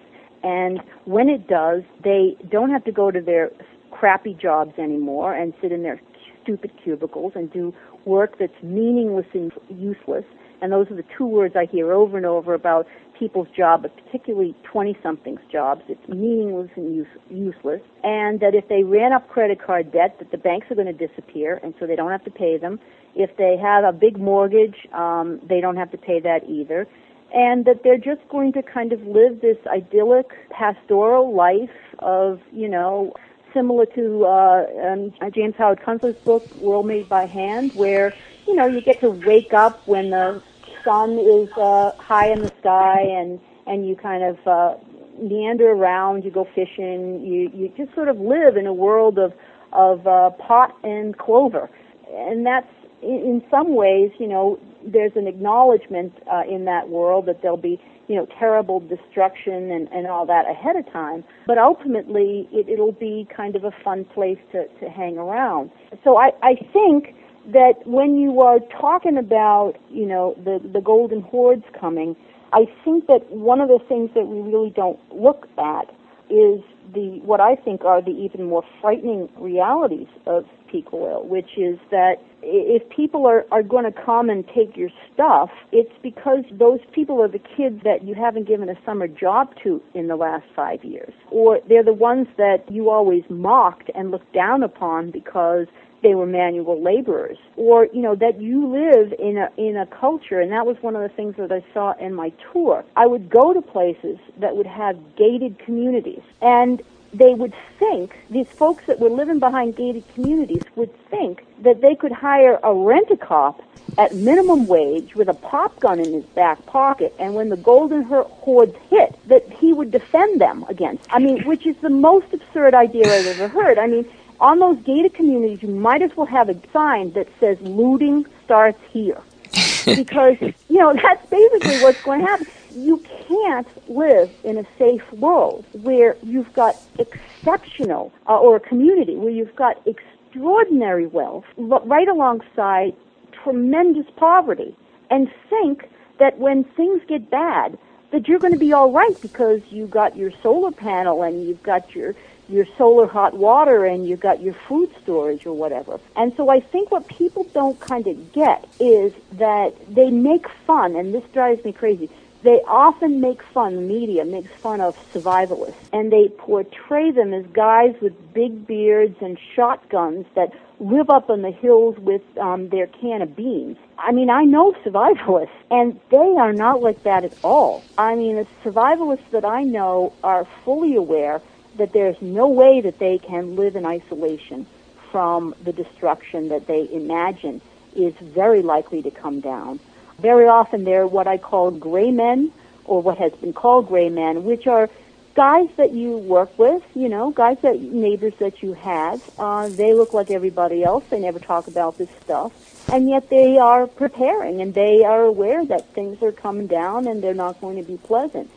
and 0.46 0.80
when 1.06 1.28
it 1.28 1.48
does, 1.48 1.82
they 2.04 2.36
don't 2.50 2.70
have 2.70 2.84
to 2.84 2.92
go 2.92 3.10
to 3.10 3.20
their 3.20 3.50
crappy 3.98 4.34
jobs 4.34 4.72
anymore 4.78 5.34
and 5.34 5.54
sit 5.60 5.72
in 5.72 5.82
their 5.82 6.00
stupid 6.42 6.70
cubicles 6.82 7.32
and 7.34 7.52
do 7.52 7.74
work 8.04 8.38
that's 8.38 8.62
meaningless 8.62 9.26
and 9.34 9.52
useless. 9.68 10.24
And 10.62 10.72
those 10.72 10.90
are 10.90 10.96
the 10.96 11.04
two 11.16 11.26
words 11.26 11.54
I 11.56 11.66
hear 11.66 11.92
over 11.92 12.16
and 12.16 12.24
over 12.24 12.54
about 12.54 12.86
people's 13.18 13.48
job, 13.56 13.82
but 13.82 13.92
particularly 14.04 14.54
20 14.70 14.96
somethings 15.02 15.40
jobs. 15.50 15.82
It's 15.88 16.08
meaningless 16.08 16.70
and 16.76 16.94
use, 16.94 17.06
useless. 17.30 17.80
And 18.02 18.40
that 18.40 18.54
if 18.54 18.68
they 18.68 18.82
ran 18.82 19.12
up 19.12 19.28
credit 19.28 19.62
card 19.62 19.92
debt, 19.92 20.16
that 20.18 20.30
the 20.30 20.38
banks 20.38 20.70
are 20.70 20.74
going 20.74 20.86
to 20.86 21.06
disappear, 21.06 21.60
and 21.62 21.74
so 21.78 21.86
they 21.86 21.96
don't 21.96 22.10
have 22.10 22.24
to 22.24 22.30
pay 22.30 22.56
them. 22.58 22.78
If 23.14 23.36
they 23.36 23.56
have 23.60 23.84
a 23.84 23.92
big 23.92 24.18
mortgage, 24.18 24.76
um, 24.92 25.40
they 25.48 25.60
don't 25.60 25.76
have 25.76 25.90
to 25.92 25.98
pay 25.98 26.20
that 26.20 26.40
either 26.48 26.86
and 27.34 27.64
that 27.64 27.80
they're 27.82 27.98
just 27.98 28.26
going 28.30 28.52
to 28.52 28.62
kind 28.62 28.92
of 28.92 29.00
live 29.02 29.40
this 29.40 29.56
idyllic 29.66 30.26
pastoral 30.50 31.34
life 31.34 31.76
of, 31.98 32.38
you 32.52 32.68
know, 32.68 33.12
similar 33.56 33.86
to 33.86 34.26
uh, 34.26 34.66
um, 34.84 35.14
James 35.32 35.54
Howard 35.56 35.80
Kunstler's 35.80 36.16
book, 36.16 36.44
World 36.56 36.86
Made 36.86 37.08
by 37.08 37.24
Hand, 37.24 37.72
where, 37.74 38.14
you 38.46 38.54
know, 38.54 38.66
you 38.66 38.82
get 38.82 39.00
to 39.00 39.08
wake 39.08 39.54
up 39.54 39.80
when 39.88 40.10
the 40.10 40.42
sun 40.84 41.18
is 41.18 41.48
uh, 41.56 41.92
high 41.98 42.30
in 42.30 42.42
the 42.42 42.52
sky 42.60 43.00
and, 43.00 43.40
and 43.66 43.88
you 43.88 43.96
kind 43.96 44.22
of 44.22 44.46
uh, 44.46 44.74
meander 45.18 45.70
around, 45.70 46.22
you 46.22 46.30
go 46.30 46.46
fishing, 46.54 47.24
you, 47.24 47.50
you 47.54 47.72
just 47.78 47.94
sort 47.94 48.08
of 48.08 48.20
live 48.20 48.58
in 48.58 48.66
a 48.66 48.74
world 48.74 49.18
of, 49.18 49.32
of 49.72 50.06
uh, 50.06 50.28
pot 50.32 50.76
and 50.84 51.16
clover. 51.16 51.70
And 52.12 52.44
that's, 52.44 52.68
in, 53.06 53.42
some 53.50 53.74
ways, 53.74 54.10
you 54.18 54.26
know, 54.26 54.58
there's 54.84 55.12
an 55.16 55.26
acknowledgement 55.26 56.12
uh, 56.32 56.42
in 56.48 56.64
that 56.66 56.88
world 56.88 57.26
that 57.26 57.42
there'll 57.42 57.56
be 57.56 57.80
you 58.08 58.14
know 58.14 58.26
terrible 58.38 58.78
destruction 58.78 59.70
and, 59.72 59.88
and 59.92 60.06
all 60.06 60.26
that 60.26 60.48
ahead 60.48 60.76
of 60.76 60.90
time. 60.92 61.24
But 61.46 61.58
ultimately 61.58 62.48
it, 62.52 62.68
it'll 62.68 62.92
be 62.92 63.26
kind 63.34 63.56
of 63.56 63.64
a 63.64 63.72
fun 63.82 64.04
place 64.04 64.38
to, 64.52 64.68
to 64.80 64.88
hang 64.88 65.18
around. 65.18 65.70
So 66.04 66.16
I, 66.16 66.30
I 66.42 66.54
think 66.72 67.14
that 67.52 67.74
when 67.84 68.16
you 68.18 68.40
are 68.40 68.60
talking 68.80 69.16
about 69.16 69.74
you 69.90 70.06
know 70.06 70.34
the 70.44 70.60
the 70.72 70.80
golden 70.80 71.22
hordes 71.22 71.64
coming 71.78 72.16
I 72.52 72.66
think 72.84 73.06
that 73.08 73.30
one 73.30 73.60
of 73.60 73.68
the 73.68 73.80
things 73.88 74.10
that 74.14 74.26
we 74.26 74.40
really 74.40 74.70
don't 74.70 74.98
look 75.12 75.48
at 75.58 75.90
is 76.30 76.60
the 76.92 77.20
what 77.24 77.40
I 77.40 77.56
think 77.56 77.84
are 77.84 78.02
the 78.02 78.10
even 78.10 78.44
more 78.44 78.62
frightening 78.80 79.28
realities 79.38 80.08
of 80.26 80.44
peak 80.70 80.92
oil, 80.92 81.26
which 81.26 81.56
is 81.56 81.78
that 81.90 82.16
if 82.42 82.88
people 82.90 83.26
are, 83.26 83.44
are 83.50 83.62
going 83.62 83.84
to 83.84 83.92
come 84.04 84.28
and 84.30 84.44
take 84.48 84.76
your 84.76 84.90
stuff, 85.12 85.50
it's 85.72 85.92
because 86.02 86.44
those 86.52 86.80
people 86.92 87.20
are 87.22 87.28
the 87.28 87.40
kids 87.56 87.80
that 87.84 88.04
you 88.04 88.14
haven't 88.14 88.46
given 88.46 88.68
a 88.68 88.76
summer 88.84 89.08
job 89.08 89.48
to 89.62 89.82
in 89.94 90.08
the 90.08 90.16
last 90.16 90.44
five 90.54 90.84
years. 90.84 91.12
Or 91.30 91.60
they're 91.68 91.84
the 91.84 91.92
ones 91.92 92.28
that 92.36 92.70
you 92.70 92.90
always 92.90 93.22
mocked 93.28 93.90
and 93.94 94.10
looked 94.10 94.32
down 94.32 94.62
upon 94.62 95.10
because 95.10 95.66
they 96.02 96.14
were 96.14 96.26
manual 96.26 96.80
laborers 96.80 97.38
or 97.56 97.86
you 97.92 98.02
know 98.02 98.14
that 98.14 98.40
you 98.40 98.66
live 98.66 99.12
in 99.18 99.38
a 99.38 99.50
in 99.56 99.76
a 99.76 99.86
culture 99.86 100.40
and 100.40 100.52
that 100.52 100.66
was 100.66 100.76
one 100.82 100.94
of 100.94 101.02
the 101.02 101.08
things 101.08 101.36
that 101.36 101.50
I 101.52 101.64
saw 101.72 101.94
in 101.98 102.14
my 102.14 102.32
tour 102.52 102.84
I 102.96 103.06
would 103.06 103.28
go 103.28 103.52
to 103.52 103.62
places 103.62 104.18
that 104.38 104.56
would 104.56 104.66
have 104.66 105.16
gated 105.16 105.58
communities 105.58 106.22
and 106.40 106.82
they 107.12 107.34
would 107.34 107.54
think, 107.78 108.16
these 108.30 108.48
folks 108.48 108.84
that 108.86 108.98
were 108.98 109.08
living 109.08 109.38
behind 109.38 109.76
gated 109.76 110.04
communities 110.14 110.62
would 110.74 110.94
think 111.08 111.44
that 111.62 111.80
they 111.80 111.94
could 111.94 112.12
hire 112.12 112.58
a 112.62 112.74
rent-a-cop 112.74 113.62
at 113.98 114.14
minimum 114.14 114.66
wage 114.66 115.14
with 115.14 115.28
a 115.28 115.34
pop 115.34 115.78
gun 115.80 116.00
in 116.00 116.12
his 116.12 116.24
back 116.24 116.64
pocket, 116.66 117.14
and 117.18 117.34
when 117.34 117.48
the 117.48 117.56
golden 117.56 118.02
hordes 118.02 118.76
hit, 118.90 119.16
that 119.28 119.50
he 119.54 119.72
would 119.72 119.90
defend 119.90 120.40
them 120.40 120.64
against. 120.68 121.04
I 121.10 121.18
mean, 121.18 121.44
which 121.44 121.66
is 121.66 121.76
the 121.78 121.90
most 121.90 122.26
absurd 122.32 122.74
idea 122.74 123.04
I've 123.04 123.26
ever 123.26 123.48
heard. 123.48 123.78
I 123.78 123.86
mean, 123.86 124.04
on 124.40 124.58
those 124.58 124.78
gated 124.84 125.14
communities, 125.14 125.62
you 125.62 125.68
might 125.68 126.02
as 126.02 126.16
well 126.16 126.26
have 126.26 126.48
a 126.48 126.56
sign 126.72 127.12
that 127.12 127.28
says 127.40 127.60
looting 127.60 128.26
starts 128.44 128.80
here. 128.90 129.20
because, 129.86 130.36
you 130.40 130.78
know, 130.78 130.92
that's 130.92 131.24
basically 131.30 131.80
what's 131.82 132.02
going 132.02 132.20
to 132.20 132.26
happen 132.26 132.46
you 132.76 133.02
can't 133.26 133.68
live 133.88 134.30
in 134.44 134.58
a 134.58 134.66
safe 134.78 135.10
world 135.14 135.64
where 135.72 136.16
you've 136.22 136.52
got 136.52 136.76
exceptional, 136.98 138.12
uh, 138.28 138.38
or 138.38 138.56
a 138.56 138.60
community 138.60 139.16
where 139.16 139.30
you've 139.30 139.56
got 139.56 139.80
extraordinary 139.86 141.06
wealth 141.06 141.46
right 141.56 142.08
alongside 142.08 142.94
tremendous 143.42 144.06
poverty 144.16 144.76
and 145.10 145.32
think 145.48 145.88
that 146.18 146.38
when 146.38 146.64
things 146.64 147.00
get 147.08 147.30
bad, 147.30 147.78
that 148.10 148.28
you're 148.28 148.38
going 148.38 148.52
to 148.52 148.58
be 148.58 148.72
all 148.72 148.92
right 148.92 149.20
because 149.22 149.60
you 149.70 149.86
got 149.86 150.16
your 150.16 150.30
solar 150.42 150.70
panel 150.70 151.22
and 151.22 151.46
you've 151.46 151.62
got 151.62 151.94
your 151.94 152.14
your 152.48 152.66
solar 152.78 153.06
hot 153.06 153.34
water 153.34 153.84
and 153.84 154.08
you've 154.08 154.20
got 154.20 154.40
your 154.40 154.54
food 154.54 154.90
storage 155.02 155.46
or 155.46 155.54
whatever. 155.54 155.98
And 156.14 156.34
so 156.36 156.48
I 156.48 156.60
think 156.60 156.90
what 156.90 157.06
people 157.08 157.44
don't 157.52 157.78
kind 157.80 158.06
of 158.06 158.32
get 158.32 158.68
is 158.78 159.12
that 159.32 159.74
they 159.92 160.10
make 160.10 160.48
fun, 160.66 160.96
and 160.96 161.12
this 161.12 161.24
drives 161.32 161.64
me 161.64 161.72
crazy 161.72 162.08
they 162.46 162.62
often 162.68 163.20
make 163.20 163.42
fun, 163.42 163.88
media 163.88 164.24
makes 164.24 164.52
fun 164.52 164.80
of 164.80 164.96
survivalists, 165.12 165.74
and 165.92 166.12
they 166.12 166.28
portray 166.28 167.10
them 167.10 167.34
as 167.34 167.44
guys 167.46 167.96
with 168.00 168.14
big 168.32 168.68
beards 168.68 169.16
and 169.20 169.36
shotguns 169.56 170.26
that 170.36 170.52
live 170.78 171.10
up 171.10 171.28
on 171.28 171.42
the 171.42 171.50
hills 171.50 171.98
with 171.98 172.22
um, 172.38 172.68
their 172.68 172.86
can 172.86 173.20
of 173.20 173.34
beans. 173.34 173.76
I 173.98 174.12
mean, 174.12 174.30
I 174.30 174.44
know 174.44 174.72
survivalists, 174.84 175.48
and 175.72 175.98
they 176.10 176.36
are 176.38 176.52
not 176.52 176.82
like 176.82 177.02
that 177.02 177.24
at 177.24 177.34
all. 177.42 177.82
I 177.98 178.14
mean, 178.14 178.36
the 178.36 178.46
survivalists 178.64 179.30
that 179.32 179.44
I 179.44 179.64
know 179.64 180.12
are 180.22 180.46
fully 180.64 180.94
aware 180.94 181.42
that 181.76 181.92
there's 181.92 182.20
no 182.20 182.48
way 182.48 182.80
that 182.80 182.98
they 182.98 183.18
can 183.18 183.56
live 183.56 183.76
in 183.76 183.86
isolation 183.86 184.66
from 185.10 185.54
the 185.62 185.72
destruction 185.72 186.48
that 186.48 186.66
they 186.66 186.88
imagine 186.92 187.60
is 187.94 188.14
very 188.20 188.62
likely 188.62 189.02
to 189.02 189.10
come 189.10 189.40
down. 189.40 189.80
Very 190.18 190.46
often 190.46 190.84
they're 190.84 191.06
what 191.06 191.26
I 191.26 191.38
call 191.38 191.70
gray 191.70 192.10
men, 192.10 192.52
or 192.84 193.02
what 193.02 193.18
has 193.18 193.32
been 193.32 193.52
called 193.52 193.88
gray 193.88 194.08
men, 194.08 194.44
which 194.44 194.66
are 194.66 194.88
guys 195.34 195.68
that 195.76 195.92
you 195.92 196.16
work 196.16 196.58
with, 196.58 196.82
you 196.94 197.08
know, 197.08 197.30
guys 197.30 197.58
that 197.62 197.80
neighbors 197.80 198.32
that 198.38 198.62
you 198.62 198.72
have. 198.72 199.22
Uh, 199.38 199.68
they 199.68 199.92
look 199.92 200.14
like 200.14 200.30
everybody 200.30 200.82
else. 200.82 201.04
They 201.10 201.20
never 201.20 201.38
talk 201.38 201.66
about 201.66 201.98
this 201.98 202.08
stuff, 202.22 202.52
and 202.90 203.08
yet 203.08 203.28
they 203.28 203.58
are 203.58 203.86
preparing 203.86 204.60
and 204.60 204.72
they 204.72 205.04
are 205.04 205.24
aware 205.24 205.64
that 205.66 205.92
things 205.94 206.22
are 206.22 206.32
coming 206.32 206.66
down 206.66 207.06
and 207.06 207.22
they're 207.22 207.34
not 207.34 207.60
going 207.60 207.76
to 207.76 207.82
be 207.82 207.98
pleasant. 207.98 208.50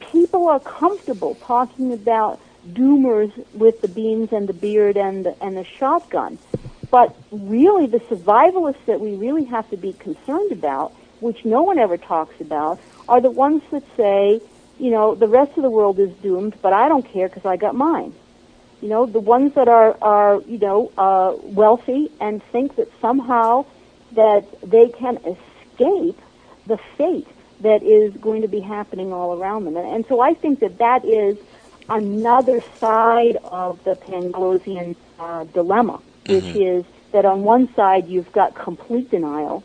People 0.00 0.48
are 0.48 0.60
comfortable 0.60 1.34
talking 1.36 1.92
about 1.92 2.40
doomers 2.72 3.32
with 3.54 3.80
the 3.80 3.88
beans 3.88 4.32
and 4.32 4.48
the 4.48 4.52
beard 4.52 4.96
and 4.96 5.26
the, 5.26 5.42
and 5.42 5.56
the 5.56 5.64
shotgun. 5.64 6.38
But 6.90 7.16
really, 7.30 7.86
the 7.86 8.00
survivalists 8.00 8.84
that 8.86 9.00
we 9.00 9.14
really 9.16 9.44
have 9.44 9.68
to 9.70 9.76
be 9.76 9.92
concerned 9.94 10.52
about, 10.52 10.92
which 11.20 11.44
no 11.44 11.62
one 11.62 11.78
ever 11.78 11.96
talks 11.96 12.40
about, 12.40 12.78
are 13.08 13.20
the 13.20 13.30
ones 13.30 13.62
that 13.70 13.82
say, 13.96 14.40
you 14.78 14.90
know, 14.90 15.14
the 15.14 15.28
rest 15.28 15.56
of 15.56 15.62
the 15.62 15.70
world 15.70 15.98
is 15.98 16.12
doomed, 16.22 16.54
but 16.62 16.72
I 16.72 16.88
don't 16.88 17.04
care 17.04 17.28
because 17.28 17.44
I 17.44 17.56
got 17.56 17.74
mine. 17.74 18.14
You 18.80 18.88
know, 18.88 19.06
the 19.06 19.20
ones 19.20 19.54
that 19.54 19.68
are, 19.68 19.96
are 20.02 20.40
you 20.42 20.58
know, 20.58 20.92
uh, 20.98 21.34
wealthy 21.42 22.10
and 22.20 22.42
think 22.52 22.76
that 22.76 22.88
somehow 23.00 23.66
that 24.12 24.44
they 24.62 24.88
can 24.88 25.16
escape 25.18 26.20
the 26.66 26.78
fate 26.96 27.28
that 27.60 27.82
is 27.82 28.14
going 28.14 28.42
to 28.42 28.48
be 28.48 28.60
happening 28.60 29.12
all 29.12 29.38
around 29.38 29.64
them. 29.64 29.76
And, 29.76 29.86
and 29.86 30.06
so 30.06 30.20
I 30.20 30.34
think 30.34 30.60
that 30.60 30.78
that 30.78 31.04
is 31.04 31.38
another 31.88 32.62
side 32.78 33.36
of 33.44 33.82
the 33.84 33.94
Panglossian 33.96 34.96
uh, 35.18 35.44
dilemma 35.44 36.00
which 36.26 36.44
mm-hmm. 36.44 36.78
is 36.78 36.84
that 37.12 37.24
on 37.24 37.42
one 37.42 37.72
side 37.74 38.08
you've 38.08 38.32
got 38.32 38.54
complete 38.54 39.10
denial, 39.10 39.62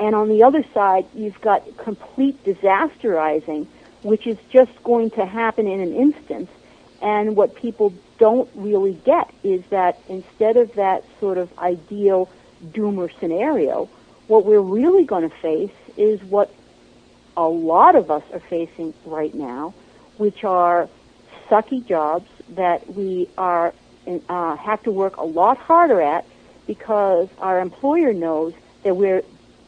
and 0.00 0.14
on 0.14 0.28
the 0.28 0.42
other 0.42 0.64
side 0.72 1.06
you've 1.14 1.40
got 1.40 1.76
complete 1.76 2.42
disasterizing, 2.44 3.66
which 4.02 4.26
is 4.26 4.38
just 4.50 4.70
going 4.84 5.10
to 5.10 5.26
happen 5.26 5.66
in 5.66 5.80
an 5.80 5.94
instant. 5.94 6.48
And 7.00 7.36
what 7.36 7.54
people 7.54 7.92
don't 8.18 8.50
really 8.54 8.94
get 9.04 9.32
is 9.44 9.62
that 9.70 10.00
instead 10.08 10.56
of 10.56 10.72
that 10.74 11.04
sort 11.20 11.38
of 11.38 11.56
ideal 11.58 12.28
doomer 12.64 13.10
scenario, 13.20 13.88
what 14.26 14.44
we're 14.44 14.60
really 14.60 15.04
going 15.04 15.28
to 15.28 15.36
face 15.36 15.70
is 15.96 16.20
what 16.24 16.52
a 17.36 17.46
lot 17.46 17.94
of 17.94 18.10
us 18.10 18.24
are 18.32 18.40
facing 18.40 18.94
right 19.04 19.32
now, 19.32 19.74
which 20.16 20.42
are 20.42 20.88
sucky 21.50 21.86
jobs 21.86 22.28
that 22.50 22.94
we 22.94 23.28
are 23.36 23.74
uh, 24.28 24.56
have 24.56 24.82
to 24.82 24.90
work 24.90 25.16
a 25.16 25.24
lot 25.24 25.58
harder 25.58 26.00
at 26.00 26.24
because 26.66 27.28
our 27.38 27.60
employer 27.60 28.12
knows 28.12 28.54
that 28.84 28.96
we're 28.96 29.22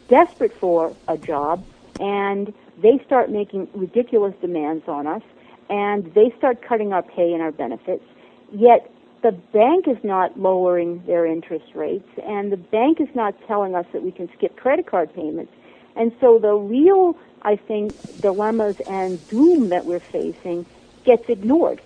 desperate 0.09 0.53
for 0.59 0.95
a 1.09 1.19
job 1.19 1.65
and 1.99 2.53
they 2.81 2.99
start 3.05 3.31
making 3.31 3.69
ridiculous 3.75 4.35
demands 4.41 4.89
on 4.89 5.07
us 5.07 5.23
and 5.69 6.13
they 6.15 6.33
start 6.39 6.63
cutting 6.63 6.93
our 6.93 7.03
pay 7.03 7.33
and 7.33 7.43
our 7.43 7.53
benefits. 7.53 8.05
Yet 8.53 8.91
the 9.23 9.33
bank 9.33 9.87
is 9.87 10.03
not 10.03 10.39
lowering 10.39 11.03
their 11.07 11.27
interest 11.27 11.75
rates 11.75 12.09
and 12.25 12.51
the 12.51 12.57
bank 12.57 13.01
is 13.01 13.09
not 13.15 13.35
telling 13.47 13.75
us 13.75 13.87
that 13.93 14.03
we 14.03 14.11
can 14.11 14.29
skip 14.37 14.57
credit 14.57 14.87
card 14.87 15.15
payments. 15.15 15.53
And 15.97 16.13
so 16.21 16.39
the 16.39 16.55
real, 16.55 17.17
I 17.43 17.57
think, 17.57 17.93
dilemmas 18.21 18.77
and 18.89 19.27
doom 19.29 19.69
that 19.69 19.85
we're 19.85 20.01
facing 20.01 20.65
gets 21.05 21.29
ignored 21.29 21.81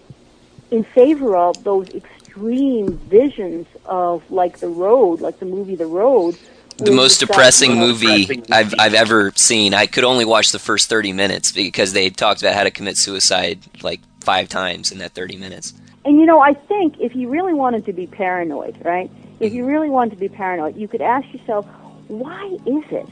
in 0.70 0.84
favor 0.84 1.36
of 1.36 1.62
those 1.64 1.88
extreme 1.94 2.98
visions 2.98 3.66
of 3.84 4.28
like 4.30 4.58
the 4.58 4.68
road, 4.68 5.20
like 5.20 5.38
the 5.38 5.46
movie 5.46 5.76
The 5.76 5.86
Road. 5.86 6.36
The 6.76 6.90
most 6.90 7.20
depressing 7.20 7.78
movie 7.78 8.42
I've 8.50 8.74
I've 8.80 8.94
ever 8.94 9.32
seen. 9.36 9.74
I 9.74 9.86
could 9.86 10.02
only 10.02 10.24
watch 10.24 10.50
the 10.50 10.58
first 10.58 10.88
30 10.88 11.12
minutes 11.12 11.52
because 11.52 11.92
they 11.92 12.10
talked 12.10 12.42
about 12.42 12.54
how 12.54 12.64
to 12.64 12.72
commit 12.72 12.96
suicide 12.96 13.60
like 13.82 14.00
five 14.20 14.48
times 14.48 14.90
in 14.90 14.98
that 14.98 15.12
30 15.12 15.36
minutes. 15.36 15.74
And 16.04 16.18
you 16.18 16.26
know, 16.26 16.40
I 16.40 16.52
think 16.52 16.98
if 16.98 17.14
you 17.14 17.28
really 17.28 17.54
wanted 17.54 17.86
to 17.86 17.92
be 17.92 18.08
paranoid, 18.08 18.76
right? 18.84 19.08
If 19.38 19.52
you 19.52 19.62
mm-hmm. 19.62 19.70
really 19.70 19.90
wanted 19.90 20.10
to 20.10 20.16
be 20.16 20.28
paranoid, 20.28 20.76
you 20.76 20.88
could 20.88 21.00
ask 21.00 21.32
yourself, 21.32 21.64
why 22.08 22.58
is 22.66 22.84
it 22.90 23.08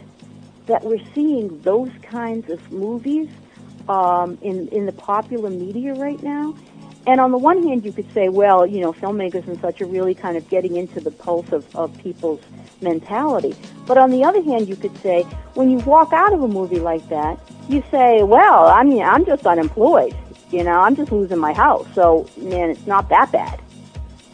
that 0.67 0.83
we're 0.83 1.05
seeing 1.15 1.61
those 1.63 1.91
kinds 2.03 2.51
of 2.51 2.73
movies 2.73 3.29
um, 3.89 4.39
in 4.43 4.69
in 4.69 4.87
the 4.87 4.93
popular 4.93 5.51
media 5.51 5.95
right 5.95 6.23
now? 6.23 6.55
And 7.05 7.21
on 7.21 7.33
the 7.33 7.39
one 7.39 7.63
hand, 7.67 7.85
you 7.85 7.93
could 7.93 8.11
say, 8.13 8.29
well, 8.29 8.65
you 8.65 8.81
know, 8.81 8.93
filmmakers 8.93 9.47
and 9.49 9.61
such 9.61 9.81
are 9.81 9.87
really 9.87 10.15
kind 10.15 10.37
of 10.37 10.49
getting 10.49 10.77
into 10.77 11.01
the 11.01 11.11
pulse 11.11 11.51
of, 11.51 11.65
of 11.75 11.97
people's 11.99 12.41
mentality. 12.81 13.57
But 13.87 13.99
on 13.99 14.11
the 14.11 14.23
other 14.23 14.41
hand, 14.41 14.69
you 14.69 14.77
could 14.77 14.97
say, 14.99 15.23
when 15.55 15.69
you 15.69 15.79
walk 15.79 16.13
out 16.13 16.33
of 16.33 16.43
a 16.43 16.49
movie 16.49 16.79
like 16.79 17.09
that, 17.09 17.41
you 17.69 17.83
say, 17.91 18.23
well, 18.23 18.67
I 18.67 18.85
mean, 18.85 19.03
I'm 19.03 19.25
just 19.25 19.45
unemployed. 19.47 20.15
You 20.53 20.63
know, 20.63 20.79
I'm 20.81 20.95
just 20.95 21.11
losing 21.11 21.39
my 21.39 21.53
house. 21.53 21.89
So, 21.93 22.29
man, 22.37 22.71
it's 22.71 22.87
not 22.87 23.09
that 23.09 23.33
bad. 23.33 23.61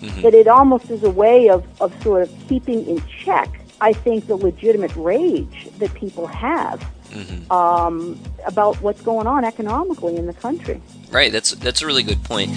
Mm-hmm. 0.02 0.22
That 0.22 0.34
it 0.34 0.46
almost 0.46 0.90
is 0.90 1.02
a 1.04 1.10
way 1.10 1.48
of, 1.48 1.64
of 1.80 2.02
sort 2.02 2.22
of 2.22 2.48
keeping 2.48 2.86
in 2.86 3.02
check, 3.06 3.60
I 3.80 3.94
think, 3.94 4.26
the 4.26 4.36
legitimate 4.36 4.94
rage 4.94 5.68
that 5.78 5.94
people 5.94 6.26
have 6.26 6.86
mm-hmm. 7.10 7.50
um, 7.52 8.20
about 8.46 8.80
what's 8.82 9.02
going 9.02 9.26
on 9.26 9.44
economically 9.44 10.16
in 10.16 10.26
the 10.26 10.34
country. 10.34 10.80
Right. 11.10 11.32
That's 11.32 11.52
that's 11.52 11.82
a 11.82 11.86
really 11.86 12.02
good 12.02 12.22
point. 12.24 12.50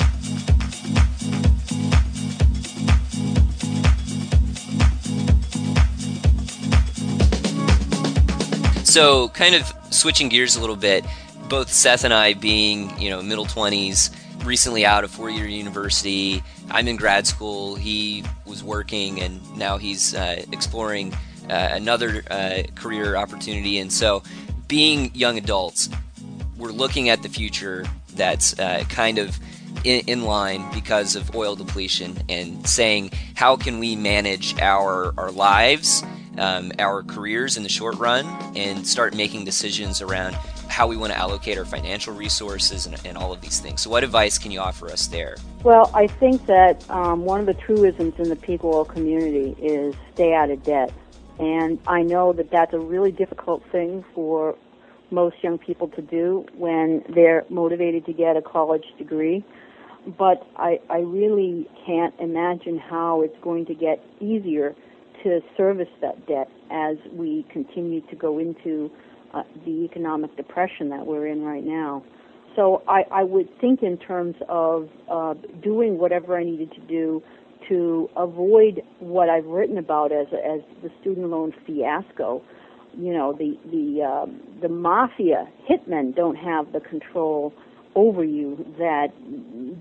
So, 8.92 9.30
kind 9.30 9.56
of 9.56 9.74
switching 9.90 10.28
gears 10.28 10.58
a 10.58 10.60
little 10.60 10.76
bit, 10.76 11.06
both 11.48 11.72
Seth 11.72 12.04
and 12.04 12.14
I 12.14 12.34
being, 12.34 13.00
you 13.00 13.10
know, 13.10 13.22
middle 13.22 13.46
20s, 13.46 14.14
recently 14.44 14.86
out 14.86 15.06
of 15.06 15.12
four-year 15.12 15.46
university. 15.46 16.44
I'm 16.70 16.90
in 16.90 16.98
grad 16.98 17.26
school. 17.26 17.76
He 17.76 18.26
was 18.46 18.66
working, 18.66 19.22
and 19.22 19.40
now 19.58 19.78
he's 19.78 20.14
uh, 20.14 20.44
exploring 20.52 21.14
uh, 21.50 21.70
another 21.72 22.24
uh, 22.30 22.64
career 22.76 23.16
opportunity. 23.16 23.80
And 23.80 23.94
so, 23.94 24.24
being 24.72 25.14
young 25.14 25.38
adults, 25.38 25.90
we're 26.58 26.72
looking 26.72 27.10
at 27.10 27.22
the 27.24 27.28
future 27.28 27.86
that's 28.16 28.58
uh, 28.58 28.86
kind 28.88 29.18
of 29.18 29.38
in, 29.84 30.00
in, 30.08 30.24
line 30.24 30.64
because 30.74 31.18
of 31.18 31.36
oil 31.36 31.58
depletion 31.58 32.18
and 32.30 32.66
saying 32.66 33.12
how 33.36 33.58
can 33.58 33.80
we 33.80 33.98
manage 33.98 34.58
our 34.62 35.14
our 35.18 35.30
lives, 35.30 36.04
um, 36.38 36.72
our 36.80 37.04
careers 37.04 37.58
in 37.58 37.64
the 37.64 37.70
short 37.70 37.98
run, 37.98 38.26
and 38.56 38.88
start 38.88 39.14
making 39.14 39.44
decisions 39.44 40.02
around 40.02 40.36
how 40.70 40.88
we 40.88 40.96
want 40.96 41.12
to 41.12 41.20
allocate 41.20 41.58
our 41.58 41.66
financial 41.66 42.14
resources 42.14 42.86
and, 42.86 42.96
and 43.06 43.18
all 43.18 43.34
of 43.34 43.42
these 43.42 43.60
things. 43.60 43.82
So, 43.82 43.90
what 43.90 44.06
advice 44.06 44.38
can 44.38 44.52
you 44.52 44.62
offer 44.62 44.90
us 44.90 45.08
there? 45.08 45.36
Well, 45.64 45.92
I 45.94 46.08
think 46.08 46.46
that 46.46 46.90
um, 46.90 47.26
one 47.26 47.42
of 47.42 47.46
the 47.46 47.56
truisms 47.56 48.14
in 48.18 48.30
the 48.30 48.38
peak 48.38 48.64
oil 48.64 48.86
community 48.86 49.54
is 49.62 49.96
stay 50.14 50.34
out 50.34 50.50
of 50.50 50.64
debt. 50.64 50.94
And 51.42 51.80
I 51.88 52.04
know 52.04 52.34
that 52.34 52.52
that's 52.52 52.72
a 52.74 52.80
really 52.80 53.12
difficult 53.12 53.64
thing 53.72 54.06
for 54.14 54.56
most 55.10 55.38
young 55.42 55.58
people 55.58 55.88
to 55.90 56.02
do 56.02 56.46
when 56.56 57.04
they're 57.16 57.46
motivated 57.50 58.06
to 58.06 58.14
get 58.14 58.38
a 58.38 58.44
college 58.44 58.86
degree. 59.00 59.44
But 60.20 60.46
I, 60.56 60.80
I 60.90 61.00
really 61.00 61.68
can't 61.86 62.14
imagine 62.20 62.78
how 62.78 63.22
it's 63.24 63.36
going 63.42 63.66
to 63.66 63.74
get 63.74 64.04
easier 64.20 64.76
to 65.24 65.42
service 65.58 65.90
that 66.02 66.28
debt 66.28 66.48
as 66.70 66.98
we 67.12 67.44
continue 67.52 68.02
to 68.02 68.16
go 68.16 68.38
into 68.38 68.92
uh, 69.34 69.42
the 69.66 69.84
economic 69.84 70.36
depression 70.38 70.90
that 70.90 71.08
we're 71.08 71.26
in 71.26 71.42
right 71.42 71.64
now. 71.64 72.04
So 72.56 72.84
I, 72.88 73.04
I 73.12 73.24
would 73.24 73.50
think 73.60 73.82
in 73.82 73.98
terms 73.98 74.36
of 74.48 74.90
uh, 75.10 75.34
doing 75.64 75.98
whatever 75.98 76.38
I 76.38 76.44
needed 76.44 76.72
to 76.74 76.82
do 76.82 77.24
to 77.70 78.10
avoid 78.16 78.84
what 79.00 79.30
I've 79.30 79.46
written 79.46 79.78
about 79.78 80.12
as 80.12 80.28
as 80.34 80.62
the 80.84 80.92
student 81.02 81.30
loan 81.30 81.54
fiasco, 81.66 82.42
you 82.98 83.14
know 83.14 83.34
the 83.34 83.58
the 83.72 84.04
um, 84.04 84.42
the 84.62 84.70
mafia 84.70 85.48
hitmen 85.70 86.16
don't 86.16 86.36
have 86.36 86.72
the 86.74 86.80
control 86.80 87.54
over 87.96 88.24
you 88.24 88.66
that 88.78 89.12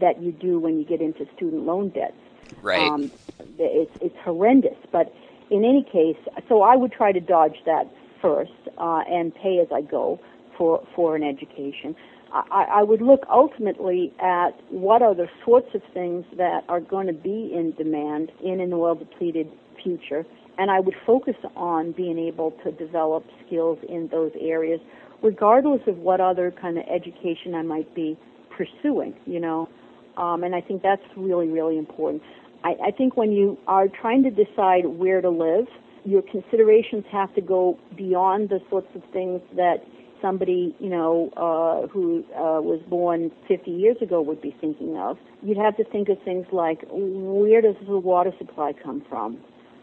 that 0.00 0.22
you 0.22 0.32
do 0.32 0.58
when 0.58 0.78
you 0.78 0.84
get 0.84 1.00
into 1.00 1.26
student 1.36 1.64
loan 1.64 1.90
debts. 1.90 2.14
Right. 2.62 2.80
Um, 2.80 3.10
it's 3.58 3.96
it's 4.00 4.16
horrendous, 4.24 4.76
but 4.92 5.14
in 5.50 5.64
any 5.64 5.82
case, 5.82 6.16
so 6.48 6.62
I 6.62 6.76
would 6.76 6.92
try 6.92 7.12
to 7.12 7.20
dodge 7.20 7.58
that 7.66 7.88
first 8.20 8.52
uh, 8.78 9.02
and 9.08 9.34
pay 9.34 9.58
as 9.58 9.68
I 9.72 9.82
go 9.82 10.20
for 10.56 10.86
for 10.94 11.16
an 11.16 11.22
education. 11.22 11.96
I, 12.32 12.66
I 12.76 12.82
would 12.82 13.02
look 13.02 13.24
ultimately 13.30 14.12
at 14.20 14.50
what 14.70 15.02
are 15.02 15.14
the 15.14 15.28
sorts 15.44 15.68
of 15.74 15.82
things 15.92 16.24
that 16.36 16.64
are 16.68 16.80
going 16.80 17.06
to 17.08 17.12
be 17.12 17.52
in 17.52 17.72
demand 17.76 18.30
in 18.42 18.60
an 18.60 18.72
oil 18.72 18.94
depleted 18.94 19.48
future 19.82 20.24
and 20.60 20.70
I 20.70 20.78
would 20.78 20.94
focus 21.06 21.36
on 21.56 21.92
being 21.92 22.18
able 22.18 22.50
to 22.64 22.70
develop 22.72 23.24
skills 23.46 23.78
in 23.88 24.08
those 24.08 24.30
areas, 24.38 24.78
regardless 25.22 25.80
of 25.86 25.96
what 25.96 26.20
other 26.20 26.50
kind 26.50 26.76
of 26.76 26.84
education 26.86 27.54
I 27.54 27.62
might 27.62 27.94
be 27.94 28.18
pursuing, 28.54 29.14
you 29.24 29.40
know. 29.40 29.70
Um, 30.18 30.44
and 30.44 30.54
I 30.54 30.60
think 30.60 30.82
that's 30.82 31.02
really, 31.16 31.48
really 31.48 31.78
important. 31.78 32.22
I, 32.62 32.74
I 32.88 32.90
think 32.90 33.16
when 33.16 33.32
you 33.32 33.56
are 33.66 33.88
trying 33.88 34.22
to 34.24 34.30
decide 34.30 34.84
where 34.84 35.22
to 35.22 35.30
live, 35.30 35.66
your 36.04 36.20
considerations 36.20 37.04
have 37.10 37.34
to 37.36 37.40
go 37.40 37.78
beyond 37.96 38.50
the 38.50 38.60
sorts 38.68 38.88
of 38.94 39.02
things 39.14 39.40
that 39.56 39.78
somebody, 40.22 40.74
you 40.78 40.88
know, 40.88 41.30
uh, 41.36 41.88
who 41.88 42.24
uh, 42.34 42.60
was 42.60 42.80
born 42.88 43.30
50 43.48 43.70
years 43.70 43.96
ago 44.00 44.20
would 44.20 44.40
be 44.40 44.54
thinking 44.60 44.96
of. 44.96 45.18
You'd 45.42 45.58
have 45.58 45.76
to 45.76 45.84
think 45.84 46.08
of 46.08 46.18
things 46.22 46.46
like 46.52 46.84
where 46.90 47.60
does 47.60 47.76
the 47.86 47.98
water 47.98 48.32
supply 48.38 48.72
come 48.72 49.04
from? 49.08 49.38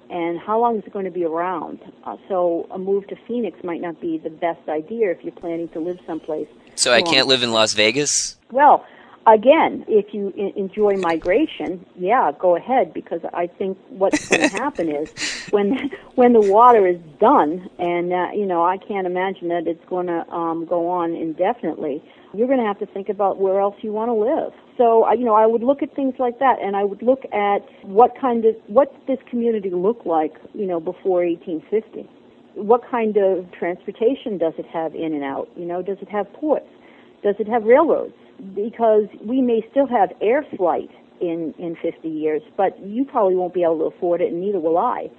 and 0.10 0.40
how 0.40 0.60
long 0.60 0.78
is 0.78 0.84
it 0.86 0.94
going 0.94 1.06
to 1.06 1.12
be 1.12 1.26
around? 1.26 1.80
Uh, 2.06 2.18
so 2.28 2.68
a 2.72 2.78
move 2.78 3.08
to 3.08 3.16
Phoenix 3.28 3.62
might 3.64 3.82
not 3.82 4.00
be 4.00 4.18
the 4.18 4.30
best 4.30 4.68
idea 4.70 5.12
if 5.12 5.24
you're 5.24 5.34
planning 5.34 5.68
to 5.70 5.80
live 5.80 5.98
someplace. 6.06 6.48
So 6.76 6.94
I 6.94 7.02
can't 7.02 7.28
live 7.28 7.44
in 7.44 7.52
Las 7.52 7.74
Vegas? 7.74 8.38
Well, 8.52 8.86
again, 9.28 9.86
if 9.88 10.14
you 10.14 10.30
enjoy 10.56 10.98
migration, 10.98 11.86
yeah, 11.98 12.32
go 12.40 12.56
ahead 12.56 12.94
because 12.94 13.22
I 13.34 13.48
think 13.48 13.78
what's 13.90 14.28
going 14.30 14.50
to 14.50 14.56
happen 14.56 14.90
is 14.90 15.12
when 15.52 15.92
when 16.16 16.34
the 16.34 16.42
water 16.42 16.88
is 16.88 17.00
done, 17.20 17.70
and 17.78 18.14
uh, 18.14 18.28
you 18.34 18.46
know 18.46 18.64
I 18.64 18.78
can't 18.78 19.06
imagine 19.06 19.50
that 19.50 19.68
it's 19.68 19.84
going 19.86 20.08
to 20.08 20.28
um, 20.30 20.66
go 20.66 20.88
on 20.90 21.14
indefinitely. 21.14 22.02
You're 22.34 22.48
going 22.48 22.60
to 22.60 22.66
have 22.66 22.80
to 22.80 22.86
think 22.86 23.10
about 23.10 23.40
where 23.40 23.60
else 23.60 23.76
you 23.82 23.92
want 23.92 24.10
to 24.10 24.14
live. 24.14 24.54
So, 24.78 25.12
you 25.14 25.26
know, 25.26 25.34
I 25.34 25.48
would 25.48 25.64
look 25.64 25.82
at 25.82 25.96
things 25.96 26.16
like 26.20 26.40
that, 26.40 26.62
and 26.62 26.76
I 26.76 26.84
would 26.84 27.02
look 27.02 27.24
at 27.34 27.66
what 27.84 28.14
kind 28.20 28.46
of 28.46 28.56
what 28.68 28.94
this 29.08 29.18
community 29.30 29.72
look 29.72 30.06
like, 30.06 30.34
you 30.54 30.68
know, 30.68 30.80
before 30.80 31.26
1850. 31.26 32.08
What 32.54 32.82
kind 32.90 33.18
of 33.18 33.52
transportation 33.54 34.38
does 34.38 34.54
it 34.58 34.66
have 34.68 34.94
in 34.94 35.14
and 35.14 35.24
out? 35.24 35.50
You 35.56 35.66
know, 35.66 35.82
does 35.82 35.98
it 36.02 36.10
have 36.10 36.32
ports? 36.34 36.68
Does 37.24 37.36
it 37.40 37.48
have 37.48 37.64
railroads? 37.64 38.14
Because 38.54 39.06
we 39.26 39.42
may 39.42 39.66
still 39.72 39.88
have 39.88 40.12
air 40.22 40.46
flight 40.56 40.90
in 41.20 41.54
in 41.58 41.76
50 41.82 42.08
years, 42.08 42.42
but 42.56 42.80
you 42.86 43.06
probably 43.06 43.36
won't 43.36 43.54
be 43.54 43.64
able 43.64 43.80
to 43.80 43.96
afford 43.96 44.22
it, 44.22 44.32
and 44.32 44.42
neither 44.42 44.60
will 44.60 44.78
I. 44.78 45.10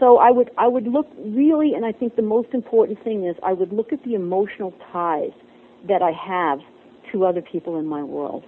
So 0.00 0.18
I 0.18 0.30
would 0.30 0.50
I 0.58 0.66
would 0.66 0.86
look 0.86 1.06
really, 1.18 1.74
and 1.74 1.84
I 1.86 1.92
think 1.92 2.16
the 2.16 2.22
most 2.22 2.48
important 2.52 3.02
thing 3.04 3.24
is 3.24 3.36
I 3.42 3.52
would 3.52 3.72
look 3.72 3.92
at 3.92 4.02
the 4.04 4.14
emotional 4.14 4.72
ties 4.92 5.32
that 5.88 6.02
I 6.02 6.10
have 6.10 6.58
to 7.12 7.24
other 7.24 7.42
people 7.42 7.78
in 7.78 7.86
my 7.86 8.02
world 8.02 8.44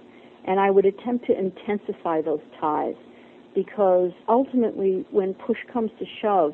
and 0.47 0.59
I 0.59 0.71
would 0.71 0.85
attempt 0.85 1.27
to 1.27 1.37
intensify 1.37 2.21
those 2.21 2.39
ties 2.59 2.95
because 3.53 4.11
ultimately, 4.29 5.05
when 5.11 5.33
push 5.33 5.57
comes 5.71 5.91
to 5.99 6.05
shove, 6.21 6.53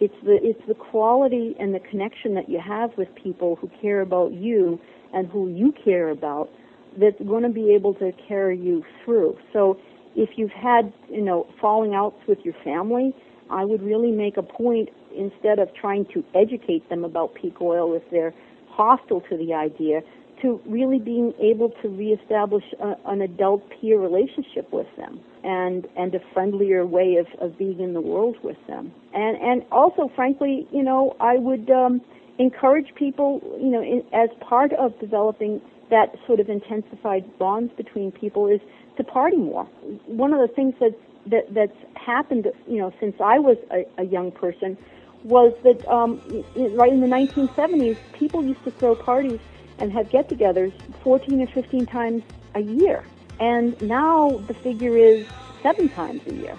it's 0.00 0.14
the 0.24 0.38
it's 0.42 0.60
the 0.68 0.74
quality 0.74 1.54
and 1.58 1.74
the 1.74 1.80
connection 1.80 2.34
that 2.34 2.48
you 2.48 2.60
have 2.60 2.90
with 2.96 3.08
people 3.14 3.56
who 3.56 3.70
care 3.80 4.00
about 4.00 4.32
you 4.32 4.78
and 5.12 5.28
who 5.28 5.48
you 5.48 5.72
care 5.84 6.10
about 6.10 6.50
that's 6.98 7.20
going 7.22 7.42
to 7.42 7.48
be 7.50 7.74
able 7.74 7.94
to 7.94 8.12
carry 8.26 8.58
you 8.58 8.84
through. 9.04 9.36
So 9.52 9.78
if 10.16 10.30
you've 10.36 10.50
had, 10.50 10.92
you 11.08 11.22
know, 11.22 11.46
falling 11.60 11.94
outs 11.94 12.16
with 12.26 12.38
your 12.44 12.54
family, 12.64 13.14
I 13.50 13.64
would 13.64 13.82
really 13.82 14.10
make 14.10 14.36
a 14.36 14.42
point 14.42 14.88
instead 15.16 15.58
of 15.58 15.68
trying 15.74 16.06
to 16.14 16.24
educate 16.34 16.88
them 16.88 17.04
about 17.04 17.34
peak 17.34 17.60
oil 17.60 17.94
if 17.94 18.02
they're 18.10 18.34
hostile 18.68 19.20
to 19.22 19.36
the 19.36 19.52
idea, 19.54 20.02
to 20.42 20.60
really 20.66 20.98
being 20.98 21.34
able 21.40 21.70
to 21.82 21.88
reestablish 21.88 22.64
a, 22.80 22.94
an 23.06 23.20
adult 23.20 23.62
peer 23.70 23.98
relationship 24.00 24.72
with 24.72 24.86
them 24.96 25.20
and 25.44 25.86
and 25.96 26.14
a 26.14 26.20
friendlier 26.32 26.86
way 26.86 27.16
of, 27.16 27.26
of 27.40 27.58
being 27.58 27.80
in 27.80 27.92
the 27.92 28.00
world 28.00 28.36
with 28.42 28.56
them. 28.66 28.92
And 29.12 29.36
and 29.36 29.62
also, 29.70 30.10
frankly, 30.14 30.66
you 30.72 30.82
know, 30.82 31.16
I 31.20 31.36
would 31.36 31.70
um, 31.70 32.00
encourage 32.38 32.94
people, 32.94 33.40
you 33.60 33.70
know, 33.70 33.82
in, 33.82 34.02
as 34.14 34.30
part 34.40 34.72
of 34.74 34.98
developing 34.98 35.60
that 35.90 36.16
sort 36.26 36.40
of 36.40 36.48
intensified 36.48 37.38
bonds 37.38 37.72
between 37.76 38.12
people 38.12 38.46
is 38.46 38.60
to 38.96 39.04
party 39.04 39.36
more. 39.36 39.64
One 40.06 40.32
of 40.32 40.40
the 40.40 40.54
things 40.54 40.74
that 40.80 40.94
that 41.26 41.52
that's 41.52 41.76
happened, 41.94 42.50
you 42.66 42.78
know, 42.78 42.92
since 42.98 43.14
I 43.20 43.38
was 43.38 43.58
a, 43.70 43.84
a 43.98 44.04
young 44.04 44.32
person, 44.32 44.76
was 45.24 45.52
that 45.62 45.86
um, 45.88 46.20
right 46.56 46.92
in 46.92 47.00
the 47.00 47.06
1970s, 47.06 47.98
people 48.12 48.42
used 48.42 48.64
to 48.64 48.70
throw 48.70 48.94
parties 48.94 49.38
and 49.78 49.92
have 49.92 50.10
get-togethers 50.10 50.72
14 51.02 51.42
or 51.42 51.46
15 51.48 51.86
times 51.86 52.22
a 52.54 52.60
year, 52.60 53.04
and 53.38 53.80
now 53.82 54.30
the 54.46 54.54
figure 54.54 54.96
is 54.96 55.26
seven 55.62 55.88
times 55.90 56.22
a 56.26 56.34
year. 56.34 56.58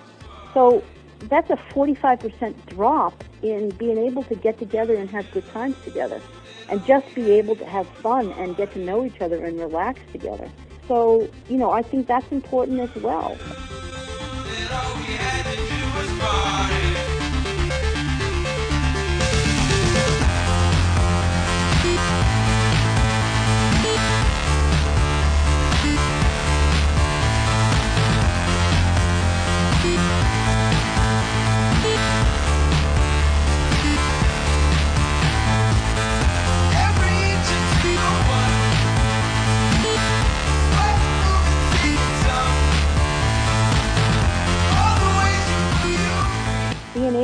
So 0.53 0.84
that's 1.29 1.49
a 1.49 1.55
45% 1.55 2.55
drop 2.67 3.23
in 3.41 3.69
being 3.71 3.97
able 3.97 4.23
to 4.23 4.36
get 4.36 4.57
together 4.59 4.95
and 4.95 5.09
have 5.09 5.29
good 5.32 5.47
times 5.51 5.75
together 5.84 6.21
and 6.72 6.84
just 6.86 7.13
be 7.13 7.32
able 7.34 7.55
to 7.57 7.65
have 7.65 7.88
fun 7.88 8.32
and 8.34 8.55
get 8.55 8.72
to 8.74 8.80
know 8.80 9.05
each 9.05 9.22
other 9.22 9.43
and 9.43 9.59
relax 9.59 9.99
together. 10.11 10.49
So, 10.88 11.30
you 11.49 11.57
know, 11.57 11.69
I 11.69 11.84
think 11.84 12.07
that's 12.07 12.32
important 12.32 12.80
as 12.80 12.95
well. 13.03 13.38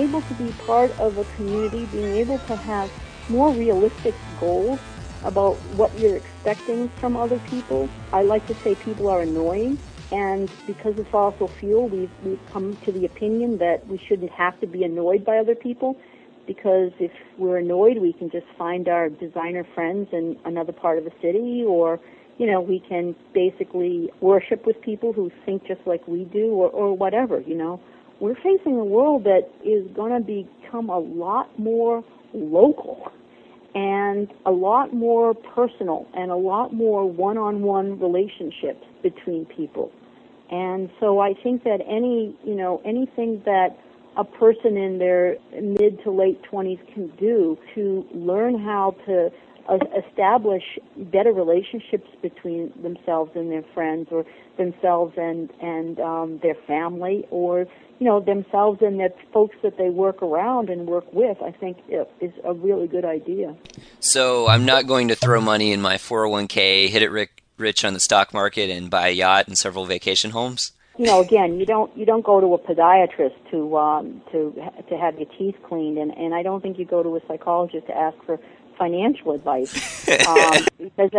Able 0.08 0.22
to 0.22 0.34
be 0.36 0.51
part 0.66 0.91
of 0.99 1.18
a 1.18 1.26
community, 1.36 1.86
being 1.91 2.16
able 2.16 2.39
to 2.39 2.55
have 2.55 2.89
more 3.30 3.53
realistic 3.53 4.16
goals 4.39 4.80
about 5.26 5.55
what 5.76 5.97
you're 5.99 6.16
expecting 6.16 6.89
from 6.99 7.18
other 7.18 7.39
people. 7.49 7.89
I 8.14 8.22
like 8.22 8.47
to 8.47 8.55
say 8.64 8.76
people 8.76 9.10
are 9.10 9.22
annoying, 9.22 9.78
and 10.12 10.49
because 10.66 10.97
of 10.97 11.08
fossil 11.12 11.51
fuel, 11.60 11.89
we've, 11.89 12.12
we've 12.24 12.39
come 12.53 12.78
to 12.86 12.91
the 12.91 13.05
opinion 13.05 13.58
that 13.58 13.86
we 13.88 13.99
shouldn't 14.08 14.32
have 14.32 14.60
to 14.62 14.68
be 14.68 14.84
annoyed 14.84 15.26
by 15.26 15.38
other 15.38 15.55
people 15.55 15.97
because 16.45 16.91
if 16.99 17.12
we're 17.38 17.58
annoyed, 17.58 17.97
we 17.97 18.14
can 18.14 18.30
just 18.30 18.45
find 18.58 18.88
our 18.88 19.10
designer 19.10 19.68
friends 19.76 20.08
in 20.14 20.38
another 20.45 20.72
part 20.72 20.97
of 20.97 21.03
the 21.03 21.12
city 21.22 21.64
or 21.68 21.99
you 22.38 22.45
know, 22.45 22.62
we 22.62 22.80
can 22.88 23.16
basically 23.34 24.12
worship 24.22 24.68
with 24.68 24.80
people 24.84 25.12
who 25.12 25.32
think 25.43 25.66
just 25.66 25.82
like 25.88 26.08
we 26.08 26.24
do 26.24 26.51
or, 26.51 26.70
or 26.70 26.95
whatever, 26.95 27.41
you 27.41 27.55
know 27.55 27.82
we're 28.20 28.36
facing 28.36 28.78
a 28.78 28.86
world 28.86 29.24
that 29.26 29.49
is 29.63 29.88
going 29.95 30.11
to 30.11 30.20
become 30.20 30.89
a 30.89 30.99
lot 30.99 31.57
more 31.59 32.03
local 32.34 33.11
and 33.76 34.28
a 34.45 34.51
lot 34.51 34.93
more 34.93 35.34
personal 35.34 36.07
and 36.13 36.32
a 36.32 36.36
lot 36.36 36.74
more 36.74 37.09
one-on-one 37.09 37.99
relationships 37.99 38.84
between 39.03 39.45
people. 39.45 39.91
And 40.49 40.89
so 40.99 41.20
I 41.20 41.34
think 41.43 41.63
that 41.63 41.82
any, 41.86 42.36
you 42.43 42.55
know, 42.55 42.82
anything 42.86 43.41
that 43.45 43.78
a 44.15 44.24
person 44.24 44.78
in 44.78 44.97
their 44.97 45.38
mid 45.61 46.01
to 46.03 46.11
late 46.11 46.41
20s 46.51 46.80
can 46.93 47.07
do 47.18 47.57
to 47.76 48.05
learn 48.13 48.57
how 48.59 48.95
to 49.05 49.32
establish 49.97 50.63
better 50.95 51.32
relationships 51.32 52.07
between 52.22 52.72
themselves 52.82 53.32
and 53.36 53.51
their 53.51 53.63
friends 53.74 54.07
or 54.11 54.26
themselves 54.57 55.13
and 55.18 55.49
and 55.61 55.99
um, 55.99 56.39
their 56.41 56.55
family 56.65 57.26
or 57.30 57.68
you 57.99 58.05
know 58.05 58.20
themselves 58.20 58.82
and 58.82 58.99
the 58.99 59.09
folks 59.34 59.55
that 59.63 59.78
they 59.78 59.89
work 59.89 60.22
around 60.22 60.70
and 60.70 60.88
work 60.88 61.11
with 61.13 61.38
i 61.41 61.51
think 61.51 61.78
is 61.89 62.32
a 62.43 62.53
really 62.53 62.88
good 62.88 63.05
idea. 63.05 63.55
So 63.99 64.47
i'm 64.47 64.65
not 64.65 64.88
going 64.88 65.09
to 65.09 65.15
throw 65.15 65.41
money 65.41 65.72
in 65.72 65.82
my 65.82 65.95
401k 65.95 66.89
hit 66.89 67.01
it 67.01 67.11
rich 67.57 67.84
on 67.84 67.93
the 67.93 67.99
stock 67.99 68.34
market 68.34 68.70
and 68.70 68.89
buy 68.89 69.09
a 69.09 69.11
yacht 69.11 69.47
and 69.47 69.57
several 69.57 69.86
vacation 69.86 70.32
homes? 70.32 70.72
You 70.97 71.05
know, 71.05 71.22
again, 71.22 71.59
you 71.59 71.65
don't 71.65 71.95
you 71.95 72.05
don't 72.05 72.26
go 72.26 72.41
to 72.41 72.53
a 72.55 72.57
podiatrist 72.57 73.36
to 73.51 73.78
um, 73.78 74.22
to 74.32 74.51
to 74.89 74.97
have 74.97 75.20
your 75.20 75.30
teeth 75.38 75.55
cleaned, 75.68 75.99
and 75.99 76.11
and 76.18 76.34
I 76.34 76.41
don't 76.41 76.61
think 76.61 76.80
you 76.80 76.86
go 76.86 77.03
to 77.03 77.15
a 77.15 77.20
psychologist 77.28 77.86
to 77.88 77.95
ask 77.95 78.18
for 78.26 78.39
financial 78.78 79.32
advice 79.32 79.74
um, 80.28 80.66
because 80.78 81.12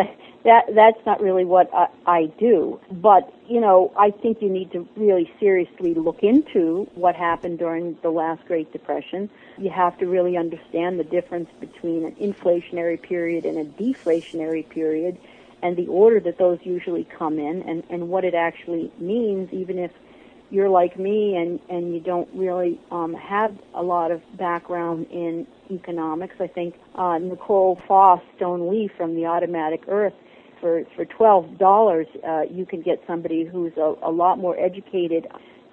that 0.45 0.65
that's 0.75 1.05
not 1.05 1.21
really 1.21 1.45
what 1.45 1.73
I, 1.75 1.89
I 2.07 2.27
do. 2.39 2.81
But 2.91 3.33
you 3.49 3.61
know, 3.61 3.93
I 3.99 4.11
think 4.11 4.41
you 4.41 4.49
need 4.49 4.73
to 4.73 4.89
really 4.97 5.31
seriously 5.41 5.95
look 5.95 6.23
into 6.23 6.89
what 6.95 7.15
happened 7.15 7.59
during 7.59 7.99
the 8.03 8.11
last 8.11 8.47
Great 8.47 8.73
Depression. 8.73 9.29
You 9.57 9.71
have 9.71 9.99
to 9.99 10.07
really 10.07 10.37
understand 10.37 10.99
the 10.99 11.05
difference 11.05 11.51
between 11.61 12.05
an 12.05 12.15
inflationary 12.17 13.01
period 13.01 13.45
and 13.45 13.59
a 13.59 13.65
deflationary 13.65 14.69
period, 14.69 15.19
and 15.63 15.77
the 15.77 15.87
order 15.89 16.21
that 16.21 16.39
those 16.39 16.59
usually 16.63 17.05
come 17.05 17.39
in, 17.39 17.63
and 17.63 17.83
and 17.91 18.09
what 18.09 18.25
it 18.25 18.35
actually 18.35 18.93
means, 18.99 19.53
even 19.53 19.79
if 19.79 19.91
you're 20.51 20.69
like 20.69 20.99
me 20.99 21.37
and 21.37 21.61
and 21.69 21.95
you 21.95 22.01
don't 22.01 22.29
really 22.35 22.81
um, 22.91 23.15
have 23.15 23.57
a 23.75 23.83
lot 23.83 24.11
of 24.11 24.21
background 24.37 25.07
in 25.11 25.47
economics. 25.71 26.35
I 26.41 26.47
think 26.47 26.75
uh, 26.95 27.19
Nicole 27.19 27.81
Foss 27.87 28.21
Stoneleigh 28.37 28.89
from 28.97 29.15
the 29.15 29.27
Automatic 29.27 29.83
Earth 29.89 30.15
for 30.61 30.83
for 30.97 31.05
twelve 31.05 31.59
dollars 31.59 32.07
uh, 32.27 32.43
you 32.51 32.67
can 32.67 32.83
get 32.83 33.03
somebody 33.07 33.45
who's 33.45 33.73
a, 33.77 33.95
a 34.03 34.11
lot 34.11 34.39
more 34.39 34.59
educated 34.59 35.27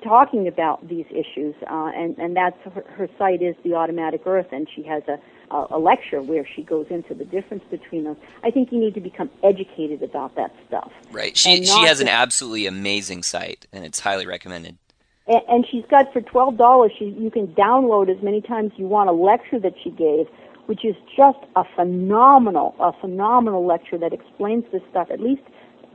talking 0.04 0.48
about 0.48 0.88
these 0.88 1.06
issues 1.10 1.56
uh, 1.70 1.92
and 1.96 2.18
and 2.18 2.36
that's 2.36 2.58
her, 2.74 2.84
her 2.90 3.10
site 3.18 3.42
is 3.42 3.56
the 3.64 3.74
Automatic 3.74 4.22
Earth 4.26 4.48
and 4.52 4.68
she 4.76 4.84
has 4.84 5.02
a 5.08 5.18
a 5.52 5.78
lecture 5.78 6.22
where 6.22 6.46
she 6.46 6.64
goes 6.64 6.88
into 6.90 7.14
the 7.14 7.26
difference 7.26 7.64
between 7.70 8.04
those. 8.04 8.18
I 8.44 8.52
think 8.52 8.72
you 8.72 8.80
need 8.80 8.94
to 8.96 9.02
become 9.02 9.30
educated 9.44 10.02
about 10.02 10.36
that 10.36 10.54
stuff. 10.68 10.92
Right. 11.12 11.36
She 11.38 11.64
she 11.66 11.86
has 11.86 12.00
an 12.00 12.08
absolutely 12.08 12.66
amazing 12.66 13.24
site, 13.24 13.68
and 13.72 13.86
it's 13.86 14.00
highly 14.00 14.26
recommended 14.26 14.78
and, 15.28 15.42
and 15.48 15.66
she's 15.70 15.86
got 15.90 16.12
for 16.14 16.22
twelve 16.22 16.58
dollars. 16.58 16.92
She 16.98 17.06
you 17.06 17.32
can 17.32 17.48
download 17.48 18.16
as 18.16 18.22
many 18.24 18.42
times 18.42 18.72
you 18.78 18.88
want 18.88 19.10
a 19.10 19.14
lecture 19.14 19.60
that 19.60 19.74
she 19.84 19.90
gave, 19.92 20.28
which 20.66 20.86
is 20.86 20.96
just 21.16 21.40
a 21.56 21.64
phenomenal, 21.76 22.76
a 22.80 22.94
phenomenal 23.00 23.66
lecture 23.66 23.98
that 23.98 24.14
explains 24.14 24.66
this 24.72 24.82
stuff. 24.90 25.10
At 25.12 25.20
least 25.20 25.44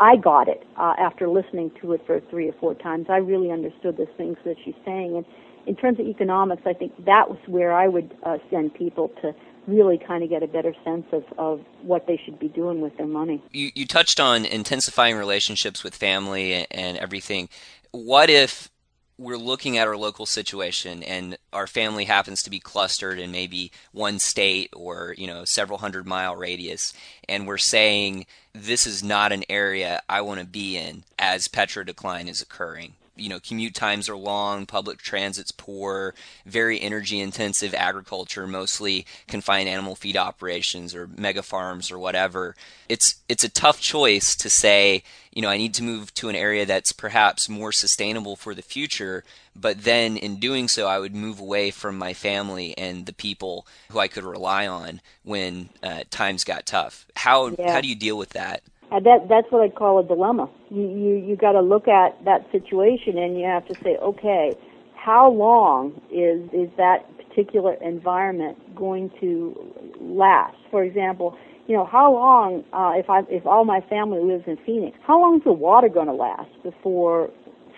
I 0.00 0.16
got 0.16 0.48
it 0.48 0.66
uh, 0.76 0.94
after 0.98 1.28
listening 1.28 1.70
to 1.80 1.92
it 1.92 2.02
for 2.06 2.20
three 2.20 2.48
or 2.48 2.54
four 2.54 2.74
times. 2.74 3.06
I 3.08 3.16
really 3.18 3.50
understood 3.50 3.96
the 3.96 4.06
things 4.16 4.38
that 4.44 4.56
she's 4.64 4.74
saying. 4.84 5.16
And 5.16 5.26
in 5.70 5.76
terms 5.76 6.00
of 6.00 6.06
economics, 6.06 6.62
I 6.66 6.72
think 6.72 7.04
that 7.04 7.30
was 7.30 7.38
where 7.46 7.72
I 7.72 7.86
would 7.86 8.12
uh, 8.24 8.38
send 8.50 8.74
people 8.74 9.12
to 9.22 9.32
really 9.68 9.98
kind 10.04 10.24
of 10.24 10.28
get 10.28 10.42
a 10.42 10.48
better 10.48 10.74
sense 10.82 11.06
of, 11.12 11.22
of 11.38 11.60
what 11.82 12.08
they 12.08 12.20
should 12.24 12.40
be 12.40 12.48
doing 12.48 12.80
with 12.80 12.96
their 12.96 13.06
money. 13.06 13.40
You, 13.52 13.70
you 13.76 13.86
touched 13.86 14.18
on 14.18 14.44
intensifying 14.44 15.14
relationships 15.14 15.84
with 15.84 15.94
family 15.94 16.66
and 16.72 16.98
everything. 16.98 17.48
What 17.92 18.30
if 18.30 18.68
we're 19.16 19.36
looking 19.36 19.78
at 19.78 19.86
our 19.86 19.96
local 19.96 20.26
situation 20.26 21.04
and 21.04 21.38
our 21.52 21.68
family 21.68 22.06
happens 22.06 22.42
to 22.42 22.50
be 22.50 22.58
clustered 22.58 23.20
in 23.20 23.30
maybe 23.30 23.70
one 23.92 24.18
state 24.18 24.70
or 24.74 25.14
you 25.18 25.28
know 25.28 25.44
several 25.44 25.78
hundred 25.78 26.04
mile 26.06 26.34
radius 26.34 26.94
and 27.28 27.46
we're 27.46 27.58
saying 27.58 28.24
this 28.54 28.86
is 28.86 29.04
not 29.04 29.30
an 29.30 29.44
area 29.50 30.00
I 30.08 30.22
want 30.22 30.40
to 30.40 30.46
be 30.46 30.78
in 30.78 31.04
as 31.18 31.48
petro 31.48 31.84
decline 31.84 32.28
is 32.28 32.40
occurring 32.40 32.94
you 33.20 33.28
know 33.28 33.40
commute 33.40 33.74
times 33.74 34.08
are 34.08 34.16
long 34.16 34.66
public 34.66 34.98
transit's 34.98 35.52
poor 35.52 36.14
very 36.46 36.80
energy 36.80 37.20
intensive 37.20 37.74
agriculture 37.74 38.46
mostly 38.46 39.06
confined 39.28 39.68
animal 39.68 39.94
feed 39.94 40.16
operations 40.16 40.94
or 40.94 41.08
mega 41.16 41.42
farms 41.42 41.90
or 41.90 41.98
whatever. 41.98 42.54
It's 42.88 43.16
it's 43.28 43.44
a 43.44 43.48
tough 43.48 43.80
choice 43.80 44.34
to 44.36 44.50
say 44.50 45.02
you 45.32 45.42
know 45.42 45.48
i 45.48 45.56
need 45.56 45.74
to 45.74 45.84
move 45.84 46.12
to 46.14 46.28
an 46.28 46.34
area 46.34 46.66
that's 46.66 46.90
perhaps 46.90 47.48
more 47.48 47.70
sustainable 47.70 48.34
for 48.34 48.52
the 48.52 48.62
future 48.62 49.22
but 49.54 49.84
then 49.84 50.16
in 50.16 50.40
doing 50.40 50.66
so 50.66 50.88
i 50.88 50.98
would 50.98 51.14
move 51.14 51.38
away 51.38 51.70
from 51.70 51.96
my 51.96 52.12
family 52.12 52.76
and 52.76 53.06
the 53.06 53.12
people 53.12 53.64
who 53.90 54.00
i 54.00 54.08
could 54.08 54.24
rely 54.24 54.66
on 54.66 55.00
when 55.22 55.68
uh, 55.82 56.02
times 56.10 56.44
got 56.44 56.66
tough. 56.66 57.06
How 57.16 57.48
yeah. 57.48 57.72
how 57.72 57.80
do 57.80 57.88
you 57.88 57.94
deal 57.94 58.18
with 58.18 58.30
that 58.30 58.62
And 58.92 59.06
that 59.06 59.28
that's 59.28 59.46
what 59.50 59.62
I 59.62 59.68
call 59.68 59.98
a 59.98 60.04
dilemma. 60.04 60.50
You 60.70 60.82
you 60.82 61.14
you 61.16 61.36
got 61.36 61.52
to 61.52 61.60
look 61.60 61.86
at 61.88 62.22
that 62.24 62.46
situation 62.50 63.18
and 63.18 63.38
you 63.38 63.46
have 63.46 63.66
to 63.68 63.76
say, 63.84 63.96
okay, 64.02 64.56
how 64.96 65.30
long 65.30 66.00
is 66.10 66.42
is 66.52 66.68
that 66.76 67.04
particular 67.16 67.74
environment 67.74 68.58
going 68.74 69.10
to 69.20 69.54
last? 70.00 70.56
For 70.70 70.82
example, 70.82 71.36
you 71.68 71.76
know, 71.76 71.86
how 71.86 72.12
long 72.12 72.64
uh, 72.72 72.92
if 72.98 73.08
I 73.08 73.20
if 73.28 73.46
all 73.46 73.64
my 73.64 73.80
family 73.82 74.20
lives 74.22 74.44
in 74.46 74.56
Phoenix, 74.66 74.98
how 75.06 75.20
long 75.20 75.36
is 75.38 75.44
the 75.44 75.52
water 75.52 75.88
going 75.88 76.08
to 76.08 76.12
last 76.12 76.50
before 76.62 77.30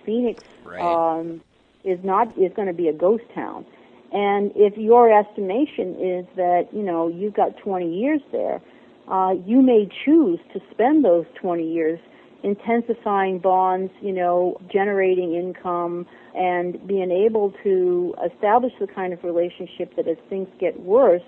Phoenix 0.05 0.43
Right. 0.65 0.81
um, 0.81 1.43
is 1.85 1.99
not 2.03 2.29
is 2.39 2.53
going 2.55 2.69
to 2.69 2.75
be 2.75 2.89
a 2.89 2.93
ghost 2.93 3.25
town? 3.35 3.67
And 4.13 4.53
if 4.55 4.77
your 4.77 5.13
estimation 5.13 5.97
is 6.01 6.27
that 6.37 6.69
you 6.73 6.83
know 6.83 7.09
you've 7.09 7.35
got 7.35 7.57
20 7.59 7.93
years 7.95 8.21
there, 8.33 8.63
uh, 9.09 9.34
you 9.44 9.62
may 9.62 9.88
choose 10.05 10.38
to 10.53 10.61
spend 10.70 11.05
those 11.05 11.26
20 11.40 11.70
years 11.70 11.98
intensifying 12.42 13.38
bonds, 13.38 13.92
you 14.00 14.12
know, 14.12 14.61
generating 14.72 15.34
income, 15.34 16.07
and 16.34 16.84
being 16.86 17.11
able 17.11 17.53
to 17.62 18.14
establish 18.24 18.72
the 18.80 18.86
kind 18.86 19.12
of 19.12 19.22
relationship 19.22 19.94
that 19.96 20.09
as 20.09 20.16
things 20.28 20.48
get 20.59 20.80
worse, 20.80 21.22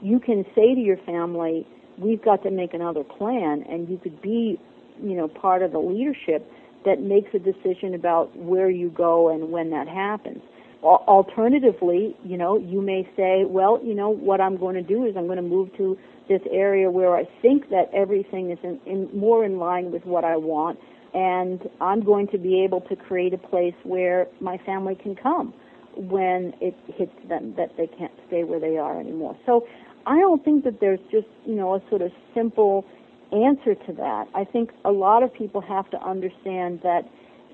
you 0.00 0.18
can 0.18 0.44
say 0.54 0.74
to 0.74 0.80
your 0.80 0.96
family, 0.98 1.66
we've 1.98 2.22
got 2.22 2.42
to 2.42 2.50
make 2.50 2.74
another 2.74 3.04
plan, 3.04 3.64
and 3.68 3.88
you 3.88 3.98
could 3.98 4.20
be, 4.22 4.58
you 5.02 5.14
know, 5.14 5.28
part 5.28 5.62
of 5.62 5.72
the 5.72 5.78
leadership 5.78 6.50
that 6.84 7.00
makes 7.00 7.34
a 7.34 7.38
decision 7.38 7.94
about 7.94 8.34
where 8.36 8.70
you 8.70 8.90
go 8.90 9.28
and 9.30 9.50
when 9.50 9.70
that 9.70 9.88
happens. 9.88 10.42
Al- 10.84 11.04
Alternatively, 11.08 12.16
you 12.24 12.36
know, 12.36 12.58
you 12.58 12.80
may 12.80 13.08
say, 13.16 13.44
well, 13.44 13.80
you 13.82 13.94
know, 13.94 14.10
what 14.10 14.40
I'm 14.40 14.56
going 14.56 14.74
to 14.74 14.82
do 14.82 15.04
is 15.06 15.16
I'm 15.16 15.26
going 15.26 15.36
to 15.36 15.42
move 15.42 15.74
to 15.78 15.96
this 16.28 16.42
area 16.50 16.90
where 16.90 17.16
I 17.16 17.24
think 17.42 17.70
that 17.70 17.90
everything 17.94 18.50
is 18.50 18.58
in, 18.62 18.80
in 18.86 19.08
more 19.18 19.44
in 19.44 19.58
line 19.58 19.90
with 19.90 20.04
what 20.04 20.24
I 20.24 20.36
want, 20.36 20.78
and 21.12 21.60
I'm 21.80 22.02
going 22.02 22.28
to 22.28 22.38
be 22.38 22.62
able 22.64 22.80
to 22.82 22.96
create 22.96 23.34
a 23.34 23.38
place 23.38 23.74
where 23.84 24.26
my 24.40 24.58
family 24.58 24.94
can 24.94 25.14
come 25.16 25.54
when 25.96 26.54
it 26.60 26.74
hits 26.96 27.12
them 27.28 27.54
that 27.56 27.76
they 27.76 27.86
can't 27.86 28.12
stay 28.26 28.42
where 28.42 28.58
they 28.58 28.76
are 28.78 28.98
anymore. 28.98 29.36
So 29.46 29.66
I 30.06 30.18
don't 30.18 30.44
think 30.44 30.64
that 30.64 30.80
there's 30.80 30.98
just, 31.10 31.28
you 31.46 31.54
know, 31.54 31.74
a 31.74 31.82
sort 31.88 32.02
of 32.02 32.10
simple 32.34 32.84
answer 33.32 33.74
to 33.74 33.92
that. 33.94 34.26
I 34.34 34.44
think 34.44 34.70
a 34.84 34.90
lot 34.90 35.22
of 35.22 35.32
people 35.32 35.60
have 35.60 35.88
to 35.90 36.02
understand 36.02 36.80
that, 36.82 37.02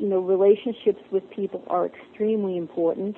you 0.00 0.08
know, 0.08 0.18
relationships 0.18 1.02
with 1.12 1.22
people 1.30 1.62
are 1.68 1.86
extremely 1.86 2.56
important. 2.56 3.16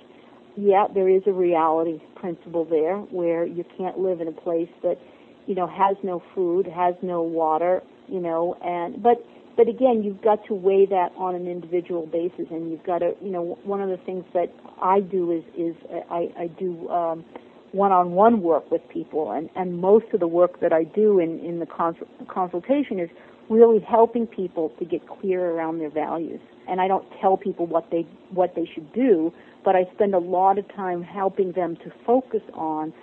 Yeah, 0.56 0.86
there 0.92 1.08
is 1.08 1.22
a 1.26 1.32
reality 1.32 2.00
principle 2.16 2.64
there 2.64 2.96
where 2.98 3.46
you 3.46 3.64
can't 3.78 3.98
live 3.98 4.20
in 4.20 4.26
a 4.28 4.32
place 4.32 4.68
that, 4.82 4.98
you 5.46 5.54
know, 5.54 5.66
has 5.68 5.96
no 6.02 6.22
food, 6.34 6.66
has 6.66 6.94
no 7.00 7.22
water, 7.22 7.82
you 8.08 8.20
know, 8.20 8.58
and 8.62 9.00
but 9.02 9.24
but 9.56 9.68
again, 9.68 10.02
you've 10.02 10.22
got 10.22 10.44
to 10.46 10.54
weigh 10.54 10.86
that 10.86 11.12
on 11.16 11.34
an 11.34 11.46
individual 11.46 12.06
basis, 12.06 12.46
and 12.50 12.70
you've 12.70 12.84
got 12.84 12.98
to, 12.98 13.12
you 13.20 13.30
know, 13.30 13.58
one 13.64 13.80
of 13.82 13.90
the 13.90 13.98
things 13.98 14.24
that 14.34 14.50
I 14.82 15.00
do 15.00 15.30
is 15.30 15.44
is 15.56 15.76
I, 16.10 16.28
I 16.36 16.46
do 16.58 16.88
um, 16.88 17.24
one-on-one 17.72 18.42
work 18.42 18.70
with 18.70 18.82
people, 18.88 19.30
and 19.30 19.48
and 19.54 19.78
most 19.78 20.06
of 20.12 20.20
the 20.20 20.28
work 20.28 20.60
that 20.60 20.72
I 20.72 20.84
do 20.84 21.20
in 21.20 21.38
in 21.40 21.60
the 21.60 21.66
cons- 21.66 21.96
consultation 22.28 22.98
is 22.98 23.10
really 23.52 23.80
helping 23.80 24.26
people 24.26 24.70
to 24.80 24.86
get 24.86 25.02
clear 25.08 25.52
around 25.52 25.80
their 25.80 25.90
values. 25.90 26.40
And 26.68 26.80
I 26.80 26.88
don't 26.88 27.06
tell 27.20 27.36
people 27.38 27.66
what 27.66 27.90
they 27.92 28.06
what 28.30 28.54
they 28.56 28.66
should 28.74 28.92
do, 28.94 29.32
but 29.64 29.76
I 29.76 29.84
spend 29.94 30.14
a 30.14 30.20
lot 30.20 30.58
of 30.58 30.66
time 30.74 31.02
helping 31.02 31.52
them 31.52 31.76
to 31.78 31.92
focus 32.06 32.42
on 32.54 32.94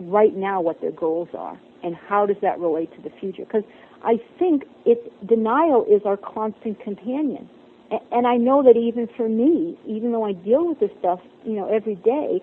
right 0.00 0.36
now 0.36 0.62
what 0.62 0.80
their 0.82 0.92
goals 0.92 1.30
are 1.36 1.60
and 1.84 1.96
how 1.96 2.26
does 2.26 2.38
that 2.42 2.60
relate 2.60 2.94
to 2.96 3.02
the 3.02 3.10
future 3.20 3.44
because 3.44 3.64
I 4.04 4.20
think 4.38 4.64
it 4.86 5.12
denial 5.28 5.86
is 5.90 6.02
our 6.06 6.18
constant 6.18 6.80
companion. 6.80 7.48
A- 7.92 8.02
And 8.12 8.26
I 8.26 8.36
know 8.36 8.62
that 8.64 8.76
even 8.76 9.08
for 9.16 9.28
me, 9.28 9.78
even 9.86 10.12
though 10.12 10.24
I 10.24 10.32
deal 10.34 10.68
with 10.68 10.80
this 10.80 10.90
stuff, 11.00 11.20
you 11.44 11.54
know, 11.54 11.68
every 11.68 11.96
day, 11.96 12.42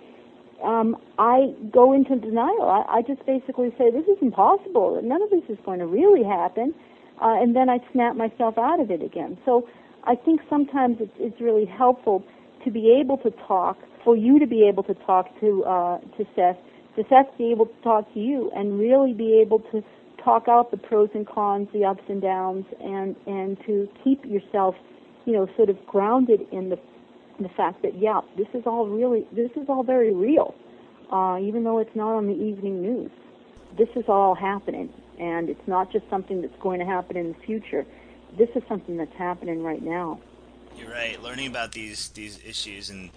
um, 0.64 0.98
I 1.20 1.54
go 1.74 1.94
into 1.94 2.16
denial. 2.18 2.64
I, 2.70 3.00
I 3.00 3.04
just 3.04 3.26
basically 3.26 3.72
say, 3.78 3.92
this 3.92 4.06
is 4.08 4.18
impossible. 4.22 5.02
None 5.04 5.22
of 5.22 5.30
this 5.32 5.44
is 5.50 5.58
going 5.66 5.80
to 5.80 5.88
really 5.88 6.24
happen. 6.24 6.74
Uh, 7.22 7.42
and 7.42 7.56
then 7.56 7.70
I 7.70 7.80
snap 7.92 8.16
myself 8.16 8.58
out 8.58 8.80
of 8.80 8.92
it 8.92 9.02
again. 9.04 9.38
So 9.46 9.68
I 10.04 10.16
think 10.16 10.42
sometimes 10.50 10.98
it's, 11.00 11.14
it's 11.18 11.40
really 11.40 11.66
helpful 11.66 12.24
to 12.66 12.72
be 12.72 12.98
able 13.00 13.18
to 13.20 13.32
talk, 13.48 13.78
for 14.04 14.16
you 14.16 14.40
to 14.40 14.48
be 14.48 14.68
able 14.68 14.84
to 14.84 14.94
talk 14.94 15.28
to, 15.40 15.64
uh, 15.64 16.00
to 16.18 16.26
Seth, 16.36 16.58
to 16.96 17.04
Seth 17.10 17.38
be 17.38 17.52
able 17.52 17.68
to 17.68 17.82
talk 17.84 18.14
to 18.14 18.20
you 18.20 18.52
and 18.56 18.80
really 18.80 19.14
be 19.14 19.40
able 19.42 19.60
to 19.72 19.84
talk 20.24 20.48
out 20.48 20.72
the 20.72 20.78
pros 20.78 21.10
and 21.14 21.28
cons, 21.28 21.68
the 21.74 21.84
ups 21.84 22.04
and 22.08 22.22
downs, 22.22 22.66
and, 22.82 23.16
and 23.28 23.58
to 23.66 23.90
keep 24.04 24.24
yourself, 24.26 24.76
you 25.26 25.34
know, 25.34 25.48
sort 25.56 25.70
of 25.70 25.78
grounded 25.86 26.42
in 26.52 26.70
the 26.70 26.80
the 27.40 27.50
fact 27.50 27.82
that 27.82 27.98
yeah, 28.00 28.22
this 28.38 28.48
is 28.54 28.64
all 28.66 28.88
really 28.88 29.26
this 29.36 29.52
is 29.56 29.68
all 29.68 29.84
very 29.84 30.14
real, 30.14 30.54
uh, 31.12 31.38
even 31.42 31.64
though 31.64 31.80
it's 31.80 31.96
not 31.96 32.16
on 32.16 32.28
the 32.28 32.34
evening 32.34 32.82
news. 32.82 33.12
This 33.78 33.90
is 33.96 34.06
all 34.08 34.36
happening, 34.36 34.94
and 35.20 35.50
it's 35.50 35.68
not 35.68 35.92
just 35.92 36.08
something 36.10 36.42
that's 36.42 36.60
going 36.62 36.80
to 36.80 36.86
happen 36.86 37.18
in 37.18 37.30
the 37.30 37.40
future. 37.46 37.86
This 38.38 38.50
is 38.56 38.64
something 38.68 38.98
that's 38.98 39.16
happening 39.16 39.64
right 39.64 39.82
now. 39.82 40.20
You're 40.78 40.92
right. 40.92 41.22
Learning 41.22 41.48
about 41.48 41.72
these 41.72 42.10
these 42.10 42.40
issues 42.46 42.90
and 42.90 43.10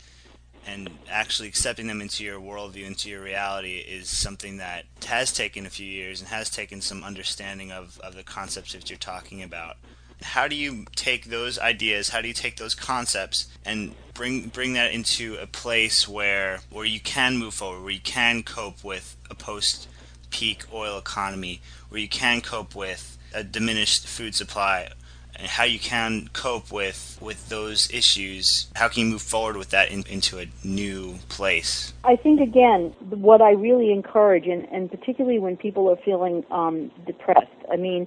and 0.67 0.91
actually 1.09 1.49
accepting 1.49 1.87
them 1.87 2.01
into 2.01 2.25
your 2.25 2.41
worldview, 2.41 2.87
into 2.87 3.09
your 3.09 3.23
reality, 3.23 3.77
is 3.77 4.09
something 4.09 4.57
that 4.57 4.85
has 5.07 5.33
taken 5.33 5.65
a 5.65 5.71
few 5.71 5.87
years 5.87 6.21
and 6.21 6.29
has 6.29 6.51
taken 6.51 6.81
some 6.81 7.05
understanding 7.05 7.71
of, 7.71 8.01
of 8.01 8.17
the 8.17 8.25
concepts 8.25 8.73
that 8.73 8.91
you're 8.91 8.99
talking 8.99 9.43
about. 9.43 9.77
How 10.23 10.49
do 10.49 10.57
you 10.57 10.87
take 10.97 11.27
those 11.27 11.59
ideas? 11.59 12.09
How 12.09 12.21
do 12.21 12.29
you 12.29 12.35
take 12.35 12.57
those 12.57 12.75
concepts 12.75 13.47
and 13.65 13.95
bring 14.15 14.49
bring 14.49 14.73
that 14.73 14.93
into 14.93 15.37
a 15.37 15.47
place 15.47 16.09
where 16.09 16.61
where 16.71 16.87
you 16.87 17.01
can 17.01 17.37
move 17.37 17.55
forward, 17.55 17.83
where 17.83 17.93
you 17.93 18.01
can 18.01 18.43
cope 18.43 18.83
with 18.83 19.17
a 19.31 19.35
post 19.35 19.89
peak 20.37 20.65
oil 20.73 20.99
economy, 20.99 21.61
where 21.89 22.01
you 22.01 22.09
can 22.09 22.41
cope 22.43 22.75
with 22.75 23.17
a 23.35 23.43
diminished 23.43 24.07
food 24.07 24.35
supply, 24.35 24.89
and 25.35 25.49
how 25.49 25.65
you 25.65 25.79
can 25.79 26.29
cope 26.33 26.71
with 26.71 27.19
with 27.21 27.49
those 27.49 27.91
issues? 27.91 28.69
How 28.75 28.89
can 28.89 28.99
you 29.05 29.11
move 29.13 29.23
forward 29.23 29.57
with 29.57 29.71
that 29.71 29.91
in, 29.91 30.05
into 30.17 30.39
a 30.39 30.47
new 30.63 31.01
place? 31.29 31.95
I 32.05 32.17
think 32.17 32.41
again, 32.41 32.81
what 33.29 33.41
I 33.41 33.53
really 33.53 33.91
encourage, 33.93 34.47
and, 34.47 34.63
and 34.71 34.91
particularly 34.91 35.39
when 35.39 35.57
people 35.57 35.89
are 35.91 36.01
feeling 36.05 36.45
um, 36.51 36.91
depressed. 37.07 37.61
I 37.73 37.77
mean, 37.77 38.07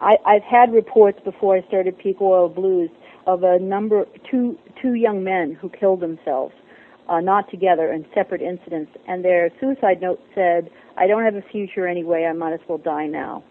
I, 0.00 0.16
I've 0.24 0.44
had 0.56 0.72
reports 0.72 1.18
before 1.24 1.56
I 1.56 1.62
started 1.68 1.98
Peak 1.98 2.20
Oil 2.20 2.48
Blues 2.48 2.90
of 3.26 3.42
a 3.42 3.58
number 3.58 4.06
two 4.30 4.58
two 4.80 4.94
young 4.94 5.22
men 5.24 5.52
who 5.60 5.68
killed 5.68 6.00
themselves, 6.00 6.54
uh, 7.08 7.20
not 7.20 7.50
together 7.50 7.92
in 7.92 8.06
separate 8.14 8.42
incidents, 8.42 8.92
and 9.08 9.24
their 9.24 9.50
suicide 9.60 10.00
note 10.00 10.20
said, 10.34 10.70
"I 10.96 11.06
don't 11.06 11.24
have 11.24 11.34
a 11.34 11.42
future 11.42 11.86
anyway. 11.86 12.24
I 12.24 12.32
might 12.32 12.52
as 12.52 12.60
well 12.68 12.78
die 12.78 13.06
now." 13.06 13.42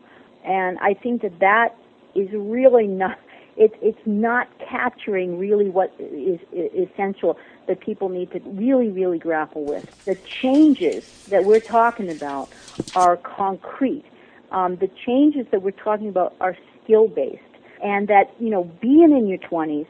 And 0.43 0.77
I 0.79 0.93
think 0.93 1.21
that 1.21 1.39
that 1.39 1.75
is 2.15 2.29
really 2.33 2.87
not. 2.87 3.17
It's 3.57 3.75
it's 3.81 4.05
not 4.05 4.47
capturing 4.59 5.39
really 5.39 5.69
what 5.69 5.93
is, 5.99 6.39
is 6.51 6.89
essential 6.89 7.37
that 7.67 7.79
people 7.79 8.09
need 8.09 8.31
to 8.31 8.39
really 8.41 8.89
really 8.89 9.17
grapple 9.17 9.65
with. 9.65 9.85
The 10.05 10.17
changes 10.41 11.03
that 11.29 11.45
we're 11.45 11.61
talking 11.61 12.09
about 12.09 12.49
are 12.95 13.17
concrete. 13.17 14.05
Um, 14.51 14.77
the 14.77 14.89
changes 15.05 15.45
that 15.51 15.61
we're 15.61 15.71
talking 15.71 16.09
about 16.09 16.35
are 16.39 16.55
skill 16.83 17.07
based, 17.07 17.41
and 17.83 18.07
that 18.07 18.33
you 18.39 18.49
know 18.49 18.63
being 18.81 19.11
in 19.11 19.27
your 19.27 19.39
20s 19.39 19.87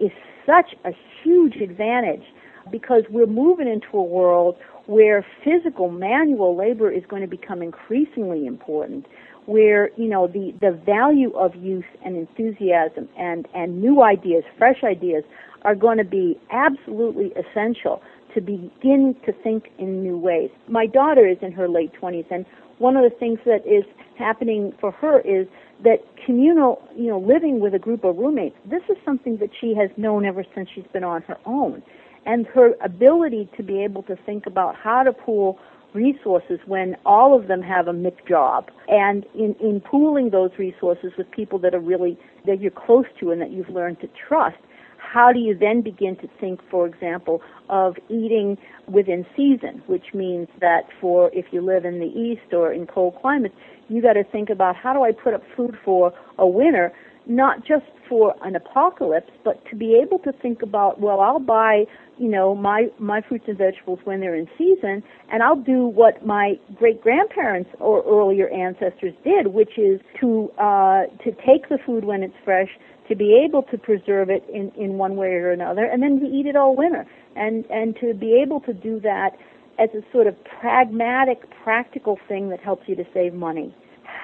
is 0.00 0.10
such 0.44 0.74
a 0.84 0.92
huge 1.22 1.56
advantage 1.56 2.22
because 2.70 3.02
we're 3.10 3.26
moving 3.26 3.68
into 3.68 3.96
a 3.96 4.02
world 4.02 4.56
where 4.86 5.24
physical 5.44 5.90
manual 5.90 6.56
labor 6.56 6.90
is 6.90 7.02
going 7.08 7.22
to 7.22 7.28
become 7.28 7.62
increasingly 7.62 8.46
important 8.46 9.06
where 9.46 9.90
you 9.96 10.08
know 10.08 10.26
the 10.26 10.54
the 10.60 10.72
value 10.72 11.32
of 11.36 11.54
youth 11.54 11.84
and 12.04 12.16
enthusiasm 12.16 13.08
and 13.16 13.46
and 13.54 13.80
new 13.80 14.02
ideas 14.02 14.42
fresh 14.58 14.82
ideas 14.82 15.22
are 15.62 15.74
going 15.74 15.98
to 15.98 16.04
be 16.04 16.38
absolutely 16.50 17.32
essential 17.32 18.02
to 18.34 18.40
begin 18.40 19.16
to 19.24 19.32
think 19.32 19.70
in 19.78 20.02
new 20.02 20.16
ways. 20.16 20.50
My 20.68 20.86
daughter 20.86 21.26
is 21.26 21.38
in 21.40 21.52
her 21.52 21.68
late 21.68 21.90
20s 22.00 22.26
and 22.30 22.44
one 22.78 22.96
of 22.96 23.10
the 23.10 23.16
things 23.18 23.38
that 23.46 23.66
is 23.66 23.84
happening 24.18 24.74
for 24.78 24.90
her 24.90 25.20
is 25.20 25.46
that 25.82 26.04
communal 26.24 26.82
you 26.94 27.06
know 27.06 27.18
living 27.18 27.60
with 27.60 27.74
a 27.74 27.78
group 27.78 28.04
of 28.04 28.16
roommates 28.16 28.56
this 28.64 28.82
is 28.88 28.96
something 29.04 29.38
that 29.38 29.50
she 29.60 29.74
has 29.74 29.90
known 29.96 30.24
ever 30.24 30.44
since 30.54 30.68
she's 30.74 30.86
been 30.92 31.04
on 31.04 31.22
her 31.22 31.36
own 31.44 31.82
and 32.26 32.46
her 32.48 32.74
ability 32.82 33.48
to 33.56 33.62
be 33.62 33.82
able 33.82 34.02
to 34.04 34.16
think 34.26 34.46
about 34.46 34.74
how 34.76 35.02
to 35.02 35.12
pool 35.12 35.58
resources 35.94 36.58
when 36.66 36.96
all 37.06 37.38
of 37.38 37.48
them 37.48 37.62
have 37.62 37.88
a 37.88 37.92
McJob. 37.92 38.68
And 38.88 39.24
in, 39.34 39.54
in 39.60 39.80
pooling 39.80 40.30
those 40.30 40.50
resources 40.58 41.12
with 41.16 41.30
people 41.30 41.58
that 41.60 41.74
are 41.74 41.80
really 41.80 42.18
that 42.44 42.60
you're 42.60 42.70
close 42.70 43.06
to 43.20 43.30
and 43.30 43.40
that 43.40 43.50
you've 43.50 43.70
learned 43.70 44.00
to 44.00 44.08
trust 44.28 44.58
how 44.98 45.32
do 45.32 45.38
you 45.38 45.56
then 45.56 45.82
begin 45.82 46.16
to 46.16 46.28
think, 46.40 46.60
for 46.70 46.86
example, 46.86 47.40
of 47.68 47.96
eating 48.08 48.58
within 48.86 49.24
season, 49.36 49.82
which 49.86 50.12
means 50.14 50.48
that 50.60 50.82
for 51.00 51.30
if 51.32 51.46
you 51.52 51.60
live 51.60 51.84
in 51.84 52.00
the 52.00 52.06
east 52.06 52.52
or 52.52 52.72
in 52.72 52.86
cold 52.86 53.16
climates, 53.20 53.54
you 53.88 54.02
got 54.02 54.14
to 54.14 54.24
think 54.24 54.50
about 54.50 54.76
how 54.76 54.92
do 54.92 55.02
I 55.04 55.12
put 55.12 55.34
up 55.34 55.42
food 55.56 55.76
for 55.84 56.12
a 56.38 56.46
winter, 56.46 56.92
not 57.26 57.66
just 57.66 57.84
for 58.08 58.34
an 58.42 58.54
apocalypse, 58.54 59.30
but 59.44 59.64
to 59.70 59.76
be 59.76 60.00
able 60.00 60.18
to 60.20 60.32
think 60.32 60.62
about, 60.62 61.00
well, 61.00 61.20
I'll 61.20 61.40
buy, 61.40 61.84
you 62.18 62.28
know, 62.28 62.54
my 62.54 62.86
my 62.98 63.20
fruits 63.20 63.44
and 63.48 63.58
vegetables 63.58 63.98
when 64.04 64.20
they're 64.20 64.34
in 64.34 64.48
season, 64.56 65.02
and 65.30 65.42
I'll 65.42 65.60
do 65.60 65.86
what 65.86 66.24
my 66.24 66.54
great 66.76 67.02
grandparents 67.02 67.70
or 67.80 68.02
earlier 68.06 68.48
ancestors 68.48 69.14
did, 69.24 69.48
which 69.48 69.76
is 69.76 70.00
to 70.20 70.50
uh, 70.58 71.06
to 71.24 71.32
take 71.44 71.68
the 71.68 71.78
food 71.84 72.04
when 72.04 72.22
it's 72.22 72.36
fresh, 72.44 72.70
to 73.08 73.16
be 73.16 73.42
able 73.44 73.62
to 73.64 73.78
preserve 73.78 74.30
it 74.30 74.44
in 74.52 74.70
in 74.76 74.98
one 74.98 75.16
way 75.16 75.28
or 75.28 75.50
another, 75.50 75.84
and 75.84 76.02
then 76.02 76.20
to 76.20 76.26
eat 76.26 76.46
it 76.46 76.54
all 76.54 76.76
winter, 76.76 77.06
and 77.34 77.64
and 77.70 77.96
to 78.00 78.14
be 78.14 78.40
able 78.40 78.60
to 78.60 78.72
do 78.72 79.00
that 79.00 79.30
as 79.78 79.90
a 79.94 80.00
sort 80.10 80.26
of 80.26 80.34
pragmatic, 80.60 81.42
practical 81.62 82.18
thing 82.28 82.48
that 82.48 82.60
helps 82.60 82.88
you 82.88 82.96
to 82.96 83.04
save 83.12 83.34
money 83.34 83.74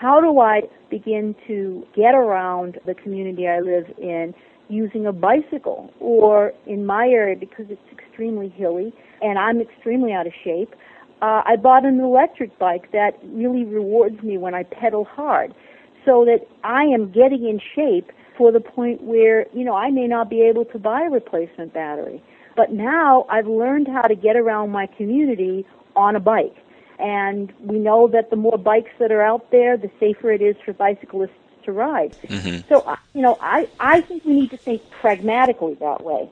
how 0.03 0.20
do 0.20 0.40
I 0.40 0.62
begin 0.90 1.36
to 1.46 1.86
get 1.94 2.16
around 2.16 2.80
the 2.86 2.94
community 2.94 3.46
I 3.46 3.61
live 3.61 3.86
in 3.98 4.34
using 4.68 5.07
a 5.07 5.12
bicycle 5.12 5.92
or 6.00 6.53
in 6.66 6.84
my 6.84 7.07
area 7.07 7.36
because 7.36 7.66
it's 7.68 7.80
extremely 7.92 8.48
hilly 8.48 8.92
and 9.20 9.38
I'm 9.38 9.61
extremely 9.61 10.12
out 10.12 10.26
of 10.26 10.32
shape. 10.42 10.74
Uh, 11.22 11.42
I 11.46 11.55
bought 11.55 11.84
an 11.84 12.00
electric 12.00 12.59
bike 12.59 12.90
that 12.90 13.12
really 13.22 13.64
rewards 13.64 14.20
me 14.24 14.38
when 14.38 14.57
I 14.57 14.64
pedal 14.64 15.05
hard 15.05 15.55
so 16.05 16.24
that 16.24 16.48
I 16.64 16.82
am 16.82 17.12
getting 17.12 17.48
in 17.48 17.61
shape 17.76 18.11
for 18.36 18.50
the 18.50 18.59
point 18.59 19.05
where, 19.05 19.46
you 19.55 19.62
know, 19.64 19.76
I 19.76 19.90
may 19.90 20.09
not 20.09 20.28
be 20.28 20.42
able 20.42 20.64
to 20.64 20.80
buy 20.80 21.03
a 21.03 21.11
replacement 21.11 21.72
battery. 21.74 22.20
But 22.57 22.72
now 22.72 23.24
I've 23.30 23.46
learned 23.46 23.86
how 23.86 24.03
to 24.03 24.16
get 24.16 24.34
around 24.34 24.70
my 24.70 24.88
community 24.88 25.64
on 25.94 26.16
a 26.16 26.20
bike. 26.20 26.57
And 26.99 27.53
we 27.61 27.78
know 27.78 28.09
that 28.09 28.30
the 28.30 28.36
more 28.36 28.59
bikes 28.59 28.90
that 28.99 29.11
are 29.11 29.22
out 29.22 29.51
there, 29.51 29.76
the 29.76 29.90
safer 29.99 30.30
it 30.32 30.43
is 30.43 30.57
for 30.64 30.72
bicyclists 30.72 31.30
to 31.64 31.72
ride. 31.72 32.16
Mm-hmm. 32.24 32.68
So, 32.68 32.97
you 33.14 33.22
know, 33.22 33.36
I, 33.40 33.68
I 33.80 34.01
think 34.01 34.24
we 34.24 34.34
need 34.34 34.51
to 34.51 34.57
think 34.57 34.82
pragmatically 34.90 35.74
that 35.74 36.03
way. 36.05 36.28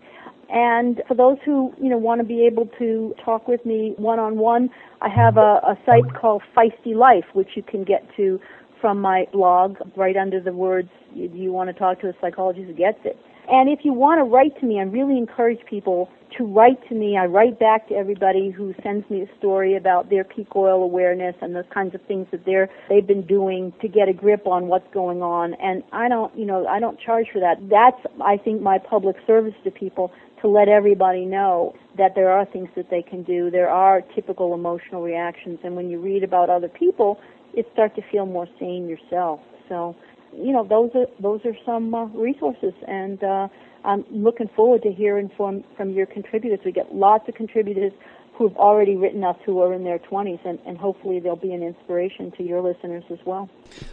And 0.53 1.01
for 1.07 1.15
those 1.15 1.37
who, 1.43 1.73
you 1.81 1.89
know, 1.89 1.97
want 1.97 2.21
to 2.21 2.25
be 2.25 2.45
able 2.45 2.67
to 2.77 3.15
talk 3.25 3.47
with 3.47 3.65
me 3.65 3.95
one-on-one, 3.97 4.69
I 5.01 5.09
have 5.09 5.37
a, 5.37 5.59
a 5.65 5.77
site 5.83 6.13
called 6.13 6.43
Feisty 6.55 6.95
Life, 6.95 7.25
which 7.33 7.49
you 7.55 7.63
can 7.63 7.83
get 7.83 8.07
to 8.17 8.39
from 8.79 9.01
my 9.01 9.25
blog 9.33 9.77
right 9.95 10.15
under 10.15 10.39
the 10.39 10.51
words, 10.51 10.89
do 11.15 11.29
you 11.33 11.51
want 11.51 11.69
to 11.69 11.73
talk 11.73 12.01
to 12.01 12.09
a 12.09 12.13
psychologist 12.21 12.67
who 12.67 12.73
gets 12.73 12.99
it? 13.03 13.17
And 13.49 13.69
if 13.69 13.79
you 13.83 13.93
want 13.93 14.19
to 14.19 14.23
write 14.23 14.59
to 14.59 14.65
me, 14.65 14.79
I 14.79 14.83
really 14.83 15.17
encourage 15.17 15.59
people 15.65 16.09
to 16.37 16.45
write 16.45 16.87
to 16.89 16.95
me. 16.95 17.17
I 17.17 17.25
write 17.25 17.59
back 17.59 17.87
to 17.89 17.95
everybody 17.95 18.49
who 18.49 18.73
sends 18.81 19.07
me 19.09 19.21
a 19.21 19.37
story 19.37 19.75
about 19.75 20.09
their 20.09 20.23
peak 20.23 20.55
oil 20.55 20.81
awareness 20.83 21.35
and 21.41 21.55
the 21.55 21.63
kinds 21.73 21.93
of 21.93 22.01
things 22.03 22.27
that 22.31 22.45
they're 22.45 22.69
they've 22.89 23.05
been 23.05 23.25
doing 23.25 23.73
to 23.81 23.87
get 23.87 24.09
a 24.09 24.13
grip 24.13 24.47
on 24.47 24.67
what's 24.67 24.91
going 24.93 25.21
on. 25.21 25.53
And 25.55 25.83
I 25.91 26.09
don't, 26.09 26.35
you 26.37 26.45
know, 26.45 26.65
I 26.67 26.79
don't 26.79 26.99
charge 26.99 27.27
for 27.31 27.39
that. 27.39 27.57
That's 27.69 27.99
I 28.23 28.37
think 28.37 28.61
my 28.61 28.77
public 28.77 29.17
service 29.27 29.53
to 29.63 29.71
people 29.71 30.11
to 30.41 30.47
let 30.47 30.67
everybody 30.67 31.25
know 31.25 31.73
that 31.97 32.15
there 32.15 32.29
are 32.29 32.45
things 32.45 32.69
that 32.75 32.89
they 32.89 33.01
can 33.01 33.23
do. 33.23 33.49
There 33.49 33.69
are 33.69 34.01
typical 34.13 34.53
emotional 34.53 35.01
reactions, 35.01 35.59
and 35.63 35.75
when 35.75 35.89
you 35.89 35.99
read 35.99 36.23
about 36.23 36.49
other 36.49 36.67
people, 36.67 37.19
it 37.53 37.67
starts 37.71 37.95
to 37.95 38.01
feel 38.11 38.25
more 38.25 38.47
sane 38.59 38.89
yourself. 38.89 39.39
So, 39.69 39.95
you 40.35 40.51
know, 40.51 40.63
those 40.63 40.91
are 40.95 41.07
those 41.19 41.41
are 41.45 41.55
some 41.65 41.93
uh, 41.93 42.05
resources, 42.05 42.73
and 42.87 43.23
uh, 43.23 43.47
I'm 43.83 44.05
looking 44.09 44.49
forward 44.55 44.83
to 44.83 44.91
hearing 44.91 45.29
from 45.35 45.63
from 45.77 45.91
your 45.91 46.05
contributors. 46.05 46.59
We 46.65 46.71
get 46.71 46.93
lots 46.93 47.27
of 47.29 47.35
contributors 47.35 47.93
who've 48.35 48.55
already 48.57 48.95
written 48.95 49.23
us 49.23 49.37
who 49.45 49.61
are 49.61 49.73
in 49.73 49.83
their 49.83 49.99
20s, 49.99 50.43
and, 50.43 50.57
and 50.65 50.77
hopefully 50.77 51.19
they'll 51.19 51.35
be 51.35 51.53
an 51.53 51.61
inspiration 51.61 52.31
to 52.31 52.43
your 52.43 52.61
listeners 52.61 53.03
as 53.11 53.19
well. 53.25 53.47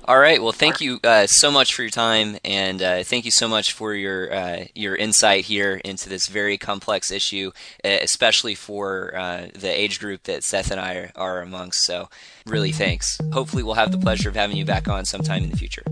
All 0.07 0.19
right. 0.19 0.43
Well, 0.43 0.53
thank 0.53 0.81
you 0.81 0.99
uh, 1.05 1.27
so 1.27 1.51
much 1.51 1.75
for 1.75 1.83
your 1.83 1.91
time, 1.91 2.39
and 2.45 2.83
uh, 2.83 3.05
thank 3.05 3.25
you 3.25 3.31
so 3.31 3.49
much 3.49 3.73
for 3.73 3.95
your 3.95 4.33
uh, 4.33 4.65
your 4.75 4.97
insight 4.97 5.45
here 5.45 5.81
into 5.85 6.09
this 6.09 6.27
very 6.27 6.57
complex 6.57 7.11
issue, 7.11 7.53
especially 7.85 8.55
for 8.55 9.15
uh, 9.15 9.47
the 9.55 9.69
age 9.69 10.01
group 10.01 10.23
that 10.25 10.43
Seth 10.43 10.71
and 10.71 10.81
I 10.81 10.95
are, 10.95 11.13
are 11.17 11.43
amongst. 11.43 11.83
So, 11.83 12.09
really, 12.47 12.73
thanks. 12.73 13.21
Hopefully, 13.33 13.63
we'll 13.63 13.75
have 13.75 13.93
the 13.93 13.99
pleasure 13.99 14.29
of 14.29 14.37
having 14.37 14.57
you 14.57 14.65
back 14.65 14.89
on 14.89 15.05
sometime 15.05 15.45
in 15.45 15.51
the 15.51 15.57
future. 15.57 15.85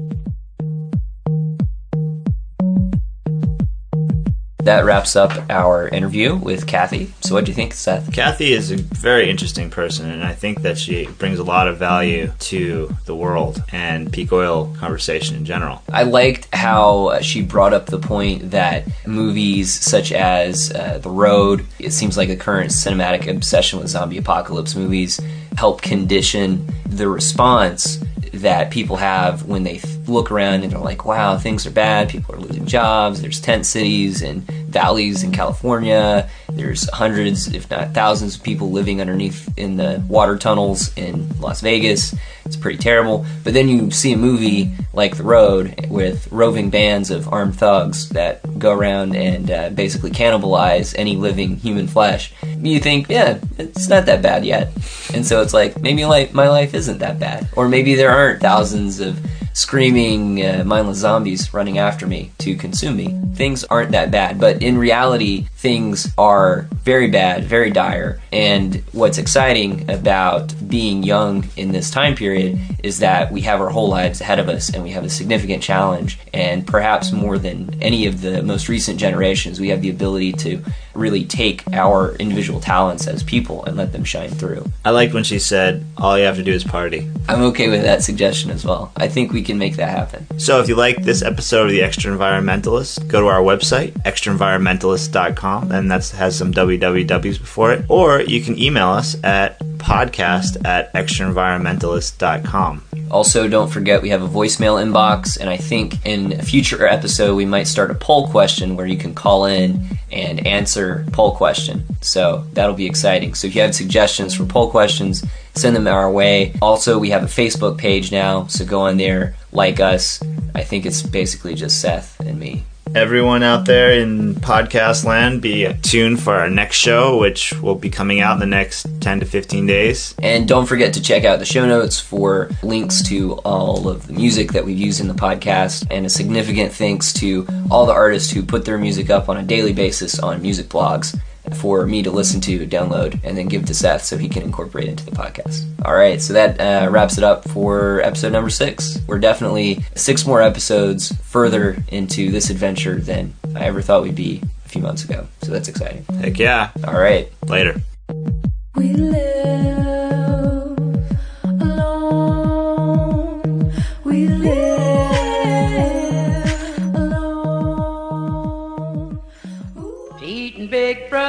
That 4.68 4.84
wraps 4.84 5.16
up 5.16 5.32
our 5.48 5.88
interview 5.88 6.36
with 6.36 6.66
Kathy. 6.66 7.10
So, 7.22 7.34
what 7.34 7.46
do 7.46 7.50
you 7.50 7.54
think, 7.54 7.72
Seth? 7.72 8.12
Kathy 8.12 8.52
is 8.52 8.70
a 8.70 8.76
very 8.76 9.30
interesting 9.30 9.70
person, 9.70 10.10
and 10.10 10.22
I 10.22 10.34
think 10.34 10.60
that 10.60 10.76
she 10.76 11.06
brings 11.06 11.38
a 11.38 11.42
lot 11.42 11.68
of 11.68 11.78
value 11.78 12.30
to 12.40 12.94
the 13.06 13.16
world 13.16 13.62
and 13.72 14.12
peak 14.12 14.30
oil 14.30 14.74
conversation 14.78 15.36
in 15.36 15.46
general. 15.46 15.82
I 15.90 16.02
liked 16.02 16.54
how 16.54 17.18
she 17.20 17.40
brought 17.40 17.72
up 17.72 17.86
the 17.86 17.98
point 17.98 18.50
that 18.50 18.86
movies 19.06 19.72
such 19.72 20.12
as 20.12 20.70
uh, 20.72 20.98
The 20.98 21.08
Road, 21.08 21.64
it 21.78 21.92
seems 21.92 22.18
like 22.18 22.28
the 22.28 22.36
current 22.36 22.70
cinematic 22.70 23.26
obsession 23.26 23.78
with 23.78 23.88
zombie 23.88 24.18
apocalypse 24.18 24.74
movies, 24.74 25.18
help 25.56 25.80
condition 25.80 26.66
the 26.84 27.08
response 27.08 28.04
that 28.34 28.70
people 28.70 28.96
have 28.96 29.46
when 29.46 29.62
they 29.62 29.78
look 30.08 30.30
around 30.30 30.62
and 30.62 30.72
they're 30.72 30.78
like, 30.78 31.04
wow, 31.04 31.36
things 31.38 31.66
are 31.66 31.70
bad. 31.70 32.08
People 32.08 32.34
are 32.34 32.38
losing 32.38 32.66
jobs. 32.66 33.20
There's 33.22 33.40
tent 33.40 33.66
cities 33.66 34.22
and 34.22 34.42
valleys 34.42 35.22
in 35.22 35.32
California. 35.32 36.28
There's 36.58 36.90
hundreds, 36.90 37.54
if 37.54 37.70
not 37.70 37.94
thousands, 37.94 38.34
of 38.34 38.42
people 38.42 38.72
living 38.72 39.00
underneath 39.00 39.48
in 39.56 39.76
the 39.76 40.02
water 40.08 40.36
tunnels 40.36 40.92
in 40.96 41.28
Las 41.38 41.60
Vegas. 41.60 42.14
It's 42.44 42.56
pretty 42.56 42.78
terrible. 42.78 43.24
But 43.44 43.54
then 43.54 43.68
you 43.68 43.92
see 43.92 44.12
a 44.12 44.16
movie 44.16 44.72
like 44.92 45.16
The 45.16 45.22
Road 45.22 45.86
with 45.88 46.26
roving 46.32 46.68
bands 46.68 47.12
of 47.12 47.32
armed 47.32 47.56
thugs 47.56 48.08
that 48.08 48.58
go 48.58 48.72
around 48.72 49.14
and 49.14 49.50
uh, 49.50 49.70
basically 49.70 50.10
cannibalize 50.10 50.94
any 50.98 51.14
living 51.14 51.56
human 51.56 51.86
flesh. 51.86 52.32
You 52.58 52.80
think, 52.80 53.08
yeah, 53.08 53.38
it's 53.56 53.88
not 53.88 54.06
that 54.06 54.20
bad 54.20 54.44
yet. 54.44 54.72
And 55.14 55.24
so 55.24 55.42
it's 55.42 55.54
like, 55.54 55.80
maybe 55.80 56.04
like 56.06 56.34
my 56.34 56.48
life 56.48 56.74
isn't 56.74 56.98
that 56.98 57.20
bad. 57.20 57.48
Or 57.54 57.68
maybe 57.68 57.94
there 57.94 58.10
aren't 58.10 58.40
thousands 58.40 58.98
of 58.98 59.20
screaming 59.58 60.44
uh, 60.46 60.62
mindless 60.64 60.98
zombies 60.98 61.52
running 61.52 61.78
after 61.78 62.06
me 62.06 62.30
to 62.38 62.54
consume 62.54 62.96
me. 62.96 63.18
Things 63.34 63.64
aren't 63.64 63.90
that 63.90 64.10
bad, 64.10 64.38
but 64.38 64.62
in 64.62 64.78
reality, 64.78 65.48
things 65.56 66.12
are 66.16 66.47
very 66.84 67.08
bad, 67.08 67.44
very 67.44 67.70
dire. 67.70 68.20
And 68.32 68.82
what's 68.92 69.18
exciting 69.18 69.90
about 69.90 70.54
being 70.68 71.02
young 71.02 71.46
in 71.56 71.72
this 71.72 71.90
time 71.90 72.14
period 72.14 72.58
is 72.82 72.98
that 73.00 73.32
we 73.32 73.40
have 73.42 73.60
our 73.60 73.70
whole 73.70 73.88
lives 73.88 74.20
ahead 74.20 74.38
of 74.38 74.48
us 74.48 74.72
and 74.72 74.82
we 74.82 74.90
have 74.90 75.04
a 75.04 75.10
significant 75.10 75.62
challenge. 75.62 76.18
And 76.32 76.66
perhaps 76.66 77.12
more 77.12 77.38
than 77.38 77.76
any 77.82 78.06
of 78.06 78.20
the 78.20 78.42
most 78.42 78.68
recent 78.68 78.98
generations, 78.98 79.60
we 79.60 79.68
have 79.68 79.82
the 79.82 79.90
ability 79.90 80.32
to 80.34 80.62
really 80.98 81.24
take 81.24 81.62
our 81.72 82.14
individual 82.16 82.60
talents 82.60 83.06
as 83.06 83.22
people 83.22 83.64
and 83.64 83.76
let 83.76 83.92
them 83.92 84.04
shine 84.04 84.30
through. 84.30 84.64
I 84.84 84.90
liked 84.90 85.14
when 85.14 85.24
she 85.24 85.38
said, 85.38 85.84
all 85.96 86.18
you 86.18 86.24
have 86.24 86.36
to 86.36 86.42
do 86.42 86.52
is 86.52 86.64
party. 86.64 87.08
I'm 87.28 87.42
okay 87.42 87.68
with 87.68 87.82
that 87.82 88.02
suggestion 88.02 88.50
as 88.50 88.64
well. 88.64 88.92
I 88.96 89.08
think 89.08 89.32
we 89.32 89.42
can 89.42 89.58
make 89.58 89.76
that 89.76 89.90
happen. 89.90 90.26
So 90.38 90.60
if 90.60 90.68
you 90.68 90.76
like 90.76 91.02
this 91.02 91.22
episode 91.22 91.66
of 91.66 91.70
The 91.70 91.82
Extra 91.82 92.10
Environmentalist, 92.10 93.06
go 93.08 93.20
to 93.20 93.26
our 93.26 93.40
website, 93.40 93.92
extraenvironmentalist.com, 94.02 95.72
and 95.72 95.90
that 95.90 96.08
has 96.08 96.36
some 96.36 96.52
wwws 96.52 97.38
before 97.38 97.72
it. 97.72 97.84
Or 97.88 98.20
you 98.20 98.42
can 98.42 98.58
email 98.58 98.88
us 98.88 99.16
at 99.22 99.58
podcast 99.78 100.64
at 100.64 100.92
extraenvironmentalist.com. 100.94 102.87
Also, 103.10 103.48
don't 103.48 103.70
forget 103.70 104.02
we 104.02 104.10
have 104.10 104.22
a 104.22 104.28
voicemail 104.28 104.82
inbox, 104.82 105.38
and 105.38 105.48
I 105.48 105.56
think 105.56 106.04
in 106.06 106.32
a 106.32 106.42
future 106.42 106.86
episode 106.86 107.34
we 107.34 107.44
might 107.44 107.66
start 107.66 107.90
a 107.90 107.94
poll 107.94 108.28
question 108.28 108.76
where 108.76 108.86
you 108.86 108.96
can 108.96 109.14
call 109.14 109.46
in 109.46 109.98
and 110.10 110.46
answer 110.46 111.04
poll 111.12 111.34
question. 111.34 111.84
So 112.00 112.44
that'll 112.52 112.74
be 112.74 112.86
exciting. 112.86 113.34
So 113.34 113.46
if 113.46 113.54
you 113.54 113.62
have 113.62 113.74
suggestions 113.74 114.34
for 114.34 114.44
poll 114.44 114.70
questions, 114.70 115.24
send 115.54 115.76
them 115.76 115.88
our 115.88 116.10
way. 116.10 116.54
Also, 116.62 116.98
we 116.98 117.10
have 117.10 117.22
a 117.22 117.26
Facebook 117.26 117.78
page 117.78 118.12
now, 118.12 118.46
so 118.46 118.64
go 118.64 118.80
on 118.80 118.96
there, 118.96 119.34
like 119.52 119.80
us. 119.80 120.22
I 120.54 120.62
think 120.62 120.86
it's 120.86 121.02
basically 121.02 121.54
just 121.54 121.80
Seth 121.80 122.18
and 122.20 122.38
me. 122.38 122.64
Everyone 122.94 123.42
out 123.42 123.66
there 123.66 123.92
in 123.92 124.34
podcast 124.36 125.04
land, 125.04 125.42
be 125.42 125.72
tuned 125.82 126.22
for 126.22 126.34
our 126.34 126.48
next 126.48 126.76
show, 126.76 127.18
which 127.18 127.52
will 127.60 127.74
be 127.74 127.90
coming 127.90 128.20
out 128.20 128.34
in 128.34 128.40
the 128.40 128.46
next 128.46 128.86
10 129.00 129.20
to 129.20 129.26
15 129.26 129.66
days. 129.66 130.14
And 130.22 130.48
don't 130.48 130.66
forget 130.66 130.94
to 130.94 131.02
check 131.02 131.24
out 131.24 131.38
the 131.38 131.44
show 131.44 131.66
notes 131.66 132.00
for 132.00 132.50
links 132.62 133.02
to 133.08 133.34
all 133.44 133.88
of 133.88 134.06
the 134.06 134.14
music 134.14 134.52
that 134.52 134.64
we've 134.64 134.78
used 134.78 135.00
in 135.00 135.08
the 135.08 135.14
podcast, 135.14 135.86
and 135.90 136.06
a 136.06 136.10
significant 136.10 136.72
thanks 136.72 137.12
to 137.14 137.46
all 137.70 137.86
the 137.86 137.92
artists 137.92 138.30
who 138.32 138.42
put 138.42 138.64
their 138.64 138.78
music 138.78 139.10
up 139.10 139.28
on 139.28 139.36
a 139.36 139.42
daily 139.42 139.72
basis 139.72 140.18
on 140.18 140.40
music 140.40 140.66
blogs 140.66 141.18
for 141.56 141.86
me 141.86 142.02
to 142.02 142.10
listen 142.10 142.40
to, 142.42 142.66
download, 142.66 143.20
and 143.24 143.36
then 143.36 143.46
give 143.46 143.66
to 143.66 143.74
Seth 143.74 144.04
so 144.04 144.16
he 144.16 144.28
can 144.28 144.42
incorporate 144.42 144.86
it 144.86 144.90
into 144.90 145.04
the 145.04 145.12
podcast. 145.12 145.64
All 145.84 145.94
right, 145.94 146.20
so 146.20 146.32
that 146.32 146.60
uh, 146.60 146.90
wraps 146.90 147.18
it 147.18 147.24
up 147.24 147.48
for 147.48 148.00
episode 148.02 148.32
number 148.32 148.50
six. 148.50 148.98
We're 149.06 149.18
definitely 149.18 149.84
six 149.94 150.26
more 150.26 150.42
episodes 150.42 151.12
further 151.22 151.76
into 151.88 152.30
this 152.30 152.50
adventure 152.50 152.96
than 152.96 153.34
I 153.54 153.64
ever 153.66 153.82
thought 153.82 154.02
we'd 154.02 154.14
be 154.14 154.42
a 154.64 154.68
few 154.68 154.82
months 154.82 155.04
ago. 155.04 155.26
So 155.42 155.52
that's 155.52 155.68
exciting. 155.68 156.04
Heck 156.20 156.38
yeah. 156.38 156.70
All 156.86 156.98
right. 156.98 157.32
Later. 157.46 157.80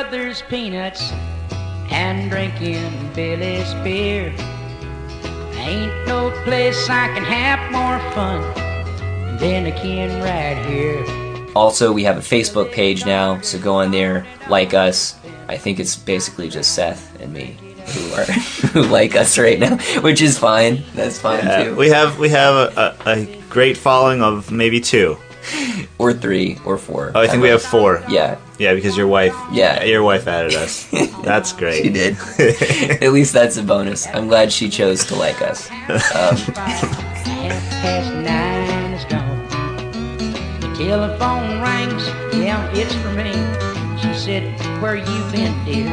Brother's 0.10 0.42
peanuts 0.50 1.12
and 1.92 2.32
drinking 2.32 3.14
Billy's 3.14 3.72
beer. 3.84 4.34
Ain't 5.54 6.08
no 6.08 6.32
place 6.46 6.90
I 6.90 7.14
can 7.14 7.24
have 7.24 7.72
more 7.72 8.00
fun 8.16 8.42
than 9.38 9.68
a 9.68 9.72
kin 9.72 10.20
right 10.24 10.58
here. 10.66 11.06
Also, 11.56 11.92
we 11.92 12.04
have 12.06 12.18
a 12.18 12.22
Facebook 12.22 12.72
page 12.72 13.06
now, 13.06 13.40
so 13.42 13.60
go 13.60 13.76
on 13.76 13.92
there, 13.92 14.26
like 14.50 14.74
us. 14.74 15.16
I 15.48 15.58
think 15.58 15.80
it's 15.80 15.96
basically 15.96 16.50
just 16.50 16.74
Seth 16.74 17.22
and 17.22 17.32
me 17.32 17.56
who 17.94 18.14
are 18.16 18.24
who 18.74 18.82
like 18.86 19.16
us 19.16 19.38
right 19.38 19.60
now, 19.60 19.78
which 20.02 20.24
is 20.24 20.40
fine. 20.40 20.82
That's 20.96 21.20
fine 21.20 21.46
Yeah, 21.46 21.66
too. 21.66 21.76
we 21.76 21.90
have 21.90 22.18
we 22.18 22.30
have 22.30 22.56
a, 22.56 22.96
a, 23.06 23.12
a 23.12 23.42
great 23.48 23.78
following 23.78 24.24
of 24.24 24.50
maybe 24.52 24.80
two. 24.80 25.20
or 25.98 26.14
three 26.14 26.58
or 26.66 26.78
four. 26.78 27.12
Oh, 27.16 27.22
I 27.22 27.28
think 27.28 27.42
we 27.42 27.50
have 27.50 27.62
four. 27.62 28.04
Yeah. 28.10 28.38
Yeah, 28.58 28.74
because 28.74 28.98
your 28.98 29.08
wife. 29.08 29.36
Yeah. 29.52 29.84
your 29.84 30.04
wife 30.04 30.28
added 30.28 30.54
us. 30.56 30.90
That's 31.24 31.54
great. 31.54 31.84
She 31.84 31.90
did. 31.90 32.18
At 33.02 33.12
least 33.14 33.34
that's 33.34 33.58
a 33.58 33.64
bonus. 33.64 34.08
I'm 34.08 34.28
glad 34.28 34.52
she 34.52 34.70
chose 34.70 35.06
to 35.06 35.16
like 35.16 35.42
us. 35.42 35.70
Um, 35.70 36.36
Half 36.36 37.70
past 37.82 38.14
nine 38.14 38.94
is 38.94 39.06
gone. 39.06 40.60
The 40.60 40.76
telephone 40.78 41.62
rings, 41.62 42.08
yeah, 42.36 42.70
it's 42.74 42.94
for 42.96 43.12
me. 43.14 43.34
She 44.02 44.14
said, 44.18 44.82
Where 44.82 44.96
you 44.96 45.32
been, 45.32 45.54
dear? 45.66 45.90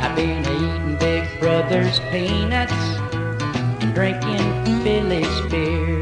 I've 0.00 0.16
been 0.16 0.40
eating 0.40 0.96
Big 0.98 1.28
Brother's 1.40 1.98
peanuts 2.10 2.72
and 3.12 3.94
drinking 3.94 4.82
Billy's 4.84 5.40
beer. 5.50 6.01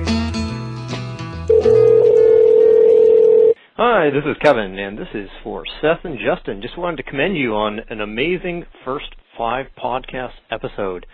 Hi, 3.82 4.10
this 4.10 4.24
is 4.26 4.36
Kevin, 4.42 4.78
and 4.78 4.98
this 4.98 5.08
is 5.14 5.30
for 5.42 5.64
Seth 5.80 6.04
and 6.04 6.18
Justin. 6.18 6.60
Just 6.60 6.76
wanted 6.76 6.98
to 6.98 7.10
commend 7.10 7.38
you 7.38 7.54
on 7.54 7.80
an 7.88 8.02
amazing 8.02 8.66
first 8.84 9.06
five 9.38 9.68
podcast 9.82 10.34
episode. 10.50 11.06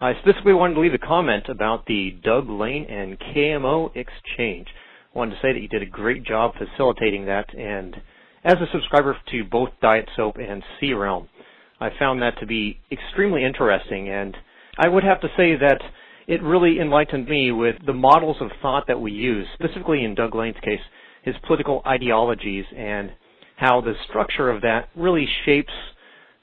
I 0.00 0.12
specifically 0.20 0.54
wanted 0.54 0.74
to 0.74 0.82
leave 0.82 0.94
a 0.94 1.04
comment 1.04 1.46
about 1.48 1.84
the 1.86 2.16
Doug 2.22 2.48
Lain 2.48 2.84
and 2.84 3.18
KMO 3.18 3.90
exchange. 3.96 4.68
I 5.12 5.18
wanted 5.18 5.32
to 5.34 5.40
say 5.42 5.52
that 5.52 5.58
you 5.58 5.66
did 5.66 5.82
a 5.82 5.86
great 5.86 6.22
job 6.22 6.52
facilitating 6.56 7.26
that, 7.26 7.52
and 7.58 7.96
as 8.44 8.54
a 8.54 8.70
subscriber 8.72 9.16
to 9.32 9.42
both 9.50 9.70
Diet 9.80 10.08
Soap 10.14 10.36
and 10.36 10.62
C-Realm, 10.78 11.28
I 11.80 11.88
found 11.98 12.22
that 12.22 12.38
to 12.38 12.46
be 12.46 12.78
extremely 12.92 13.44
interesting, 13.44 14.08
and 14.10 14.36
I 14.78 14.86
would 14.86 15.02
have 15.02 15.20
to 15.22 15.28
say 15.36 15.56
that 15.56 15.80
it 16.28 16.40
really 16.40 16.78
enlightened 16.78 17.26
me 17.26 17.50
with 17.50 17.84
the 17.84 17.92
models 17.92 18.36
of 18.40 18.50
thought 18.62 18.84
that 18.86 19.00
we 19.00 19.10
use, 19.10 19.48
specifically 19.54 20.04
in 20.04 20.14
Doug 20.14 20.36
Lain's 20.36 20.54
case, 20.62 20.78
his 21.22 21.34
political 21.46 21.82
ideologies 21.86 22.64
and 22.76 23.12
how 23.56 23.80
the 23.80 23.94
structure 24.08 24.50
of 24.50 24.62
that 24.62 24.88
really 24.96 25.26
shapes 25.44 25.72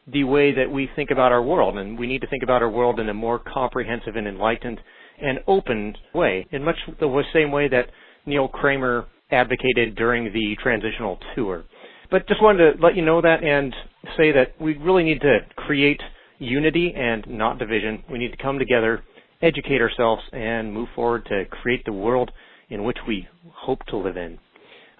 the 0.07 0.23
way 0.23 0.53
that 0.53 0.71
we 0.71 0.89
think 0.95 1.11
about 1.11 1.31
our 1.31 1.43
world. 1.43 1.77
And 1.77 1.97
we 1.99 2.07
need 2.07 2.21
to 2.21 2.27
think 2.27 2.43
about 2.43 2.61
our 2.61 2.69
world 2.69 2.99
in 2.99 3.09
a 3.09 3.13
more 3.13 3.39
comprehensive 3.39 4.15
and 4.15 4.27
enlightened 4.27 4.79
and 5.21 5.39
open 5.47 5.95
way, 6.13 6.47
in 6.51 6.63
much 6.63 6.77
the 6.99 7.23
same 7.33 7.51
way 7.51 7.67
that 7.67 7.89
Neil 8.25 8.47
Kramer 8.47 9.05
advocated 9.31 9.95
during 9.95 10.31
the 10.33 10.55
transitional 10.61 11.19
tour. 11.35 11.65
But 12.09 12.27
just 12.27 12.41
wanted 12.41 12.73
to 12.73 12.81
let 12.81 12.95
you 12.95 13.03
know 13.03 13.21
that 13.21 13.43
and 13.43 13.75
say 14.17 14.31
that 14.31 14.59
we 14.59 14.77
really 14.77 15.03
need 15.03 15.21
to 15.21 15.39
create 15.55 16.01
unity 16.39 16.93
and 16.95 17.27
not 17.27 17.59
division. 17.59 18.03
We 18.09 18.17
need 18.17 18.31
to 18.31 18.37
come 18.37 18.57
together, 18.57 19.03
educate 19.41 19.81
ourselves, 19.81 20.23
and 20.31 20.73
move 20.73 20.87
forward 20.95 21.25
to 21.25 21.45
create 21.45 21.83
the 21.85 21.93
world 21.93 22.31
in 22.69 22.83
which 22.83 22.97
we 23.07 23.27
hope 23.51 23.85
to 23.87 23.97
live 23.97 24.17
in. 24.17 24.39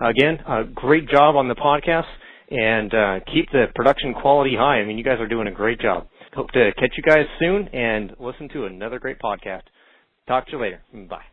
Again, 0.01 0.39
uh, 0.47 0.63
great 0.73 1.09
job 1.09 1.35
on 1.35 1.47
the 1.47 1.55
podcast, 1.55 2.07
and 2.49 2.93
uh, 2.93 3.19
keep 3.31 3.51
the 3.51 3.65
production 3.75 4.13
quality 4.13 4.55
high. 4.57 4.79
I 4.79 4.85
mean, 4.85 4.97
you 4.97 5.03
guys 5.03 5.19
are 5.19 5.27
doing 5.27 5.47
a 5.47 5.51
great 5.51 5.79
job. 5.79 6.07
Hope 6.33 6.51
to 6.51 6.71
catch 6.79 6.91
you 6.95 7.03
guys 7.03 7.25
soon 7.39 7.67
and 7.73 8.13
listen 8.19 8.49
to 8.49 8.65
another 8.65 8.99
great 8.99 9.19
podcast. 9.19 9.63
Talk 10.27 10.45
to 10.47 10.51
you 10.53 10.61
later. 10.61 10.81
Bye. 11.09 11.23